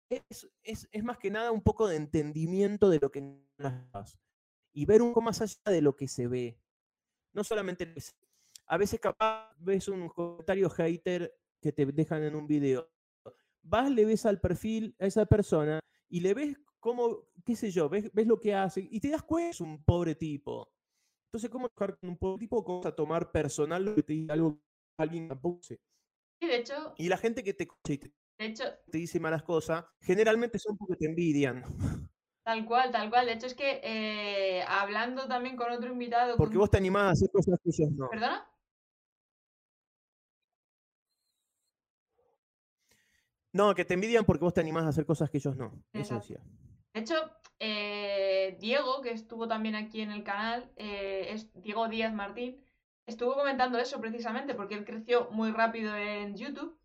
Es, 0.08 0.48
es, 0.62 0.88
es, 0.92 1.04
más 1.04 1.18
que 1.18 1.30
nada 1.30 1.50
un 1.50 1.62
poco 1.62 1.88
de 1.88 1.96
entendimiento 1.96 2.88
de 2.88 3.00
lo 3.00 3.10
que 3.10 3.20
y 4.74 4.86
ver 4.86 5.02
un 5.02 5.10
poco 5.10 5.22
más 5.22 5.40
allá 5.40 5.56
de 5.66 5.80
lo 5.80 5.96
que 5.96 6.08
se 6.08 6.26
ve. 6.26 6.58
No 7.34 7.44
solamente 7.44 7.92
a 8.66 8.78
veces 8.78 9.00
capaz 9.00 9.54
ves 9.58 9.88
un 9.88 10.08
comentario 10.08 10.70
hater 10.70 11.34
que 11.60 11.72
te 11.72 11.84
dejan 11.86 12.22
en 12.22 12.34
un 12.34 12.46
video. 12.46 12.88
Vas, 13.62 13.90
le 13.90 14.04
ves 14.04 14.24
al 14.26 14.40
perfil 14.40 14.94
a 14.98 15.06
esa 15.06 15.26
persona 15.26 15.80
y 16.08 16.20
le 16.20 16.32
ves 16.34 16.56
cómo, 16.78 17.28
qué 17.44 17.56
sé 17.56 17.70
yo, 17.70 17.88
ves, 17.88 18.10
ves 18.12 18.26
lo 18.26 18.38
que 18.38 18.54
hace 18.54 18.86
y 18.90 19.00
te 19.00 19.10
das 19.10 19.22
cuenta 19.22 19.50
es 19.50 19.60
un 19.60 19.84
pobre 19.84 20.14
tipo. 20.14 20.72
Entonces, 21.28 21.50
¿cómo 21.50 21.68
dejar 21.68 21.98
con 21.98 22.10
un 22.10 22.18
pobre 22.18 22.40
tipo? 22.40 22.62
¿Cómo 22.62 22.86
a 22.86 22.94
tomar 22.94 23.32
personal 23.32 23.84
lo 23.84 23.94
que 23.96 24.02
te 24.02 24.12
diga 24.12 24.34
algo 24.34 24.60
alguien 24.96 25.28
tampoco 25.28 25.60
Sí, 25.62 25.76
de 26.40 26.56
hecho. 26.56 26.94
Y 26.98 27.08
la 27.08 27.16
gente 27.16 27.42
que 27.42 27.54
te, 27.54 27.66
de 28.38 28.46
hecho, 28.46 28.64
te 28.90 28.98
dice 28.98 29.18
malas 29.18 29.42
cosas, 29.42 29.84
generalmente 30.00 30.58
son 30.58 30.76
porque 30.76 30.96
te 30.96 31.06
envidian. 31.06 31.64
Tal 32.44 32.66
cual, 32.66 32.90
tal 32.90 33.08
cual. 33.08 33.26
De 33.26 33.32
hecho, 33.32 33.46
es 33.46 33.54
que 33.54 33.80
eh, 33.82 34.62
hablando 34.68 35.26
también 35.26 35.56
con 35.56 35.72
otro 35.72 35.90
invitado. 35.90 36.36
Porque 36.36 36.58
vos 36.58 36.70
te 36.70 36.76
animás 36.76 37.04
a 37.04 37.10
hacer 37.12 37.30
cosas 37.32 37.58
que 37.62 37.70
ellos 37.70 37.90
no. 37.92 38.10
¿Perdona? 38.10 38.46
No, 43.52 43.74
que 43.74 43.84
te 43.84 43.94
envidian 43.94 44.24
porque 44.24 44.44
vos 44.44 44.52
te 44.52 44.60
animás 44.60 44.84
a 44.84 44.88
hacer 44.88 45.06
cosas 45.06 45.30
que 45.30 45.38
ellos 45.38 45.56
no. 45.56 45.72
Eso 45.92 46.16
decía. 46.16 46.40
De 46.92 47.00
hecho, 47.00 47.14
eh, 47.60 48.58
Diego, 48.60 49.00
que 49.00 49.12
estuvo 49.12 49.48
también 49.48 49.74
aquí 49.74 50.02
en 50.02 50.10
el 50.10 50.22
canal, 50.22 50.70
eh, 50.76 51.28
es 51.30 51.50
Diego 51.62 51.88
Díaz 51.88 52.12
Martín, 52.12 52.60
estuvo 53.06 53.34
comentando 53.34 53.78
eso 53.78 54.00
precisamente 54.00 54.54
porque 54.54 54.74
él 54.74 54.84
creció 54.84 55.30
muy 55.30 55.50
rápido 55.50 55.96
en 55.96 56.36
YouTube 56.36 56.76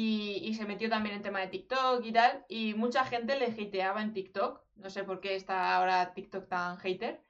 y, 0.00 0.54
se 0.54 0.64
metió 0.64 0.88
también 0.88 1.16
en 1.16 1.22
tema 1.22 1.40
de 1.40 1.48
TikTok 1.48 2.04
y 2.04 2.12
tal, 2.12 2.44
y 2.48 2.74
mucha 2.74 3.04
gente 3.04 3.36
le 3.36 3.46
hateaba 3.46 4.00
en 4.00 4.12
TikTok, 4.12 4.62
no 4.76 4.90
sé 4.90 5.02
por 5.02 5.20
qué 5.20 5.34
está 5.34 5.74
ahora 5.74 6.14
TikTok 6.14 6.48
tan 6.48 6.78
hater, 6.78 7.20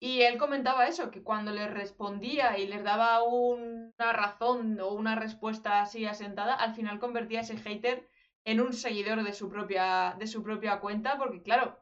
y 0.00 0.22
él 0.22 0.38
comentaba 0.38 0.86
eso, 0.86 1.10
que 1.10 1.22
cuando 1.22 1.52
les 1.52 1.70
respondía 1.70 2.56
y 2.56 2.66
les 2.66 2.82
daba 2.82 3.22
una 3.24 4.12
razón 4.12 4.80
o 4.80 4.94
una 4.94 5.16
respuesta 5.16 5.82
así 5.82 6.06
asentada, 6.06 6.54
al 6.54 6.74
final 6.74 6.98
convertía 6.98 7.40
ese 7.40 7.58
hater 7.58 8.08
en 8.44 8.62
un 8.62 8.72
seguidor 8.72 9.22
de 9.22 9.34
su 9.34 9.50
propia, 9.50 10.16
de 10.18 10.26
su 10.26 10.42
propia 10.42 10.80
cuenta, 10.80 11.18
porque 11.18 11.42
claro, 11.42 11.78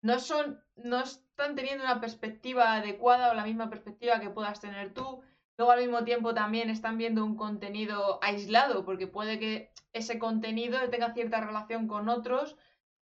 no 0.00 0.18
son, 0.18 0.62
no 0.76 1.00
están 1.00 1.56
teniendo 1.56 1.84
una 1.84 2.00
perspectiva 2.00 2.76
adecuada 2.76 3.30
o 3.30 3.34
la 3.34 3.44
misma 3.44 3.68
perspectiva 3.68 4.18
que 4.18 4.30
puedas 4.30 4.60
tener 4.62 4.94
tú, 4.94 5.22
Luego 5.58 5.72
al 5.72 5.80
mismo 5.80 6.04
tiempo 6.04 6.34
también 6.34 6.70
están 6.70 6.98
viendo 6.98 7.24
un 7.24 7.36
contenido 7.36 8.20
aislado, 8.22 8.84
porque 8.84 9.08
puede 9.08 9.40
que 9.40 9.72
ese 9.92 10.20
contenido 10.20 10.78
tenga 10.88 11.12
cierta 11.12 11.40
relación 11.40 11.88
con 11.88 12.08
otros 12.08 12.56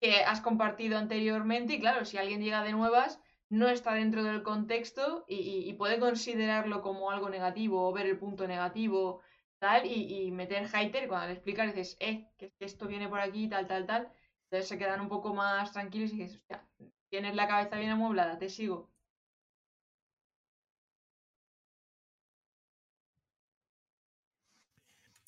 que 0.01 0.25
has 0.25 0.41
compartido 0.41 0.99
anteriormente 0.99 1.75
y 1.75 1.81
claro, 1.81 2.05
si 2.05 2.19
alguien 2.19 2.43
llega 2.43 2.65
de 2.65 2.73
nuevas, 2.73 3.21
no 3.51 3.69
está 3.69 3.95
dentro 3.95 4.25
del 4.25 4.43
contexto 4.43 5.25
y, 5.29 5.73
puede 5.75 6.01
considerarlo 6.01 6.83
como 6.83 7.13
algo 7.13 7.31
negativo 7.31 7.89
o 7.89 7.93
ver 7.93 8.07
el 8.07 8.19
punto 8.19 8.49
negativo 8.49 9.21
tal 9.61 9.87
y, 9.87 10.31
meter 10.33 10.67
hater 10.67 11.07
cuando 11.07 11.29
le 11.29 11.35
explicas 11.35 11.73
dices, 11.75 11.97
eh, 12.01 12.27
que 12.37 12.53
esto 12.59 12.89
viene 12.89 13.09
por 13.09 13.21
aquí, 13.21 13.49
tal, 13.49 13.69
tal, 13.69 13.87
tal. 13.87 14.13
Entonces 14.45 14.69
se 14.69 14.79
quedan 14.79 15.01
un 15.01 15.09
poco 15.09 15.35
más 15.35 15.73
tranquilos 15.73 16.13
y 16.13 16.17
dices, 16.17 16.39
hostia, 16.39 16.67
tienes 17.11 17.37
la 17.37 17.47
cabeza 17.47 17.77
bien 17.77 17.91
amueblada, 17.91 18.39
te 18.39 18.49
sigo. 18.49 18.91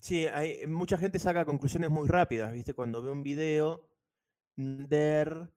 Sí, 0.02 0.26
hay, 0.26 0.66
mucha 0.66 0.98
gente 0.98 1.20
saca 1.20 1.44
conclusiones 1.44 1.88
muy 1.88 2.08
rápidas, 2.08 2.52
¿viste? 2.52 2.74
Cuando 2.74 3.02
ve 3.02 3.12
un 3.12 3.22
video, 3.22 3.88
der... 4.56 5.48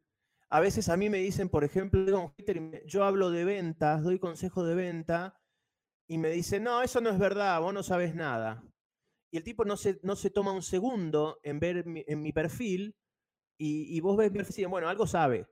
A 0.49 0.59
veces 0.59 0.87
a 0.89 0.97
mí 0.97 1.09
me 1.09 1.17
dicen, 1.17 1.49
por 1.49 1.63
ejemplo, 1.63 2.31
yo 2.85 3.03
hablo 3.03 3.31
de 3.31 3.43
ventas, 3.43 4.03
doy 4.03 4.19
consejo 4.19 4.63
de 4.63 4.75
venta, 4.75 5.41
y 6.07 6.19
me 6.19 6.29
dicen, 6.29 6.61
no, 6.63 6.83
eso 6.83 7.01
no 7.01 7.09
es 7.09 7.17
verdad, 7.17 7.59
vos 7.59 7.73
no 7.73 7.81
sabes 7.81 8.13
nada. 8.13 8.63
Y 9.31 9.37
el 9.37 9.43
tipo 9.43 9.65
no 9.65 9.77
se, 9.77 9.99
no 10.03 10.15
se 10.15 10.29
toma 10.29 10.51
un 10.51 10.61
segundo 10.61 11.39
en 11.41 11.59
ver 11.59 11.83
en 11.87 12.21
mi 12.21 12.31
perfil, 12.31 12.95
y, 13.57 13.99
vos 13.99 14.15
ves 14.15 14.31
mi 14.31 14.37
perfil 14.37 14.65
y 14.65 14.67
bueno, 14.67 14.87
algo 14.89 15.07
sabe. 15.07 15.47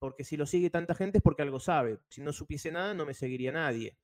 Porque 0.00 0.24
si 0.24 0.36
lo 0.36 0.46
sigue 0.46 0.68
tanta 0.68 0.96
gente 0.96 1.18
es 1.18 1.22
porque 1.22 1.42
algo 1.42 1.60
sabe. 1.60 2.00
Si 2.08 2.20
no 2.22 2.32
supiese 2.32 2.72
nada, 2.72 2.92
no 2.92 3.06
me 3.06 3.14
seguiría 3.14 3.52
nadie. 3.52 3.96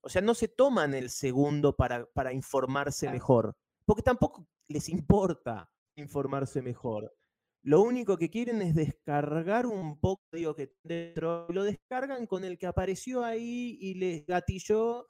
O 0.00 0.08
sea, 0.08 0.20
no 0.20 0.34
se 0.34 0.48
toman 0.48 0.94
el 0.94 1.10
segundo 1.10 1.76
para, 1.76 2.06
para 2.06 2.32
informarse 2.32 3.08
mejor 3.08 3.56
porque 3.88 4.02
tampoco 4.02 4.46
les 4.68 4.90
importa 4.90 5.72
informarse 5.96 6.60
mejor. 6.60 7.10
Lo 7.62 7.80
único 7.80 8.18
que 8.18 8.28
quieren 8.28 8.60
es 8.60 8.74
descargar 8.74 9.64
un 9.64 9.98
poco, 9.98 10.22
digo, 10.30 10.54
que 10.54 10.76
dentro, 10.82 11.48
lo 11.48 11.64
descargan 11.64 12.26
con 12.26 12.44
el 12.44 12.58
que 12.58 12.66
apareció 12.66 13.24
ahí 13.24 13.78
y 13.80 13.94
les 13.94 14.26
gatilló 14.26 15.08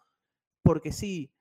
porque 0.62 0.93
sí. 0.93 1.35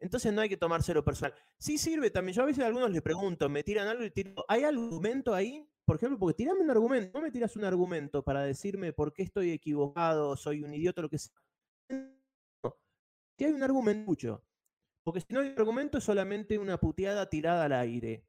Entonces 0.00 0.34
no 0.34 0.42
hay 0.42 0.50
que 0.50 0.58
tomárselo 0.58 1.02
personal. 1.02 1.34
Sí 1.58 1.78
sirve 1.78 2.10
también. 2.10 2.36
Yo 2.36 2.42
a 2.42 2.46
veces 2.46 2.62
a 2.62 2.66
algunos 2.66 2.90
les 2.90 3.00
pregunto, 3.00 3.48
me 3.48 3.62
tiran 3.62 3.88
algo 3.88 4.04
y 4.04 4.10
tiro, 4.10 4.44
¿hay 4.46 4.64
argumento 4.64 5.32
ahí? 5.32 5.66
Por 5.86 5.96
ejemplo, 5.96 6.18
porque 6.18 6.36
tirame 6.36 6.60
un 6.60 6.70
argumento, 6.70 7.18
no 7.18 7.24
me 7.24 7.30
tiras 7.30 7.56
un 7.56 7.64
argumento 7.64 8.22
para 8.22 8.42
decirme 8.42 8.92
por 8.92 9.14
qué 9.14 9.22
estoy 9.22 9.50
equivocado, 9.50 10.36
soy 10.36 10.62
un 10.62 10.74
idiota, 10.74 11.00
lo 11.00 11.08
que 11.08 11.18
sea. 11.18 11.32
Si 13.38 13.44
hay 13.46 13.52
un 13.52 13.62
argumento. 13.62 14.42
Porque 15.06 15.20
si 15.20 15.32
no 15.32 15.38
hay 15.38 15.54
argumento 15.56 15.98
es 15.98 16.04
solamente 16.04 16.58
una 16.58 16.78
puteada 16.78 17.30
tirada 17.30 17.66
al 17.66 17.72
aire. 17.74 18.24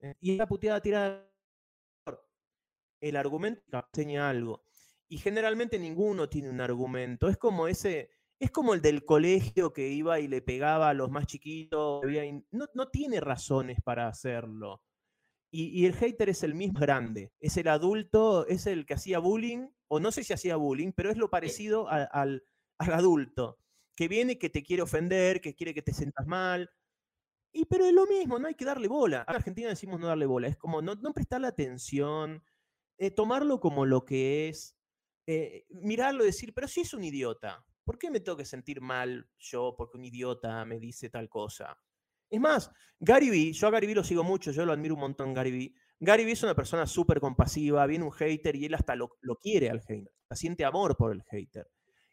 Eh, 0.00 0.14
y 0.20 0.34
esa 0.34 0.46
puteada 0.46 0.78
tirada 0.78 1.26
el 3.00 3.16
argumento 3.16 3.62
enseña 3.94 4.28
algo. 4.28 4.62
Y 5.08 5.16
generalmente 5.16 5.78
ninguno 5.78 6.28
tiene 6.28 6.50
un 6.50 6.60
argumento. 6.60 7.30
Es 7.30 7.38
como 7.38 7.66
ese, 7.66 8.10
es 8.38 8.50
como 8.50 8.74
el 8.74 8.82
del 8.82 9.06
colegio 9.06 9.72
que 9.72 9.88
iba 9.88 10.20
y 10.20 10.28
le 10.28 10.42
pegaba 10.42 10.90
a 10.90 10.94
los 10.94 11.10
más 11.10 11.26
chiquitos. 11.26 12.02
No, 12.50 12.66
no 12.74 12.88
tiene 12.88 13.20
razones 13.20 13.78
para 13.82 14.06
hacerlo. 14.06 14.82
Y, 15.50 15.86
el 15.86 15.94
hater 15.94 16.28
es 16.28 16.42
el 16.42 16.54
mismo 16.54 16.78
grande. 16.78 17.32
Es 17.40 17.56
el 17.56 17.68
adulto, 17.68 18.46
es 18.46 18.66
el 18.66 18.84
que 18.84 18.92
hacía 18.92 19.18
bullying, 19.18 19.70
o 19.86 19.98
no 19.98 20.12
sé 20.12 20.24
si 20.24 20.34
hacía 20.34 20.56
bullying, 20.56 20.92
pero 20.92 21.10
es 21.10 21.16
lo 21.16 21.30
parecido 21.30 21.88
al, 21.88 22.44
al 22.76 22.92
adulto 22.92 23.56
que 23.98 24.06
viene 24.06 24.38
que 24.38 24.48
te 24.48 24.62
quiere 24.62 24.82
ofender, 24.82 25.40
que 25.40 25.56
quiere 25.56 25.74
que 25.74 25.82
te 25.82 25.92
sientas 25.92 26.24
mal. 26.24 26.70
Y 27.52 27.64
pero 27.64 27.84
es 27.84 27.92
lo 27.92 28.06
mismo, 28.06 28.38
no 28.38 28.46
hay 28.46 28.54
que 28.54 28.64
darle 28.64 28.86
bola. 28.86 29.24
En 29.28 29.34
Argentina 29.34 29.70
decimos 29.70 29.98
no 29.98 30.06
darle 30.06 30.24
bola, 30.24 30.46
es 30.46 30.56
como 30.56 30.80
no, 30.80 30.94
no 30.94 31.12
prestarle 31.12 31.48
atención, 31.48 32.44
eh, 32.96 33.10
tomarlo 33.10 33.58
como 33.58 33.86
lo 33.86 34.04
que 34.04 34.48
es, 34.48 34.76
eh, 35.26 35.66
mirarlo 35.70 36.22
y 36.22 36.26
decir, 36.26 36.54
pero 36.54 36.68
si 36.68 36.82
es 36.82 36.94
un 36.94 37.02
idiota, 37.02 37.66
¿por 37.82 37.98
qué 37.98 38.08
me 38.12 38.20
tengo 38.20 38.38
que 38.38 38.44
sentir 38.44 38.80
mal 38.80 39.28
yo 39.36 39.74
porque 39.76 39.98
un 39.98 40.04
idiota 40.04 40.64
me 40.64 40.78
dice 40.78 41.10
tal 41.10 41.28
cosa? 41.28 41.76
Es 42.30 42.40
más, 42.40 42.70
Gary 43.00 43.30
Vee, 43.30 43.52
yo 43.52 43.66
a 43.66 43.70
Gary 43.72 43.88
Vee 43.88 43.96
lo 43.96 44.04
sigo 44.04 44.22
mucho, 44.22 44.52
yo 44.52 44.64
lo 44.64 44.72
admiro 44.72 44.94
un 44.94 45.00
montón, 45.00 45.34
Gary 45.34 45.50
Vee. 45.50 45.74
Gary 45.98 46.24
Vee 46.24 46.34
es 46.34 46.44
una 46.44 46.54
persona 46.54 46.86
súper 46.86 47.18
compasiva, 47.18 47.84
viene 47.86 48.04
un 48.04 48.12
hater 48.12 48.54
y 48.54 48.66
él 48.66 48.74
hasta 48.74 48.94
lo, 48.94 49.16
lo 49.22 49.34
quiere 49.38 49.70
al 49.70 49.80
hater, 49.80 50.14
siente 50.36 50.64
amor 50.64 50.96
por 50.96 51.10
el 51.10 51.24
hater. 51.24 51.68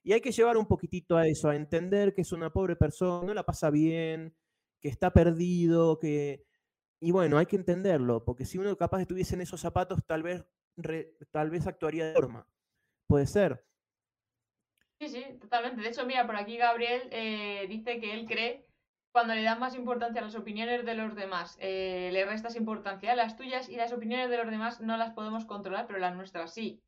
Y 0.06 0.14
hay 0.14 0.22
que 0.22 0.32
llevar 0.32 0.56
un 0.56 0.68
poquitito 0.68 1.18
a 1.18 1.26
eso, 1.26 1.50
a 1.50 1.56
entender 1.56 2.14
que 2.14 2.22
es 2.22 2.32
una 2.32 2.54
pobre 2.54 2.76
persona, 2.76 3.26
no 3.26 3.34
la 3.34 3.44
pasa 3.44 3.72
bien, 3.72 4.36
que 4.80 4.88
está 4.88 5.12
perdido, 5.12 5.98
que... 5.98 6.46
Y 7.02 7.12
bueno, 7.12 7.40
hay 7.40 7.48
que 7.48 7.56
entenderlo, 7.56 8.24
porque 8.24 8.46
si 8.46 8.60
uno 8.60 8.78
capaz 8.78 9.02
estuviese 9.02 9.34
en 9.34 9.42
esos 9.42 9.62
zapatos, 9.62 10.06
tal 10.06 10.22
vez, 10.22 10.46
tal 11.32 11.50
vez 11.50 11.66
actuaría 11.66 12.06
de 12.06 12.14
forma. 12.14 12.48
Puede 13.08 13.26
ser. 13.26 13.66
Sí, 15.00 15.10
sí, 15.10 15.26
totalmente. 15.42 15.82
De 15.82 15.90
hecho, 15.90 16.06
mira, 16.06 16.28
por 16.28 16.36
aquí 16.36 16.56
Gabriel 16.58 17.10
eh, 17.12 17.66
dice 17.68 18.00
que 18.00 18.14
él 18.14 18.28
cree 18.28 18.68
cuando 19.12 19.34
le 19.34 19.42
da 19.42 19.56
más 19.56 19.74
importancia 19.74 20.22
a 20.22 20.26
las 20.26 20.36
opiniones 20.36 20.86
de 20.86 20.94
los 20.94 21.16
demás, 21.16 21.58
eh, 21.60 22.12
le 22.14 22.26
restas 22.26 22.56
importancia 22.56 23.12
a 23.12 23.16
las 23.16 23.38
tuyas 23.38 23.70
y 23.70 23.76
las 23.76 23.92
opiniones 23.92 24.30
de 24.30 24.38
los 24.38 24.52
demás 24.52 24.82
no 24.82 24.98
las 24.98 25.14
podemos 25.14 25.46
controlar, 25.46 25.88
pero 25.88 25.98
las 25.98 26.16
nuestras 26.16 26.54
sí 26.54 26.84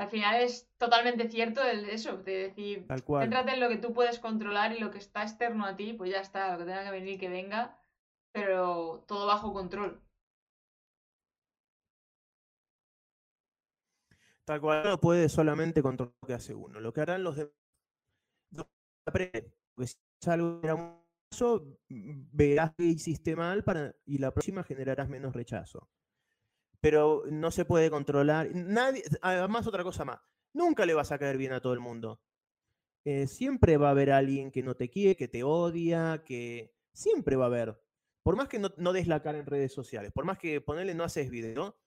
al 0.00 0.08
final 0.08 0.40
es 0.40 0.66
totalmente 0.78 1.28
cierto 1.28 1.62
el, 1.62 1.84
eso, 1.90 2.16
de 2.16 2.48
decir, 2.48 2.86
céntrate 2.88 3.52
en 3.52 3.60
lo 3.60 3.68
que 3.68 3.76
tú 3.76 3.92
puedes 3.92 4.18
controlar 4.18 4.72
y 4.72 4.78
lo 4.78 4.90
que 4.90 4.96
está 4.96 5.22
externo 5.22 5.66
a 5.66 5.76
ti, 5.76 5.92
pues 5.92 6.10
ya 6.10 6.20
está, 6.20 6.52
lo 6.52 6.58
que 6.58 6.64
tenga 6.64 6.84
que 6.84 6.90
venir 6.90 7.20
que 7.20 7.28
venga, 7.28 7.78
pero 8.32 9.04
todo 9.06 9.26
bajo 9.26 9.52
control. 9.52 10.00
Tal 14.46 14.58
cual 14.62 14.84
no 14.84 14.98
puede 14.98 15.28
solamente 15.28 15.82
controlar 15.82 16.14
lo 16.22 16.26
que 16.26 16.34
hace 16.34 16.54
uno, 16.54 16.80
lo 16.80 16.94
que 16.94 17.02
harán 17.02 17.22
los 17.22 17.36
demás. 17.36 17.52
Porque 19.04 19.52
si 19.84 19.98
es 20.22 20.28
algo 20.28 20.62
verás 22.32 22.72
que 22.74 22.84
hiciste 22.84 23.36
mal 23.36 23.62
para, 23.64 23.94
y 24.06 24.16
la 24.16 24.30
próxima 24.30 24.64
generarás 24.64 25.10
menos 25.10 25.34
rechazo 25.34 25.90
pero 26.80 27.24
no 27.30 27.50
se 27.50 27.64
puede 27.64 27.90
controlar. 27.90 28.50
Nadie, 28.54 29.04
además, 29.22 29.66
otra 29.66 29.84
cosa 29.84 30.04
más, 30.04 30.20
nunca 30.54 30.86
le 30.86 30.94
vas 30.94 31.12
a 31.12 31.18
caer 31.18 31.36
bien 31.36 31.52
a 31.52 31.60
todo 31.60 31.72
el 31.74 31.80
mundo. 31.80 32.20
eh, 33.04 33.26
siempre 33.26 33.76
va 33.78 33.88
a 33.88 33.90
haber 33.92 34.10
alguien 34.12 34.50
que 34.50 34.62
no 34.62 34.76
te 34.76 34.90
quiere, 34.90 35.16
que 35.16 35.28
te 35.28 35.42
odia, 35.44 36.22
que 36.24 36.74
siempre 36.94 37.36
va 37.36 37.44
a 37.44 37.48
haber. 37.48 37.80
Por 38.22 38.36
más 38.36 38.48
que 38.48 38.58
no, 38.58 38.92
des 38.92 39.06
la 39.08 39.22
cara 39.22 39.38
en 39.38 39.46
redes 39.46 39.72
sociales, 39.72 40.12
por 40.12 40.24
más 40.26 40.38
que 40.38 40.60
ponerle 40.60 40.94
no 40.94 41.04
haces 41.04 41.30
video, 41.30 41.78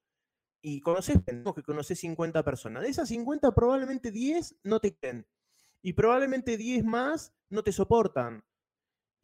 y 0.64 0.82
conoces, 0.82 1.18
que 1.26 1.64
conoces 1.64 2.00
50 2.00 2.44
personas. 2.44 2.84
De 2.84 2.90
esas 2.90 3.10
50, 3.10 3.52
probablemente 3.54 4.12
10 4.12 4.58
no 4.64 4.80
te 4.80 4.96
quieren. 4.96 5.28
Y 5.84 5.94
probablemente 5.94 6.58
10 6.58 6.84
más 6.86 7.34
no 7.50 7.64
te 7.64 7.72
soportan. 7.74 8.44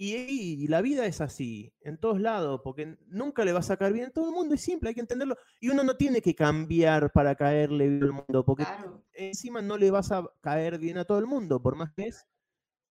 Y, 0.01 0.65
la 0.69 0.81
vida 0.81 1.05
es 1.07 1.19
así, 1.19 1.73
en 1.81 1.97
todos 1.97 2.21
lados, 2.21 2.61
porque 2.63 2.97
nunca 3.07 3.43
le 3.43 3.51
va 3.51 3.59
a 3.59 3.63
sacar 3.63 3.91
bien 3.91 4.05
a 4.05 4.11
todo 4.11 4.29
el 4.29 4.33
mundo, 4.33 4.55
es 4.55 4.61
simple, 4.61 4.87
hay 4.87 4.95
que 4.95 5.01
entenderlo. 5.01 5.35
Y 5.59 5.67
uno 5.67 5.83
no 5.83 5.97
tiene 5.97 6.21
que 6.21 6.33
cambiar 6.33 7.11
para 7.11 7.35
caerle 7.35 7.89
bien 7.89 8.03
al 8.03 8.13
mundo, 8.13 8.45
porque 8.45 8.65
encima 9.11 9.61
no 9.61 9.77
le 9.77 9.91
vas 9.91 10.13
a 10.13 10.23
caer 10.39 10.79
bien 10.79 10.97
a 10.99 11.03
todo 11.03 11.19
el 11.19 11.25
mundo, 11.25 11.61
por 11.61 11.75
más 11.75 11.91
que 11.91 12.07
es, 12.07 12.25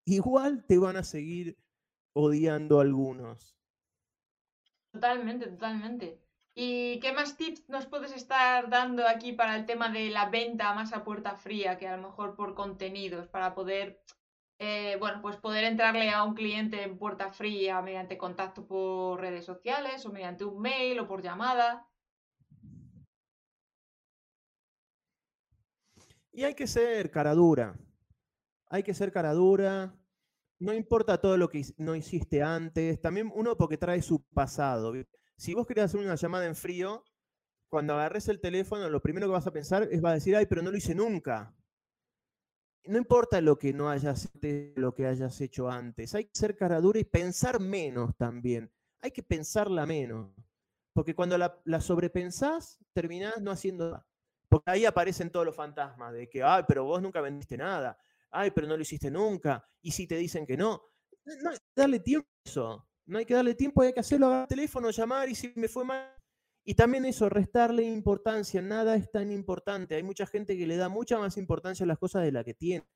igual 0.05 0.67
te 0.67 0.77
van 0.77 0.99
a 0.99 1.03
seguir 1.03 1.57
odiando 2.13 2.79
algunos. 2.79 3.57
Totalmente, 4.93 5.47
totalmente. 5.47 6.21
¿Y 6.55 7.01
qué 7.01 7.13
más 7.13 7.39
tips 7.39 7.71
nos 7.71 7.87
puedes 7.87 8.13
estar 8.13 8.69
dando 8.69 9.09
aquí 9.09 9.33
para 9.33 9.57
el 9.57 9.65
tema 9.65 9.89
de 9.89 10.11
la 10.11 10.29
venta 10.29 10.75
más 10.75 10.93
a 10.93 11.05
puerta 11.05 11.37
fría, 11.37 11.79
que 11.79 11.89
a 11.89 11.97
lo 11.97 12.09
mejor 12.09 12.37
por 12.37 12.55
contenidos, 12.55 13.29
para 13.29 13.55
poder, 13.55 14.03
eh, 14.59 14.97
bueno, 14.99 15.21
pues 15.23 15.37
poder 15.37 15.65
entrarle 15.65 16.11
a 16.11 16.25
un 16.25 16.35
cliente 16.35 16.83
en 16.83 16.99
puerta 16.99 17.33
fría 17.33 17.81
mediante 17.83 18.19
contacto 18.19 18.67
por 18.67 19.21
redes 19.21 19.45
sociales 19.45 20.05
o 20.05 20.13
mediante 20.13 20.45
un 20.45 20.61
mail 20.61 20.99
o 21.01 21.09
por 21.09 21.23
llamada? 21.23 21.89
Y 26.33 26.45
hay 26.45 26.55
que 26.55 26.67
ser 26.67 27.11
cara 27.11 27.35
dura. 27.35 27.75
Hay 28.71 28.83
que 28.83 28.95
ser 28.95 29.13
cara 29.13 29.33
dura. 29.33 29.95
No 30.61 30.73
importa 30.73 31.21
todo 31.21 31.37
lo 31.37 31.49
que 31.49 31.65
no 31.79 31.95
hiciste 31.95 32.43
antes. 32.43 33.01
También 33.01 33.31
uno 33.35 33.57
porque 33.57 33.77
trae 33.79 34.03
su 34.03 34.25
pasado 34.29 34.93
si 35.39 35.55
vos 35.55 35.67
querés 35.67 35.85
hacer 35.85 36.01
una 36.01 36.17
llamada 36.17 36.47
en 36.47 36.57
frío, 36.57 37.05
cuando 37.71 37.95
agarres 37.95 38.29
el 38.29 38.41
teléfono, 38.41 38.91
lo 38.91 39.01
primero 39.01 39.29
que 39.29 39.33
vas 39.33 39.47
a 39.47 39.53
pensar 39.53 39.89
es 39.91 40.05
va 40.05 40.11
a 40.11 40.15
decir, 40.15 40.35
ay, 40.35 40.47
pero 40.47 40.63
no 40.63 40.71
lo 40.73 40.77
hice 40.77 40.97
nunca. 40.97 41.55
No 42.85 42.99
importa 42.99 43.41
lo 43.41 43.59
que 43.59 43.73
no 43.73 43.91
hayas 43.91 44.31
lo 44.77 44.95
que 44.95 45.07
hayas 45.07 45.41
hecho 45.41 45.71
antes, 45.71 46.15
hay 46.15 46.25
que 46.25 46.35
ser 46.35 46.57
cara 46.57 46.81
dura 46.81 46.99
y 46.99 47.05
pensar 47.05 47.61
menos 47.61 48.17
también. 48.17 48.73
Hay 49.01 49.11
que 49.11 49.23
pensarla 49.23 49.85
menos. 49.87 50.33
Porque 50.93 51.15
cuando 51.15 51.37
la, 51.39 51.61
la 51.65 51.81
sobrepensás, 51.81 52.79
terminás 52.93 53.41
no 53.41 53.51
haciendo 53.51 53.91
nada. 53.91 54.07
Porque 54.49 54.71
ahí 54.71 54.85
aparecen 54.87 55.31
todos 55.31 55.45
los 55.45 55.55
fantasmas 55.55 56.13
de 56.13 56.29
que, 56.29 56.43
ay, 56.43 56.65
pero 56.67 56.85
vos 56.85 57.03
nunca 57.03 57.21
vendiste 57.21 57.57
nada. 57.57 57.99
Ay, 58.31 58.51
pero 58.51 58.67
no 58.67 58.77
lo 58.77 58.83
hiciste 58.83 59.11
nunca. 59.11 59.65
Y 59.83 59.93
si 59.93 60.07
te 60.07 60.17
dicen 60.17 60.47
que 60.47 60.57
no, 60.57 60.83
no, 61.43 61.51
darle 61.75 62.01
tiempo 62.01 62.29
a 62.29 62.49
eso. 62.49 62.89
No 63.07 63.19
hay 63.19 63.25
que 63.25 63.35
darle 63.35 63.55
tiempo, 63.55 63.83
hay 63.83 63.93
que 63.93 64.01
hacerlo, 64.01 64.43
el 64.43 64.49
teléfono, 64.49 64.91
llamar 64.91 65.29
y 65.29 65.35
si 65.35 65.53
me 65.57 65.69
fue 65.69 65.85
mal. 65.85 66.18
Y 66.69 66.75
también 66.75 67.07
eso, 67.07 67.31
restarle 67.31 67.83
importancia. 67.83 68.61
Nada 68.61 68.95
es 68.95 69.11
tan 69.11 69.33
importante. 69.33 69.95
Hay 69.95 70.03
mucha 70.03 70.27
gente 70.27 70.55
que 70.55 70.67
le 70.67 70.77
da 70.77 70.91
mucha 70.91 71.19
más 71.19 71.39
importancia 71.39 71.85
a 71.85 71.87
las 71.87 71.97
cosas 71.97 72.25
de 72.25 72.31
la 72.31 72.45
que 72.45 72.53
tiene. 72.53 72.87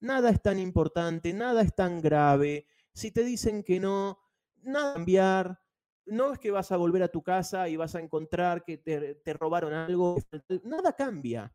Nada 0.00 0.28
es 0.28 0.42
tan 0.42 0.58
importante, 0.58 1.32
nada 1.32 1.62
es 1.62 1.74
tan 1.74 2.02
grave. 2.02 2.66
Si 2.92 3.10
te 3.10 3.24
dicen 3.24 3.62
que 3.62 3.80
no, 3.80 4.18
nada 4.60 4.92
cambiar. 4.92 5.62
No 6.04 6.34
es 6.34 6.38
que 6.38 6.50
vas 6.50 6.72
a 6.72 6.76
volver 6.76 7.04
a 7.04 7.08
tu 7.08 7.22
casa 7.22 7.70
y 7.70 7.76
vas 7.76 7.94
a 7.94 8.00
encontrar 8.00 8.64
que 8.64 8.76
te, 8.76 9.32
robaron 9.32 9.72
algo. 9.72 10.18
Nada 10.64 10.92
cambia 10.94 11.50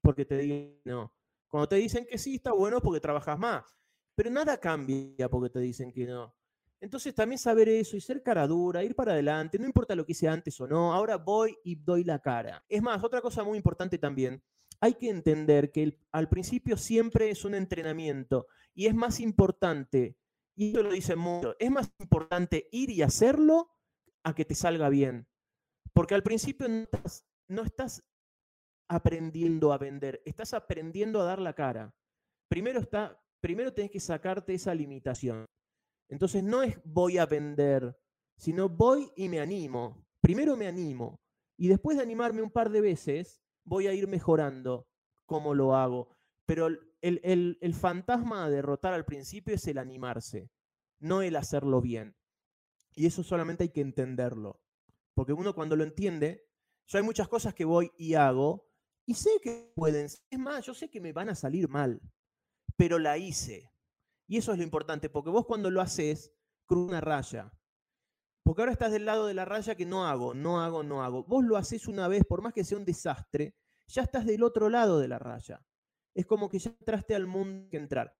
porque 0.00 0.24
te 0.24 0.38
digan 0.38 0.80
no. 0.86 1.12
Cuando 1.48 1.68
te 1.68 1.76
dicen 1.76 2.06
que 2.06 2.16
sí, 2.16 2.36
está 2.36 2.52
bueno 2.52 2.80
porque 2.80 2.98
trabajas 2.98 3.38
más. 3.38 3.76
Pero 4.14 4.30
nada 4.30 4.58
cambia 4.58 5.28
porque 5.28 5.50
te 5.50 5.60
dicen 5.60 5.92
que 5.92 6.06
no. 6.06 6.34
Entonces 6.80 7.14
también 7.14 7.38
saber 7.38 7.68
eso 7.68 7.96
y 7.96 8.00
ser 8.00 8.22
cara 8.22 8.46
dura, 8.46 8.82
ir 8.82 8.94
para 8.94 9.12
adelante, 9.12 9.58
no 9.58 9.66
importa 9.66 9.94
lo 9.94 10.06
que 10.06 10.12
hice 10.12 10.28
antes 10.28 10.58
o 10.60 10.66
no, 10.66 10.94
ahora 10.94 11.16
voy 11.16 11.56
y 11.62 11.76
doy 11.76 12.04
la 12.04 12.18
cara. 12.18 12.64
Es 12.68 12.80
más, 12.82 13.04
otra 13.04 13.20
cosa 13.20 13.44
muy 13.44 13.58
importante 13.58 13.98
también, 13.98 14.42
hay 14.80 14.94
que 14.94 15.10
entender 15.10 15.70
que 15.70 15.98
al 16.10 16.28
principio 16.28 16.76
siempre 16.78 17.30
es 17.30 17.44
un 17.44 17.54
entrenamiento 17.54 18.46
y 18.74 18.86
es 18.86 18.94
más 18.94 19.20
importante, 19.20 20.16
y 20.56 20.68
esto 20.68 20.82
lo 20.82 20.90
dice 20.90 21.16
mucho, 21.16 21.54
es 21.58 21.70
más 21.70 21.90
importante 21.98 22.68
ir 22.72 22.90
y 22.90 23.02
hacerlo 23.02 23.70
a 24.22 24.34
que 24.34 24.44
te 24.46 24.54
salga 24.54 24.88
bien. 24.88 25.26
Porque 25.92 26.14
al 26.14 26.22
principio 26.22 26.66
no 27.48 27.62
estás, 27.62 28.04
aprendiendo 28.88 29.72
a 29.72 29.78
vender, 29.78 30.20
estás 30.24 30.52
aprendiendo 30.54 31.20
a 31.20 31.24
dar 31.24 31.38
la 31.40 31.52
cara. 31.52 31.94
Primero, 32.48 32.80
está, 32.80 33.22
primero 33.40 33.72
tienes 33.72 33.92
que 33.92 34.00
sacarte 34.00 34.54
esa 34.54 34.74
limitación. 34.74 35.46
Entonces 36.10 36.42
no 36.42 36.62
es 36.62 36.78
voy 36.84 37.16
a 37.16 37.24
vender, 37.26 37.96
sino 38.36 38.68
voy 38.68 39.10
y 39.16 39.28
me 39.28 39.40
animo. 39.40 40.06
Primero 40.20 40.56
me 40.56 40.66
animo 40.66 41.20
y 41.56 41.68
después 41.68 41.96
de 41.96 42.02
animarme 42.02 42.42
un 42.42 42.50
par 42.50 42.70
de 42.70 42.80
veces, 42.80 43.40
voy 43.64 43.86
a 43.86 43.94
ir 43.94 44.08
mejorando 44.08 44.88
cómo 45.24 45.54
lo 45.54 45.74
hago. 45.74 46.16
Pero 46.44 46.66
el, 46.66 47.58
el 47.60 47.74
fantasma 47.74 48.44
a 48.44 48.50
derrotar 48.50 48.92
al 48.92 49.04
principio 49.04 49.54
es 49.54 49.66
el 49.66 49.78
animarse, 49.78 50.50
no 50.98 51.22
el 51.22 51.36
hacerlo 51.36 51.80
bien. 51.80 52.16
Y 52.94 53.06
eso 53.06 53.22
solamente 53.22 53.64
hay 53.64 53.70
que 53.70 53.80
entenderlo. 53.80 54.60
Porque 55.14 55.32
uno 55.32 55.54
cuando 55.54 55.76
lo 55.76 55.84
entiende, 55.84 56.46
yo 56.86 56.98
hay 56.98 57.04
muchas 57.04 57.28
cosas 57.28 57.54
que 57.54 57.64
voy 57.64 57.92
y 57.96 58.14
hago 58.14 58.68
y 59.06 59.14
sé 59.14 59.30
que 59.42 59.72
pueden, 59.74 60.06
es 60.06 60.38
más, 60.38 60.64
yo 60.64 60.74
sé 60.74 60.88
que 60.88 61.00
me 61.00 61.12
van 61.12 61.28
a 61.28 61.34
salir 61.34 61.68
mal, 61.68 62.00
pero 62.76 62.98
la 62.98 63.18
hice. 63.18 63.69
Y 64.30 64.36
eso 64.36 64.52
es 64.52 64.58
lo 64.58 64.62
importante, 64.62 65.10
porque 65.10 65.28
vos 65.28 65.44
cuando 65.44 65.72
lo 65.72 65.80
haces, 65.80 66.32
cruz 66.64 66.88
una 66.88 67.00
raya. 67.00 67.52
Porque 68.44 68.62
ahora 68.62 68.70
estás 68.70 68.92
del 68.92 69.04
lado 69.04 69.26
de 69.26 69.34
la 69.34 69.44
raya 69.44 69.74
que 69.74 69.84
no 69.84 70.06
hago, 70.06 70.34
no 70.34 70.62
hago, 70.62 70.84
no 70.84 71.02
hago. 71.02 71.24
Vos 71.24 71.44
lo 71.44 71.56
haces 71.56 71.88
una 71.88 72.06
vez, 72.06 72.22
por 72.24 72.40
más 72.40 72.52
que 72.52 72.62
sea 72.62 72.78
un 72.78 72.84
desastre, 72.84 73.56
ya 73.88 74.02
estás 74.02 74.24
del 74.24 74.44
otro 74.44 74.68
lado 74.68 75.00
de 75.00 75.08
la 75.08 75.18
raya. 75.18 75.66
Es 76.14 76.26
como 76.26 76.48
que 76.48 76.60
ya 76.60 76.70
entraste 76.70 77.16
al 77.16 77.26
mundo 77.26 77.68
que 77.68 77.76
entrar. 77.76 78.16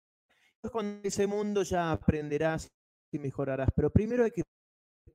Después 0.54 0.72
cuando 0.72 1.00
ese 1.06 1.28
mundo 1.28 1.62
ya 1.62 1.92
aprenderás 1.92 2.68
y 3.12 3.20
mejorarás. 3.20 3.68
Pero 3.76 3.92
primero 3.92 4.24
hay 4.24 4.32
que 4.32 4.42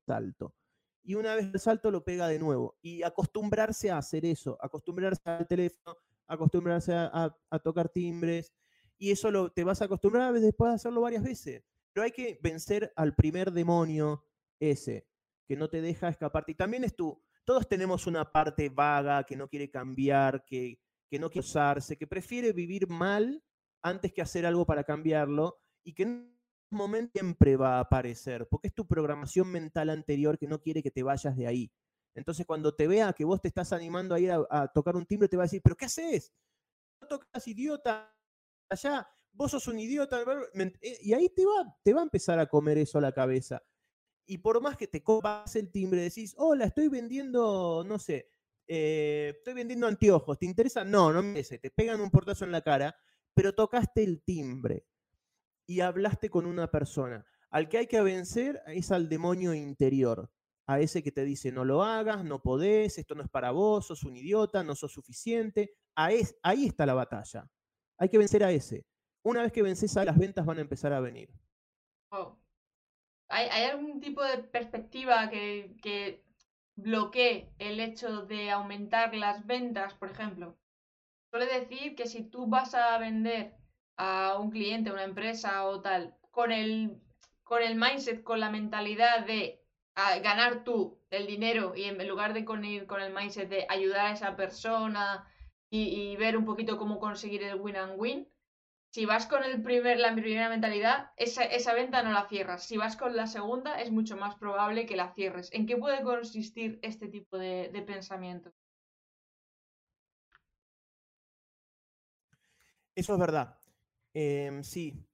salto. 0.07 0.55
Y 1.03 1.15
una 1.15 1.35
vez 1.35 1.49
el 1.53 1.59
salto 1.59 1.91
lo 1.91 2.05
pega 2.05 2.29
de 2.29 2.39
nuevo. 2.39 2.77
Y 2.81 3.03
acostumbrarse 3.03 3.91
a 3.91 3.97
hacer 3.97 4.25
eso, 4.25 4.57
acostumbrarse 4.61 5.21
al 5.25 5.45
teléfono, 5.45 5.97
acostumbrarse 6.25 6.93
a 6.95 7.59
tocar 7.61 7.89
timbres, 7.89 8.53
y 8.97 9.11
eso 9.11 9.51
te 9.51 9.63
vas 9.63 9.81
a 9.81 9.85
acostumbrar 9.85 10.29
a 10.29 10.39
después 10.39 10.71
de 10.71 10.75
hacerlo 10.75 11.01
varias 11.01 11.23
veces. 11.23 11.63
Pero 11.93 12.05
hay 12.05 12.11
que 12.11 12.39
vencer 12.41 12.91
al 12.95 13.15
primer 13.15 13.51
demonio 13.51 14.25
ese, 14.59 15.07
que 15.47 15.55
no 15.55 15.69
te 15.69 15.81
deja 15.81 16.09
escaparte. 16.09 16.53
Y 16.53 16.55
también 16.55 16.83
es 16.83 16.95
tú, 16.95 17.21
todos 17.43 17.67
tenemos 17.67 18.07
una 18.07 18.31
parte 18.31 18.69
vaga 18.69 19.23
que 19.23 19.35
no 19.35 19.47
quiere 19.47 19.69
cambiar, 19.69 20.43
que, 20.45 20.79
que 21.09 21.19
no 21.19 21.29
quiere 21.29 21.45
usarse, 21.45 21.97
que 21.97 22.07
prefiere 22.07 22.53
vivir 22.53 22.87
mal 22.87 23.43
antes 23.81 24.11
que 24.11 24.21
hacer 24.21 24.45
algo 24.45 24.65
para 24.65 24.83
cambiarlo 24.83 25.57
y 25.83 25.93
que 25.93 26.03
en 26.03 26.09
un 26.71 26.77
momento 26.77 27.11
siempre 27.13 27.55
va 27.55 27.77
a 27.77 27.81
aparecer, 27.81 28.47
porque 28.49 28.69
es 28.69 28.73
tu 28.73 28.87
programación 28.87 29.47
mental 29.49 29.89
anterior 29.89 30.37
que 30.37 30.47
no 30.47 30.59
quiere 30.59 30.81
que 30.81 30.91
te 30.91 31.03
vayas 31.03 31.37
de 31.37 31.47
ahí. 31.47 31.71
Entonces 32.15 32.45
cuando 32.45 32.73
te 32.73 32.87
vea 32.87 33.13
que 33.13 33.25
vos 33.25 33.41
te 33.41 33.49
estás 33.49 33.73
animando 33.73 34.15
a 34.15 34.19
ir 34.19 34.31
a, 34.31 34.45
a 34.49 34.67
tocar 34.69 34.95
un 34.95 35.05
timbre, 35.05 35.27
te 35.27 35.37
va 35.37 35.43
a 35.43 35.45
decir, 35.45 35.61
pero 35.63 35.75
¿qué 35.75 35.85
haces? 35.85 36.33
No 37.01 37.07
tocas 37.07 37.47
idiota, 37.47 38.14
allá, 38.69 39.07
vos 39.31 39.51
sos 39.51 39.67
un 39.67 39.79
idiota, 39.79 40.21
eh, 40.21 40.97
y 41.01 41.13
ahí 41.13 41.29
te 41.29 41.45
va, 41.45 41.77
te 41.83 41.93
va 41.93 42.01
a 42.01 42.03
empezar 42.03 42.39
a 42.39 42.47
comer 42.47 42.77
eso 42.77 42.97
a 42.97 43.01
la 43.01 43.11
cabeza. 43.11 43.61
Y 44.25 44.39
por 44.39 44.61
más 44.61 44.77
que 44.77 44.87
te 44.87 45.03
copas 45.03 45.55
el 45.55 45.71
timbre, 45.71 46.01
decís, 46.01 46.33
hola, 46.37 46.65
estoy 46.65 46.87
vendiendo, 46.87 47.83
no 47.85 47.99
sé, 47.99 48.29
eh, 48.67 49.33
estoy 49.37 49.53
vendiendo 49.53 49.87
anteojos, 49.87 50.39
¿te 50.39 50.45
interesa? 50.45 50.83
No, 50.83 51.13
no 51.13 51.21
me 51.21 51.29
interesa, 51.29 51.57
te 51.57 51.69
pegan 51.69 52.01
un 52.01 52.09
portazo 52.09 52.45
en 52.45 52.51
la 52.51 52.61
cara, 52.61 52.95
pero 53.33 53.53
tocaste 53.53 54.03
el 54.03 54.23
timbre 54.23 54.87
y 55.67 55.81
hablaste 55.81 56.29
con 56.29 56.45
una 56.45 56.71
persona. 56.71 57.25
Al 57.51 57.69
que 57.69 57.77
hay 57.77 57.87
que 57.87 58.01
vencer 58.01 58.61
es 58.67 58.91
al 58.91 59.07
demonio 59.09 59.53
interior, 59.53 60.31
a 60.65 60.79
ese 60.79 61.03
que 61.03 61.11
te 61.11 61.23
dice, 61.23 61.51
no 61.51 61.63
lo 61.63 61.83
hagas, 61.83 62.23
no 62.23 62.41
podés, 62.41 62.97
esto 62.97 63.13
no 63.13 63.23
es 63.23 63.29
para 63.29 63.51
vos, 63.51 63.85
sos 63.85 64.03
un 64.03 64.15
idiota, 64.17 64.63
no 64.63 64.75
sos 64.75 64.91
suficiente. 64.91 65.75
ahí 65.95 66.65
está 66.65 66.85
la 66.85 66.95
batalla. 66.95 67.47
Hay 67.97 68.09
que 68.09 68.17
vencer 68.17 68.43
a 68.43 68.51
ese. 68.51 68.83
Una 69.23 69.41
vez 69.41 69.51
que 69.51 69.63
vences 69.63 69.95
a 69.97 70.05
las 70.05 70.17
ventas 70.17 70.45
van 70.45 70.57
a 70.57 70.61
empezar 70.61 70.93
a 70.93 70.99
venir. 70.99 71.29
¿Hay, 73.27 73.63
algún 73.63 73.99
tipo 73.99 74.23
de 74.23 74.37
perspectiva 74.37 75.29
que, 75.29 75.75
que 75.81 76.23
bloquee 76.75 77.49
el 77.57 77.79
hecho 77.79 78.25
de 78.25 78.51
aumentar 78.51 79.15
las 79.15 79.45
ventas, 79.45 79.93
por 79.95 80.11
ejemplo? 80.11 80.55
Suele 81.31 81.47
decir 81.47 81.95
que 81.95 82.07
si 82.07 82.23
tú 82.23 82.47
vas 82.47 82.75
a 82.75 82.97
vender 82.97 83.55
a 83.97 84.37
un 84.39 84.51
cliente, 84.51 84.89
a 84.89 84.93
una 84.93 85.03
empresa 85.03 85.65
o 85.65 85.81
tal, 85.81 86.15
con 86.31 86.51
el, 86.51 87.01
con 87.43 87.61
el 87.61 87.75
mindset, 87.75 88.23
con 88.23 88.39
la 88.39 88.49
mentalidad 88.51 89.25
de 89.25 89.65
ganar 90.21 90.63
tú 90.63 90.99
el 91.09 91.25
dinero 91.25 91.73
y 91.75 91.85
en 91.85 92.07
lugar 92.07 92.33
de 92.33 92.43
con, 92.43 92.65
ir 92.65 92.85
con 92.85 93.01
el 93.01 93.13
mindset 93.13 93.49
de 93.49 93.65
ayudar 93.69 94.07
a 94.07 94.11
esa 94.11 94.35
persona, 94.35 95.27
y, 95.69 96.15
ver 96.17 96.37
un 96.37 96.45
poquito 96.45 96.77
cómo 96.77 96.99
conseguir 96.99 97.43
el 97.43 97.59
win 97.59 97.75
and 97.75 97.99
win, 97.99 98.27
si 98.91 99.05
vas 99.05 99.25
con 99.25 99.43
el 99.43 99.61
primer, 99.61 99.99
la 99.99 100.13
primera 100.15 100.47
mentalidad, 100.47 101.11
esa, 101.17 101.73
venta 101.73 102.01
no 102.01 102.11
la 102.11 102.29
cierras. 102.29 102.65
Si 102.65 102.77
vas 102.77 102.95
con 102.95 103.15
la 103.15 103.27
segunda, 103.27 103.81
es 103.81 103.91
mucho 103.91 104.15
más 104.15 104.35
probable 104.35 104.85
que 104.85 104.95
la 104.95 105.13
cierres. 105.13 105.51
¿En 105.51 105.65
qué 105.65 105.75
puede 105.75 106.01
consistir 106.01 106.79
este 106.81 107.09
tipo 107.09 107.37
de, 107.37 107.83
pensamiento? 107.85 108.53
Eso 112.95 113.13
es 113.13 113.19
verdad. 113.19 113.59
Em, 114.13 114.63
sí, 114.63 115.05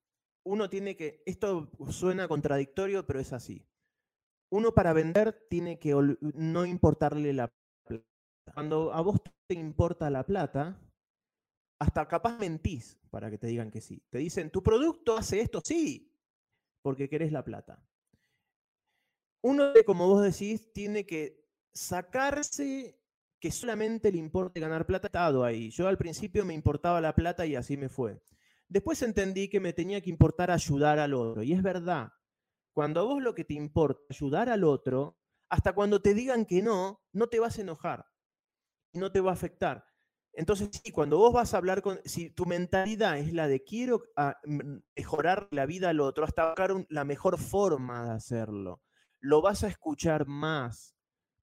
uno 0.45 0.69
tiene 0.69 0.95
que, 0.95 1.23
esto 1.25 1.71
suena 1.89 2.27
contradictorio, 2.27 3.07
pero 3.07 3.19
es 3.19 3.33
así. 3.33 3.65
Uno 4.51 4.73
para 4.73 4.93
vender 4.93 5.47
tiene 5.49 5.79
que 5.79 5.95
no 6.35 6.65
importarle 6.65 7.33
la 7.33 7.51
plata. 7.87 8.05
Cuando 8.53 8.93
a 8.93 9.01
vos 9.01 9.21
te 9.51 9.59
importa 9.59 10.09
la 10.09 10.25
plata, 10.25 10.81
hasta 11.77 12.07
capaz 12.07 12.39
mentís 12.39 12.97
para 13.09 13.29
que 13.29 13.37
te 13.37 13.47
digan 13.47 13.69
que 13.69 13.81
sí. 13.81 14.01
Te 14.09 14.19
dicen, 14.19 14.49
tu 14.49 14.63
producto 14.63 15.17
hace 15.17 15.41
esto, 15.41 15.59
sí, 15.61 16.17
porque 16.81 17.09
querés 17.09 17.33
la 17.33 17.43
plata. 17.43 17.85
Uno, 19.41 19.73
como 19.85 20.07
vos 20.07 20.23
decís, 20.23 20.71
tiene 20.71 21.05
que 21.05 21.43
sacarse 21.73 22.97
que 23.41 23.51
solamente 23.51 24.09
le 24.09 24.19
importe 24.19 24.61
ganar 24.61 24.85
plata. 24.85 25.07
Estado 25.07 25.43
ahí. 25.43 25.69
Yo 25.69 25.89
al 25.89 25.97
principio 25.97 26.45
me 26.45 26.53
importaba 26.53 27.01
la 27.01 27.13
plata 27.13 27.45
y 27.45 27.57
así 27.57 27.75
me 27.75 27.89
fue. 27.89 28.23
Después 28.69 29.01
entendí 29.01 29.49
que 29.49 29.59
me 29.59 29.73
tenía 29.73 29.99
que 29.99 30.11
importar 30.11 30.49
ayudar 30.49 30.97
al 30.97 31.13
otro. 31.13 31.43
Y 31.43 31.51
es 31.51 31.61
verdad, 31.61 32.13
cuando 32.71 33.01
a 33.01 33.03
vos 33.03 33.21
lo 33.21 33.35
que 33.35 33.43
te 33.43 33.55
importa 33.55 34.01
ayudar 34.11 34.47
al 34.47 34.63
otro, 34.63 35.19
hasta 35.49 35.73
cuando 35.73 36.01
te 36.01 36.13
digan 36.13 36.45
que 36.45 36.61
no, 36.61 37.01
no 37.11 37.27
te 37.27 37.41
vas 37.41 37.57
a 37.57 37.63
enojar 37.63 38.10
y 38.93 38.99
no 38.99 39.11
te 39.11 39.21
va 39.21 39.31
a 39.31 39.33
afectar. 39.33 39.85
Entonces, 40.33 40.69
sí, 40.71 40.91
cuando 40.91 41.17
vos 41.17 41.33
vas 41.33 41.53
a 41.53 41.57
hablar 41.57 41.81
con, 41.81 41.99
si 42.05 42.29
tu 42.29 42.45
mentalidad 42.45 43.17
es 43.17 43.33
la 43.33 43.47
de 43.47 43.63
quiero 43.63 44.01
ah, 44.15 44.39
mejorar 44.95 45.47
la 45.51 45.65
vida 45.65 45.89
al 45.89 45.99
otro, 45.99 46.23
hasta 46.23 46.47
buscar 46.47 46.85
la 46.89 47.03
mejor 47.03 47.37
forma 47.37 48.05
de 48.05 48.11
hacerlo, 48.11 48.81
lo 49.19 49.41
vas 49.41 49.63
a 49.63 49.67
escuchar 49.67 50.27
más 50.27 50.95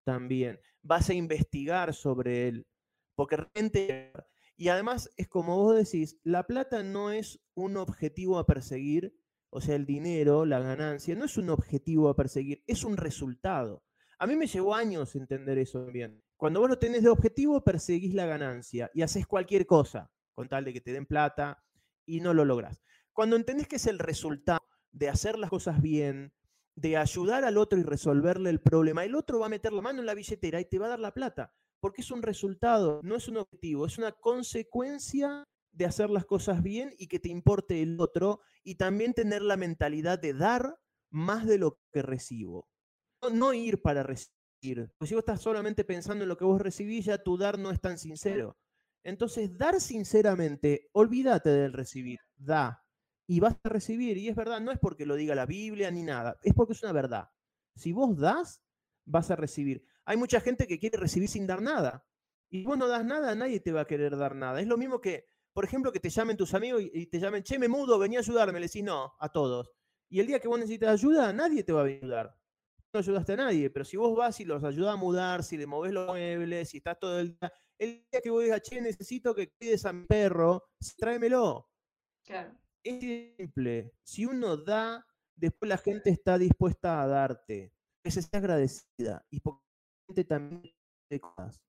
también, 0.05 0.59
vas 0.83 1.11
a 1.11 1.15
investigar 1.15 1.93
sobre 1.93 2.49
él, 2.49 2.67
porque 3.15 3.37
realmente, 3.37 4.13
y 4.57 4.69
además 4.69 5.13
es 5.17 5.29
como 5.29 5.57
vos 5.57 5.77
decís, 5.77 6.19
la 6.25 6.45
plata 6.45 6.83
no 6.83 7.11
es 7.11 7.41
un 7.55 7.77
objetivo 7.77 8.39
a 8.39 8.47
perseguir, 8.47 9.15
o 9.51 9.61
sea, 9.61 9.77
el 9.77 9.85
dinero, 9.85 10.47
la 10.47 10.61
ganancia, 10.61 11.15
no 11.15 11.27
es 11.27 11.37
un 11.37 11.51
objetivo 11.51 12.09
a 12.09 12.17
perseguir, 12.17 12.63
es 12.67 12.85
un 12.85 12.97
resultado. 12.97 13.85
A 14.19 14.27
mí 14.27 14.35
me 14.35 14.47
llevó 14.47 14.75
años 14.75 15.15
entender 15.15 15.59
eso 15.59 15.87
bien. 15.87 16.23
Cuando 16.39 16.61
vos 16.61 16.71
lo 16.71 16.79
tenés 16.79 17.03
de 17.03 17.09
objetivo, 17.09 17.65
perseguís 17.65 18.15
la 18.15 18.25
ganancia 18.25 18.93
y 18.95 19.03
haces 19.03 19.27
cualquier 19.27 19.67
cosa 19.67 20.13
con 20.35 20.49
tal 20.49 20.65
de 20.65 20.73
que 20.73 20.81
te 20.81 20.93
den 20.93 21.05
plata 21.05 21.65
y 22.07 22.21
no 22.21 22.33
lo 22.33 22.45
logras. 22.45 22.81
Cuando 23.13 23.35
entendés 23.35 23.67
que 23.67 23.75
es 23.75 23.89
el 23.89 23.99
resultado 23.99 24.61
de 24.93 25.09
hacer 25.09 25.37
las 25.37 25.51
cosas 25.51 25.83
bien, 25.83 26.33
de 26.77 26.97
ayudar 26.97 27.45
al 27.45 27.59
otro 27.59 27.77
y 27.77 27.83
resolverle 27.83 28.51
el 28.51 28.61
problema, 28.61 29.05
el 29.05 29.17
otro 29.17 29.41
va 29.41 29.47
a 29.47 29.49
meter 29.49 29.73
la 29.73 29.83
mano 29.83 29.99
en 29.99 30.07
la 30.07 30.15
billetera 30.15 30.61
y 30.61 30.65
te 30.65 30.79
va 30.79 30.87
a 30.87 30.91
dar 30.91 31.01
la 31.01 31.13
plata, 31.13 31.53
porque 31.81 32.03
es 32.03 32.11
un 32.13 32.23
resultado, 32.23 33.01
no 33.03 33.17
es 33.17 33.27
un 33.27 33.39
objetivo, 33.39 33.85
es 33.85 33.99
una 33.99 34.13
consecuencia 34.13 35.43
de 35.73 35.87
hacer 35.87 36.09
las 36.09 36.25
cosas 36.25 36.63
bien 36.63 36.95
y 36.99 37.09
que 37.09 37.19
te 37.19 37.31
importe 37.31 37.83
el 37.83 38.01
otro 38.01 38.43
y 38.63 38.77
también 38.77 39.13
tener 39.13 39.43
la 39.43 39.57
mentalidad 39.57 40.21
de 40.21 40.35
dar 40.35 40.79
más 41.11 41.49
de 41.49 41.59
lo 41.59 41.81
que 41.93 42.03
recibo. 42.03 42.69
No, 43.33 43.53
ir 43.53 43.83
para 43.83 44.05
recibir 44.05 44.38
pues 44.61 45.09
si 45.09 45.15
vos 45.15 45.23
estás 45.23 45.41
solamente 45.41 45.85
pensando 45.85 46.25
en 46.25 46.29
lo 46.29 46.37
que 46.37 46.45
vos 46.45 46.61
recibís, 46.61 47.05
ya 47.07 47.19
tu 47.19 47.37
dar 47.37 47.59
no 47.59 47.71
es 47.71 47.81
tan 47.81 47.99
sincero. 47.99 48.57
Entonces, 49.05 49.57
dar 49.57 49.81
sinceramente, 49.81 50.89
olvídate 50.93 51.51
del 51.51 51.73
recibir, 51.73 52.19
da. 52.37 52.85
Y 53.27 53.41
vas 53.41 53.57
a 53.63 53.69
recibir. 53.69 54.17
Y 54.17 54.29
es 54.29 54.37
verdad, 54.37 54.61
no 54.61 54.73
es 54.73 54.79
porque 54.79 55.07
lo 55.07 55.15
diga 55.15 55.35
la 55.35 55.47
Biblia 55.47 55.91
ni 55.91 56.03
nada, 56.03 56.39
es 56.43 56.55
porque 56.55 56.73
es 56.73 56.83
una 56.83 56.93
verdad. 56.93 57.29
Si 57.77 57.93
vos 57.93 58.17
das, 58.17 58.63
vas 59.05 59.31
a 59.31 59.37
recibir. 59.37 59.85
Hay 60.05 60.17
mucha 60.17 60.41
gente 60.41 60.67
que 60.67 60.79
quiere 60.79 60.99
recibir 60.99 61.29
sin 61.29 61.47
dar 61.47 61.63
nada. 61.63 62.05
Y 62.51 62.65
vos 62.65 62.79
no 62.79 62.89
das 62.89 63.05
nada, 63.05 63.35
nadie 63.35 63.61
te 63.61 63.73
va 63.73 63.83
a 63.83 63.87
querer 63.87 64.17
dar 64.17 64.35
nada. 64.35 64.61
Es 64.61 64.67
lo 64.67 64.77
mismo 64.77 65.01
que, 65.01 65.27
por 65.53 65.65
ejemplo, 65.65 65.93
que 65.93 66.01
te 66.01 66.11
llamen 66.11 66.37
tus 66.37 66.55
amigos 66.55 66.83
y 66.83 67.07
te 67.07 67.21
llamen, 67.21 67.43
che, 67.43 67.59
me 67.59 67.69
mudo, 67.69 67.99
vení 67.99 68.17
a 68.17 68.21
ayudarme. 68.21 68.59
Le 68.59 68.67
decís 68.67 68.83
no 68.83 69.15
a 69.21 69.29
todos. 69.31 69.71
Y 70.09 70.21
el 70.21 70.27
día 70.27 70.41
que 70.41 70.49
vos 70.49 70.59
necesitas 70.59 70.91
ayuda, 70.91 71.33
nadie 71.33 71.63
te 71.63 71.73
va 71.73 71.83
a 71.83 71.85
ayudar 71.85 72.38
no 72.99 73.01
ayudaste 73.01 73.35
a 73.35 73.37
nadie, 73.37 73.71
pero 73.71 73.85
si 73.85 73.97
vos 73.97 74.17
vas 74.17 74.41
y 74.41 74.45
los 74.45 74.65
ayudas 74.65 74.95
a 74.95 74.97
mudar, 74.97 75.45
si 75.45 75.57
le 75.57 75.67
moves 75.67 75.93
los 75.93 76.09
muebles, 76.09 76.69
si 76.69 76.79
estás 76.79 76.99
todo 76.99 77.21
el 77.21 77.39
día, 77.39 77.53
el 77.79 78.05
día 78.11 78.21
que 78.21 78.31
vos 78.31 78.43
digas, 78.43 78.63
che, 78.63 78.81
necesito 78.81 79.35
que 79.35 79.53
cuides 79.53 79.87
a 79.87 79.93
mi 79.93 80.05
perro, 80.07 80.71
tráemelo. 80.97 81.71
Claro. 82.25 82.59
Es 82.83 83.01
simple. 83.01 83.93
Si 84.03 84.27
uno 84.27 84.57
da, 84.57 85.07
después 85.37 85.69
la 85.69 85.79
gente 85.79 86.11
está 86.11 86.39
dispuesta 86.39 87.03
a 87.03 87.07
darte. 87.07 87.73
Que 88.03 88.11
se 88.11 88.23
sea 88.23 88.41
agradecida. 88.41 89.25
Y 89.31 89.41
porque 89.41 89.63
la 89.63 90.07
gente 90.07 90.25
también 90.25 90.75
te 91.09 91.21
cosas. 91.21 91.63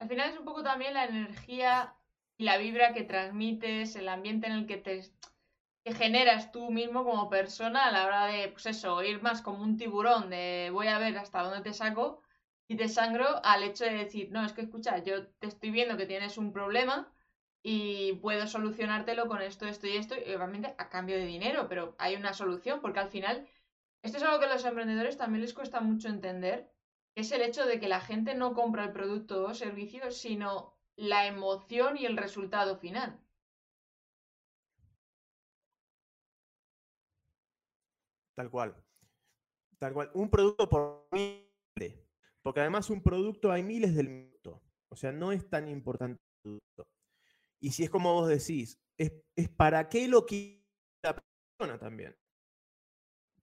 Al 0.00 0.08
final 0.08 0.30
es 0.30 0.38
un 0.38 0.44
poco 0.44 0.62
también 0.62 0.94
la 0.94 1.04
energía 1.04 1.94
y 2.38 2.44
la 2.44 2.56
vibra 2.56 2.94
que 2.94 3.04
transmites, 3.04 3.94
el 3.96 4.08
ambiente 4.08 4.46
en 4.46 4.52
el 4.54 4.66
que 4.66 4.78
te 4.78 5.02
que 5.84 5.94
generas 5.94 6.52
tú 6.52 6.70
mismo 6.70 7.04
como 7.04 7.28
persona 7.28 7.86
a 7.86 7.92
la 7.92 8.06
hora 8.06 8.26
de, 8.26 8.48
pues 8.48 8.66
eso, 8.66 9.02
ir 9.02 9.20
más 9.22 9.42
como 9.42 9.62
un 9.62 9.76
tiburón, 9.76 10.30
de 10.30 10.70
voy 10.72 10.86
a 10.88 10.98
ver 10.98 11.18
hasta 11.18 11.42
dónde 11.42 11.62
te 11.62 11.74
saco 11.74 12.22
y 12.68 12.76
te 12.76 12.88
sangro, 12.88 13.26
al 13.44 13.62
hecho 13.64 13.84
de 13.84 13.92
decir, 13.92 14.30
no, 14.30 14.44
es 14.44 14.52
que 14.52 14.62
escucha, 14.62 14.98
yo 14.98 15.26
te 15.26 15.48
estoy 15.48 15.70
viendo 15.70 15.96
que 15.96 16.06
tienes 16.06 16.38
un 16.38 16.52
problema 16.52 17.12
y 17.62 18.14
puedo 18.14 18.46
solucionártelo 18.46 19.28
con 19.28 19.42
esto, 19.42 19.66
esto 19.66 19.86
y 19.86 19.96
esto, 19.96 20.14
y 20.16 20.32
obviamente 20.34 20.74
a 20.78 20.88
cambio 20.88 21.16
de 21.16 21.26
dinero, 21.26 21.68
pero 21.68 21.94
hay 21.98 22.16
una 22.16 22.32
solución, 22.32 22.80
porque 22.80 23.00
al 23.00 23.08
final, 23.08 23.48
esto 24.02 24.18
es 24.18 24.24
algo 24.24 24.38
que 24.38 24.46
a 24.46 24.52
los 24.52 24.64
emprendedores 24.64 25.16
también 25.16 25.42
les 25.42 25.54
cuesta 25.54 25.80
mucho 25.80 26.08
entender, 26.08 26.70
que 27.14 27.22
es 27.22 27.32
el 27.32 27.42
hecho 27.42 27.66
de 27.66 27.78
que 27.80 27.88
la 27.88 28.00
gente 28.00 28.34
no 28.34 28.54
compra 28.54 28.84
el 28.84 28.92
producto 28.92 29.44
o 29.44 29.54
servicio, 29.54 30.10
sino 30.10 30.74
la 30.96 31.26
emoción 31.26 31.96
y 31.96 32.06
el 32.06 32.16
resultado 32.16 32.76
final. 32.76 33.20
Tal 38.34 38.50
cual. 38.50 38.74
Tal 39.78 39.92
cual. 39.92 40.10
Un 40.14 40.30
producto 40.30 40.68
por 40.68 41.08
miles. 41.12 41.98
Porque 42.42 42.60
además 42.60 42.90
un 42.90 43.02
producto 43.02 43.52
hay 43.52 43.62
miles 43.62 43.94
del 43.94 44.08
minuto. 44.08 44.62
O 44.88 44.96
sea, 44.96 45.12
no 45.12 45.32
es 45.32 45.48
tan 45.48 45.68
importante 45.68 46.20
el 46.22 46.42
producto. 46.42 46.86
Y 47.60 47.70
si 47.70 47.84
es 47.84 47.90
como 47.90 48.12
vos 48.14 48.28
decís, 48.28 48.78
es, 48.98 49.12
para 49.56 49.88
qué 49.88 50.08
lo 50.08 50.26
quiere 50.26 50.64
la 51.02 51.14
persona 51.14 51.78
también. 51.78 52.16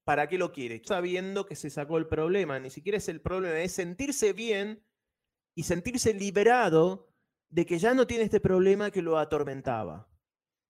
¿Para 0.04 0.28
qué 0.28 0.38
lo 0.38 0.52
quiere? 0.52 0.82
Sabiendo 0.84 1.46
que 1.46 1.56
se 1.56 1.70
sacó 1.70 1.98
el 1.98 2.08
problema. 2.08 2.60
Ni 2.60 2.70
siquiera 2.70 2.98
es 2.98 3.10
el 3.10 3.22
problema, 3.22 3.60
es 3.60 3.74
sentirse 3.74 4.34
bien 4.34 4.84
y 5.56 5.64
sentirse 5.64 6.14
liberado 6.14 7.10
de 7.50 7.66
que 7.66 7.80
ya 7.80 7.94
no 7.94 8.08
tiene 8.08 8.24
este 8.24 8.40
problema 8.40 8.92
que 8.92 9.02
lo 9.02 9.18
atormentaba. 9.18 10.10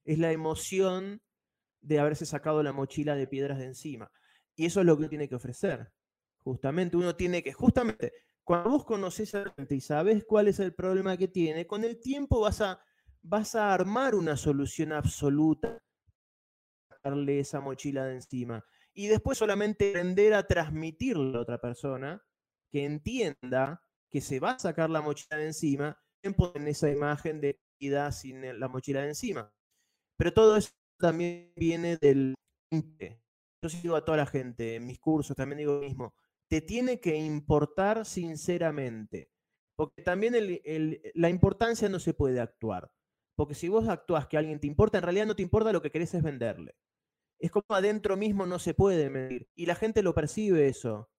Es 0.06 0.20
la 0.20 0.32
emoción 0.32 1.22
de 1.82 2.00
haberse 2.00 2.26
sacado 2.26 2.64
la 2.64 2.74
mochila 2.74 3.16
de 3.16 3.28
piedras 3.28 3.60
de 3.60 3.66
encima. 3.66 4.12
Y 4.56 4.66
eso 4.66 4.80
es 4.80 4.86
lo 4.86 4.96
que 4.96 5.02
uno 5.02 5.10
tiene 5.10 5.30
que 5.30 5.36
ofrecer. 5.36 5.92
Justamente 6.38 6.98
uno 6.98 7.16
tiene 7.16 7.44
que, 7.44 7.54
justamente, 7.54 8.14
cuando 8.44 8.72
vos 8.72 8.86
conoces 8.86 9.36
a 9.36 9.54
gente 9.56 9.76
y 9.76 9.82
sabes 9.82 10.26
cuál 10.26 10.48
es 10.48 10.60
el 10.60 10.74
problema 10.74 11.18
que 11.18 11.28
tiene, 11.28 11.68
con 11.68 11.84
el 11.84 12.00
tiempo 12.00 12.42
vas 12.42 12.62
a, 12.62 12.82
vas 13.22 13.56
a 13.56 13.74
armar 13.74 14.16
una 14.16 14.36
solución 14.36 14.92
absoluta 14.92 15.82
darle 17.04 17.40
esa 17.40 17.62
mochila 17.62 18.06
de 18.06 18.16
encima. 18.16 18.66
Y 18.94 19.08
después 19.08 19.38
solamente 19.38 19.90
aprender 19.90 20.34
a 20.34 20.46
transmitirle 20.46 21.38
a 21.38 21.42
otra 21.42 21.60
persona 21.60 22.22
que 22.72 22.86
entienda 22.86 23.82
que 24.10 24.22
se 24.22 24.40
va 24.40 24.52
a 24.52 24.60
sacar 24.60 24.90
la 24.90 25.02
mochila 25.02 25.38
de 25.38 25.48
encima 25.48 25.98
en 26.22 26.68
esa 26.68 26.90
imagen 26.90 27.40
de 27.40 27.60
vida 27.80 28.12
sin 28.12 28.60
la 28.60 28.68
mochila 28.68 29.02
de 29.02 29.10
encima. 29.10 29.54
Pero 30.18 30.34
todo 30.34 30.58
eso 30.58 30.72
también 31.00 31.52
viene 31.56 31.98
del 31.98 32.36
yo 32.72 33.70
digo 33.82 33.96
a 33.96 34.06
toda 34.06 34.18
la 34.18 34.26
gente, 34.26 34.76
en 34.76 34.86
mis 34.86 35.00
cursos 35.00 35.36
también 35.36 35.60
digo 35.60 35.74
lo 35.74 35.82
mismo, 35.82 36.14
te 36.50 36.62
tiene 36.62 37.00
que 37.00 37.16
importar 37.18 38.06
sinceramente, 38.06 39.32
porque 39.76 40.02
también 40.04 40.34
la 41.16 41.30
importancia 41.30 41.90
no 41.90 42.00
se 42.00 42.14
puede 42.14 42.40
actuar, 42.40 42.92
porque 43.36 43.56
si 43.56 43.68
vos 43.68 43.88
actúas 43.90 44.28
que 44.28 44.38
alguien 44.38 44.60
te 44.60 44.68
importa, 44.68 44.98
en 44.98 45.04
realidad 45.04 45.26
no 45.26 45.36
te 45.36 45.42
importa 45.42 45.74
lo 45.74 45.82
que 45.82 45.92
querés 45.92 46.14
es 46.14 46.24
venderle. 46.24 46.76
Es 47.40 47.52
como 47.52 47.66
adentro 47.70 48.18
mismo 48.18 48.46
no 48.46 48.60
se 48.60 48.74
puede 48.74 49.10
medir, 49.10 49.50
y 49.56 49.66
la 49.66 49.76
gente 49.76 50.04
lo 50.04 50.14
percibe 50.14 50.68
eso, 50.68 51.10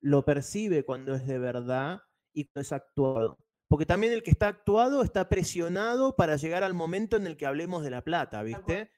lo 0.00 0.24
percibe 0.24 0.84
cuando 0.84 1.14
es 1.14 1.26
de 1.26 1.38
verdad 1.38 2.00
y 2.34 2.44
cuando 2.46 2.62
es 2.62 2.72
actuado. 2.72 3.38
Porque 3.68 3.86
también 3.86 4.12
el 4.12 4.22
que 4.22 4.30
está 4.30 4.48
actuado 4.48 5.02
está 5.02 5.28
presionado 5.28 6.14
para 6.16 6.36
llegar 6.36 6.62
al 6.62 6.74
momento 6.74 7.16
en 7.16 7.26
el 7.26 7.36
que 7.36 7.46
hablemos 7.46 7.82
de 7.82 7.90
la 7.90 8.02
plata, 8.02 8.42
¿viste? 8.42 8.90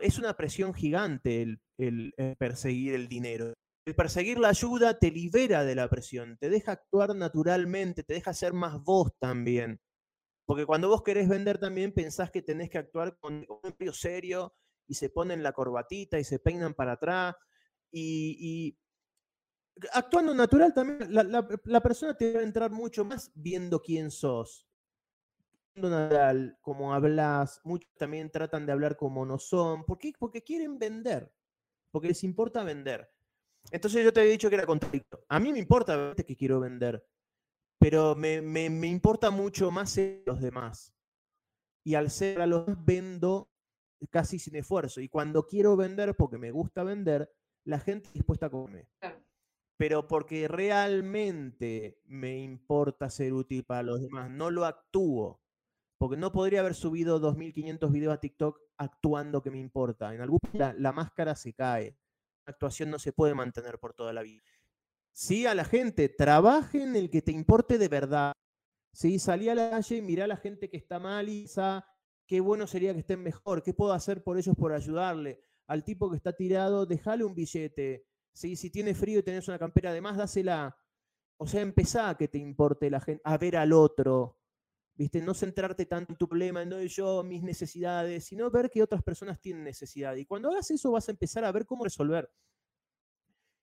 Es 0.00 0.18
una 0.18 0.36
presión 0.36 0.74
gigante 0.74 1.42
el, 1.78 2.14
perseguir 2.38 2.94
el 2.94 3.08
dinero. 3.08 3.52
El 3.86 3.94
perseguir 3.94 4.38
la 4.38 4.48
ayuda 4.48 4.98
te 4.98 5.10
libera 5.10 5.64
de 5.64 5.74
la 5.74 5.88
presión, 5.88 6.36
te 6.38 6.50
deja 6.50 6.72
actuar 6.72 7.16
naturalmente, 7.16 8.04
te 8.04 8.14
deja 8.14 8.32
ser 8.34 8.52
más 8.52 8.80
vos 8.82 9.10
también. 9.18 9.80
Porque 10.46 10.66
cuando 10.66 10.88
vos 10.88 11.02
querés 11.02 11.28
vender 11.28 11.58
también 11.58 11.92
pensás 11.92 12.30
que 12.30 12.42
tenés 12.42 12.70
que 12.70 12.78
actuar 12.78 13.16
con 13.18 13.46
un 13.48 13.60
empleo 13.62 13.92
serio 13.92 14.54
y 14.86 14.94
se 14.94 15.08
ponen 15.08 15.42
la 15.42 15.52
corbatita 15.52 16.18
y 16.18 16.24
se 16.24 16.38
peinan 16.38 16.74
para 16.74 16.92
atrás 16.92 17.36
y, 17.92 18.76
actuando 19.92 20.34
natural 20.34 20.74
también, 20.74 21.12
la, 21.12 21.80
persona 21.82 22.16
te 22.16 22.34
va 22.34 22.40
a 22.40 22.44
entrar 22.44 22.70
mucho 22.70 23.04
más 23.04 23.30
viendo 23.34 23.80
quién 23.80 24.10
sos. 24.10 24.69
Natural, 25.74 26.58
como 26.60 26.94
hablas, 26.94 27.60
muchos 27.64 27.90
también 27.96 28.30
tratan 28.30 28.66
de 28.66 28.72
hablar 28.72 28.96
como 28.96 29.24
no 29.24 29.38
son. 29.38 29.84
¿Por 29.84 29.98
qué? 29.98 30.12
Porque 30.18 30.42
quieren 30.42 30.78
vender, 30.78 31.32
porque 31.90 32.08
les 32.08 32.24
importa 32.24 32.64
vender. 32.64 33.10
Entonces 33.70 34.04
yo 34.04 34.12
te 34.12 34.20
había 34.20 34.32
dicho 34.32 34.48
que 34.48 34.56
era 34.56 34.66
contradictorio. 34.66 35.24
A 35.28 35.38
mí 35.38 35.52
me 35.52 35.58
importa 35.58 36.14
que 36.16 36.36
quiero 36.36 36.60
vender, 36.60 37.06
pero 37.78 38.14
me, 38.14 38.40
me, 38.42 38.86
importa 38.88 39.30
mucho 39.30 39.70
más 39.70 39.90
ser 39.90 40.22
los 40.26 40.40
demás. 40.40 40.94
Y 41.84 41.94
al 41.94 42.10
ser 42.10 42.40
a 42.40 42.46
los 42.46 42.66
demás 42.66 42.84
vendo 42.84 43.50
casi 44.10 44.38
sin 44.38 44.56
esfuerzo. 44.56 45.00
Y 45.00 45.08
cuando 45.08 45.46
quiero 45.46 45.76
vender, 45.76 46.14
porque 46.16 46.38
me 46.38 46.50
gusta 46.50 46.84
vender, 46.84 47.30
la 47.64 47.78
gente 47.78 48.06
está 48.06 48.18
dispuesta 48.18 48.46
a 48.46 48.50
comer. 48.50 48.88
Pero 49.76 50.06
porque 50.06 50.46
realmente 50.48 52.00
me 52.04 52.38
importa 52.38 53.08
ser 53.08 53.32
útil 53.32 53.64
para 53.64 53.82
los 53.82 54.00
demás, 54.00 54.30
no 54.30 54.50
lo 54.50 54.64
actúo. 54.66 55.40
Porque 56.00 56.16
no 56.16 56.32
podría 56.32 56.60
haber 56.60 56.74
subido 56.74 57.20
2.500 57.20 57.92
videos 57.92 58.14
a 58.14 58.20
TikTok 58.20 58.58
actuando 58.78 59.42
que 59.42 59.50
me 59.50 59.58
importa. 59.58 60.14
En 60.14 60.22
algún 60.22 60.38
punto 60.40 60.72
la 60.78 60.92
máscara 60.92 61.36
se 61.36 61.52
cae 61.52 62.00
actuación 62.50 62.90
no 62.90 62.98
se 62.98 63.12
puede 63.12 63.34
mantener 63.34 63.78
por 63.78 63.94
toda 63.94 64.12
la 64.12 64.22
vida. 64.22 64.42
Sí, 65.12 65.46
a 65.46 65.54
la 65.54 65.64
gente, 65.64 66.08
trabaje 66.08 66.82
en 66.82 66.94
el 66.96 67.10
que 67.10 67.22
te 67.22 67.32
importe 67.32 67.78
de 67.78 67.88
verdad. 67.88 68.32
Sí, 68.92 69.18
salí 69.18 69.48
a 69.48 69.54
la 69.54 69.70
calle 69.70 69.96
y 69.96 70.02
mirá 70.02 70.24
a 70.24 70.28
la 70.28 70.36
gente 70.36 70.68
que 70.68 70.76
está 70.76 70.98
mal 70.98 71.28
y 71.28 71.46
qué 72.26 72.40
bueno 72.40 72.66
sería 72.66 72.92
que 72.92 73.00
estén 73.00 73.22
mejor, 73.22 73.62
qué 73.62 73.72
puedo 73.72 73.92
hacer 73.92 74.22
por 74.22 74.38
ellos 74.38 74.56
por 74.56 74.72
ayudarle. 74.72 75.42
Al 75.66 75.84
tipo 75.84 76.10
que 76.10 76.16
está 76.16 76.32
tirado, 76.32 76.86
déjale 76.86 77.24
un 77.24 77.34
billete. 77.34 78.06
¿sí? 78.32 78.56
Si 78.56 78.70
tiene 78.70 78.94
frío 78.94 79.20
y 79.20 79.22
tenés 79.22 79.46
una 79.48 79.58
campera 79.58 79.92
de 79.92 80.00
más, 80.00 80.16
dásela. 80.16 80.76
O 81.36 81.46
sea, 81.46 81.60
empezá 81.60 82.10
a 82.10 82.16
que 82.16 82.28
te 82.28 82.38
importe 82.38 82.90
la 82.90 83.00
gente, 83.00 83.22
a 83.24 83.38
ver 83.38 83.56
al 83.56 83.72
otro. 83.72 84.39
¿Viste? 85.00 85.22
No 85.22 85.32
centrarte 85.32 85.86
tanto 85.86 86.12
en 86.12 86.18
tu 86.18 86.28
problema, 86.28 86.60
en 86.60 86.86
yo, 86.86 87.22
mis 87.22 87.42
necesidades, 87.42 88.22
sino 88.26 88.50
ver 88.50 88.68
que 88.68 88.82
otras 88.82 89.02
personas 89.02 89.40
tienen 89.40 89.64
necesidad. 89.64 90.14
Y 90.16 90.26
cuando 90.26 90.50
hagas 90.50 90.70
eso 90.70 90.90
vas 90.90 91.08
a 91.08 91.12
empezar 91.12 91.42
a 91.42 91.52
ver 91.52 91.64
cómo 91.64 91.84
resolver. 91.84 92.30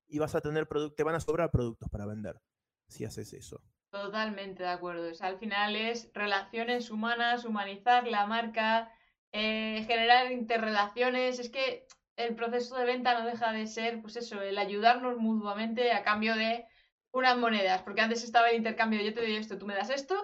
Y 0.08 0.18
vas 0.18 0.34
a 0.34 0.42
tener 0.42 0.68
productos, 0.68 0.96
te 0.96 1.04
van 1.04 1.14
a 1.14 1.20
sobrar 1.20 1.52
productos 1.52 1.92
para 1.92 2.08
vender 2.08 2.42
si 2.88 3.06
haces 3.06 3.34
eso. 3.34 3.62
Totalmente 3.92 4.64
de 4.64 4.70
acuerdo. 4.70 5.12
al 5.20 5.38
final 5.38 5.76
es 5.76 6.10
relaciones 6.16 6.90
humanas, 6.90 7.46
humanizar 7.46 8.08
la 8.08 8.26
marca, 8.26 8.92
eh, 9.32 9.84
generar 9.86 10.32
interrelaciones. 10.32 11.38
Es 11.38 11.52
que 11.52 11.86
el 12.16 12.34
proceso 12.34 12.76
de 12.78 12.86
venta 12.86 13.14
no 13.14 13.28
deja 13.28 13.52
de 13.52 13.68
ser, 13.68 14.02
pues 14.02 14.16
eso, 14.16 14.42
el 14.42 14.58
ayudarnos 14.58 15.18
mutuamente 15.18 15.92
a 15.92 16.02
cambio 16.02 16.36
de 16.36 16.66
unas 17.12 17.38
monedas. 17.38 17.84
Porque 17.84 18.02
antes 18.02 18.24
estaba 18.24 18.50
el 18.50 18.58
intercambio, 18.58 19.04
yo 19.04 19.14
te 19.14 19.22
doy 19.22 19.36
esto, 19.36 19.60
tú 19.60 19.68
me 19.68 19.76
das 19.76 19.92
esto, 19.92 20.16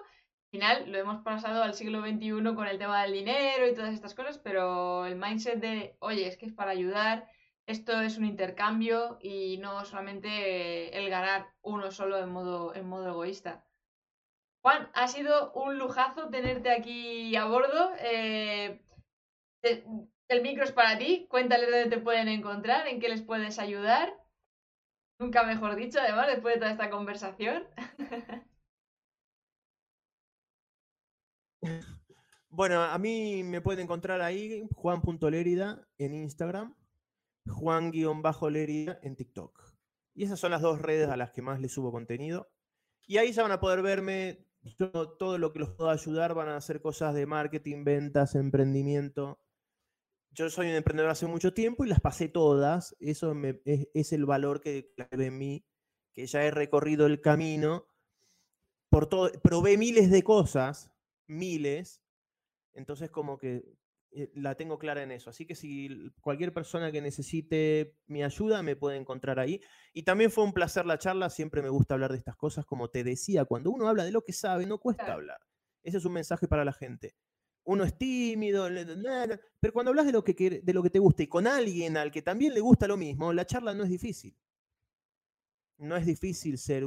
final 0.54 0.92
lo 0.92 1.00
hemos 1.00 1.24
pasado 1.24 1.64
al 1.64 1.74
siglo 1.74 2.02
XXI 2.02 2.54
con 2.54 2.68
el 2.68 2.78
tema 2.78 3.02
del 3.02 3.14
dinero 3.14 3.68
y 3.68 3.74
todas 3.74 3.92
estas 3.92 4.14
cosas, 4.14 4.38
pero 4.38 5.08
el 5.08 5.16
mindset 5.16 5.60
de, 5.60 5.96
oye, 5.98 6.28
es 6.28 6.38
que 6.38 6.46
es 6.46 6.54
para 6.54 6.70
ayudar, 6.70 7.28
esto 7.66 8.00
es 8.02 8.20
un 8.20 8.26
intercambio 8.26 9.18
y 9.20 9.58
no 9.58 9.84
solamente 9.84 10.96
el 10.96 11.10
ganar 11.10 11.48
uno 11.64 11.90
solo 11.90 12.20
en 12.20 12.30
modo, 12.30 12.76
en 12.76 12.88
modo 12.88 13.10
egoísta. 13.10 13.66
Juan, 14.62 14.92
ha 14.94 15.08
sido 15.08 15.52
un 15.54 15.80
lujazo 15.80 16.30
tenerte 16.30 16.70
aquí 16.70 17.36
a 17.36 17.46
bordo. 17.46 17.92
Eh, 18.00 18.80
el 19.64 20.42
micro 20.44 20.66
es 20.66 20.72
para 20.72 21.00
ti. 21.00 21.26
Cuéntales 21.32 21.72
dónde 21.72 21.90
te 21.90 21.98
pueden 21.98 22.28
encontrar, 22.28 22.88
en 22.88 23.00
qué 23.00 23.10
les 23.10 23.24
puedes 23.24 23.58
ayudar. 23.58 24.14
Nunca 25.18 25.44
mejor 25.44 25.76
dicho, 25.76 26.00
además, 26.00 26.28
después 26.28 26.54
de 26.54 26.60
toda 26.60 26.72
esta 26.72 26.92
conversación. 26.92 27.68
Bueno, 32.56 32.84
a 32.84 33.00
mí 33.00 33.42
me 33.44 33.62
pueden 33.62 33.86
encontrar 33.86 34.22
ahí, 34.22 34.70
Juan.lerida 34.76 35.88
en 35.98 36.14
Instagram, 36.14 36.76
Juan-Lerida 37.48 39.00
en 39.02 39.16
TikTok. 39.16 39.60
Y 40.14 40.26
esas 40.26 40.40
son 40.40 40.52
las 40.52 40.62
dos 40.62 40.80
redes 40.80 41.10
a 41.10 41.18
las 41.18 41.32
que 41.32 41.42
más 41.42 41.60
les 41.60 41.72
subo 41.72 41.92
contenido. 41.92 42.52
Y 43.08 43.18
ahí 43.18 43.32
ya 43.32 43.42
van 43.42 43.54
a 43.54 43.60
poder 43.60 43.82
verme 43.82 44.46
todo, 44.78 45.40
lo 45.40 45.52
que 45.52 45.58
los 45.58 45.72
puedo 45.72 45.90
ayudar. 45.90 46.36
Van 46.36 46.48
a 46.50 46.58
hacer 46.58 46.80
cosas 46.80 47.16
de 47.16 47.26
marketing, 47.26 47.84
ventas, 47.84 48.36
emprendimiento. 48.36 49.42
Yo 50.30 50.48
soy 50.52 50.68
un 50.68 50.76
emprendedor 50.76 51.10
hace 51.10 51.26
mucho 51.26 51.56
tiempo 51.56 51.86
y 51.86 51.90
las 51.90 52.02
pasé 52.02 52.28
todas. 52.30 52.96
Eso 53.00 53.34
es, 53.66 54.14
el 54.14 54.28
valor 54.28 54.62
que 54.62 54.94
ve 55.10 55.26
en 55.26 55.40
mí, 55.40 55.66
que 56.14 56.28
ya 56.28 56.44
he 56.44 56.52
recorrido 56.52 57.08
el 57.08 57.20
camino. 57.20 57.88
Por 58.90 59.08
todo, 59.08 59.32
probé 59.42 59.76
miles 59.76 60.12
de 60.12 60.22
cosas 60.22 60.93
miles, 61.28 62.02
entonces 62.74 63.10
como 63.10 63.38
que 63.38 63.64
eh, 64.16 64.32
la 64.36 64.56
tengo 64.56 64.78
clara 64.78 65.02
en 65.02 65.12
eso. 65.12 65.30
Así 65.30 65.46
que 65.46 65.56
si 65.56 66.12
cualquier 66.22 66.54
persona 66.54 66.92
que 66.92 67.02
necesite 67.02 67.96
mi 68.06 68.24
ayuda 68.24 68.62
me 68.62 68.76
puede 68.76 68.98
encontrar 68.98 69.40
ahí. 69.40 69.60
Y 69.92 70.04
también 70.04 70.32
fue 70.32 70.44
un 70.44 70.54
placer 70.54 70.86
la 70.86 71.00
charla, 71.00 71.30
siempre 71.30 71.62
me 71.62 71.70
gusta 71.70 71.96
hablar 71.96 72.12
de 72.12 72.18
estas 72.18 72.36
cosas, 72.36 72.66
como 72.66 72.90
te 72.90 73.04
decía, 73.04 73.46
cuando 73.46 73.72
uno 73.72 73.88
habla 73.88 74.04
de 74.04 74.12
lo 74.12 74.24
que 74.24 74.34
sabe, 74.34 74.66
no 74.66 74.78
cuesta 74.78 75.14
hablar. 75.14 75.40
Ese 75.82 75.98
es 75.98 76.06
un 76.06 76.14
mensaje 76.14 76.48
para 76.48 76.64
la 76.64 76.74
gente. 76.74 77.16
Uno 77.66 77.86
es 77.86 77.98
tímido, 77.98 78.68
pero 79.60 79.74
cuando 79.74 79.90
hablas 79.90 80.06
de 80.06 80.12
lo, 80.12 80.24
que, 80.24 80.34
de 80.34 80.74
lo 80.74 80.84
que 80.84 80.90
te 80.90 81.00
gusta 81.00 81.24
y 81.24 81.28
con 81.28 81.48
alguien 81.48 81.98
al 81.98 82.12
que 82.12 82.22
también 82.22 82.54
le 82.54 82.60
gusta 82.60 82.88
lo 82.88 82.98
mismo, 82.98 83.32
la 83.34 83.46
charla 83.46 83.74
no 83.74 83.84
es 83.84 83.90
difícil. 83.90 84.38
No 85.78 85.96
es 85.96 86.06
difícil 86.06 86.58
ser, 86.58 86.86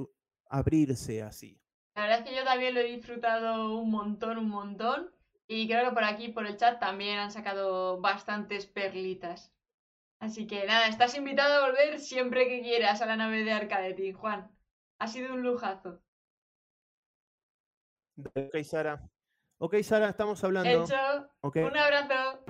abrirse 0.48 1.22
así. 1.22 1.60
La 1.96 2.02
verdad 2.02 2.18
es 2.18 2.24
que 2.28 2.36
yo 2.36 2.44
también 2.44 2.74
lo 2.74 2.80
he 2.80 2.84
disfrutado 2.84 3.74
un 3.78 3.90
montón, 3.90 4.36
un 4.36 4.50
montón. 4.50 5.10
Y 5.48 5.66
creo 5.66 5.88
que 5.88 5.94
por 5.94 6.04
aquí, 6.04 6.28
por 6.28 6.46
el 6.46 6.58
chat, 6.58 6.78
también 6.78 7.18
han 7.18 7.30
sacado 7.30 8.00
bastantes 8.02 8.66
perlitas. 8.66 9.54
Así 10.20 10.46
que 10.46 10.66
nada, 10.66 10.88
estás 10.88 11.16
invitado 11.16 11.54
a 11.54 11.66
volver 11.68 11.98
siempre 11.98 12.48
que 12.48 12.60
quieras 12.60 13.00
a 13.00 13.06
la 13.06 13.16
nave 13.16 13.44
de 13.44 13.52
Arcadetin, 13.52 14.14
Juan. 14.14 14.50
Ha 14.98 15.06
sido 15.06 15.32
un 15.32 15.42
lujazo. 15.42 16.02
Ok, 18.18 18.62
Sara. 18.62 19.08
Ok, 19.58 19.76
Sara, 19.82 20.10
estamos 20.10 20.44
hablando. 20.44 20.84
Hecho. 20.84 21.30
Un 21.42 21.76
abrazo. 21.78 22.44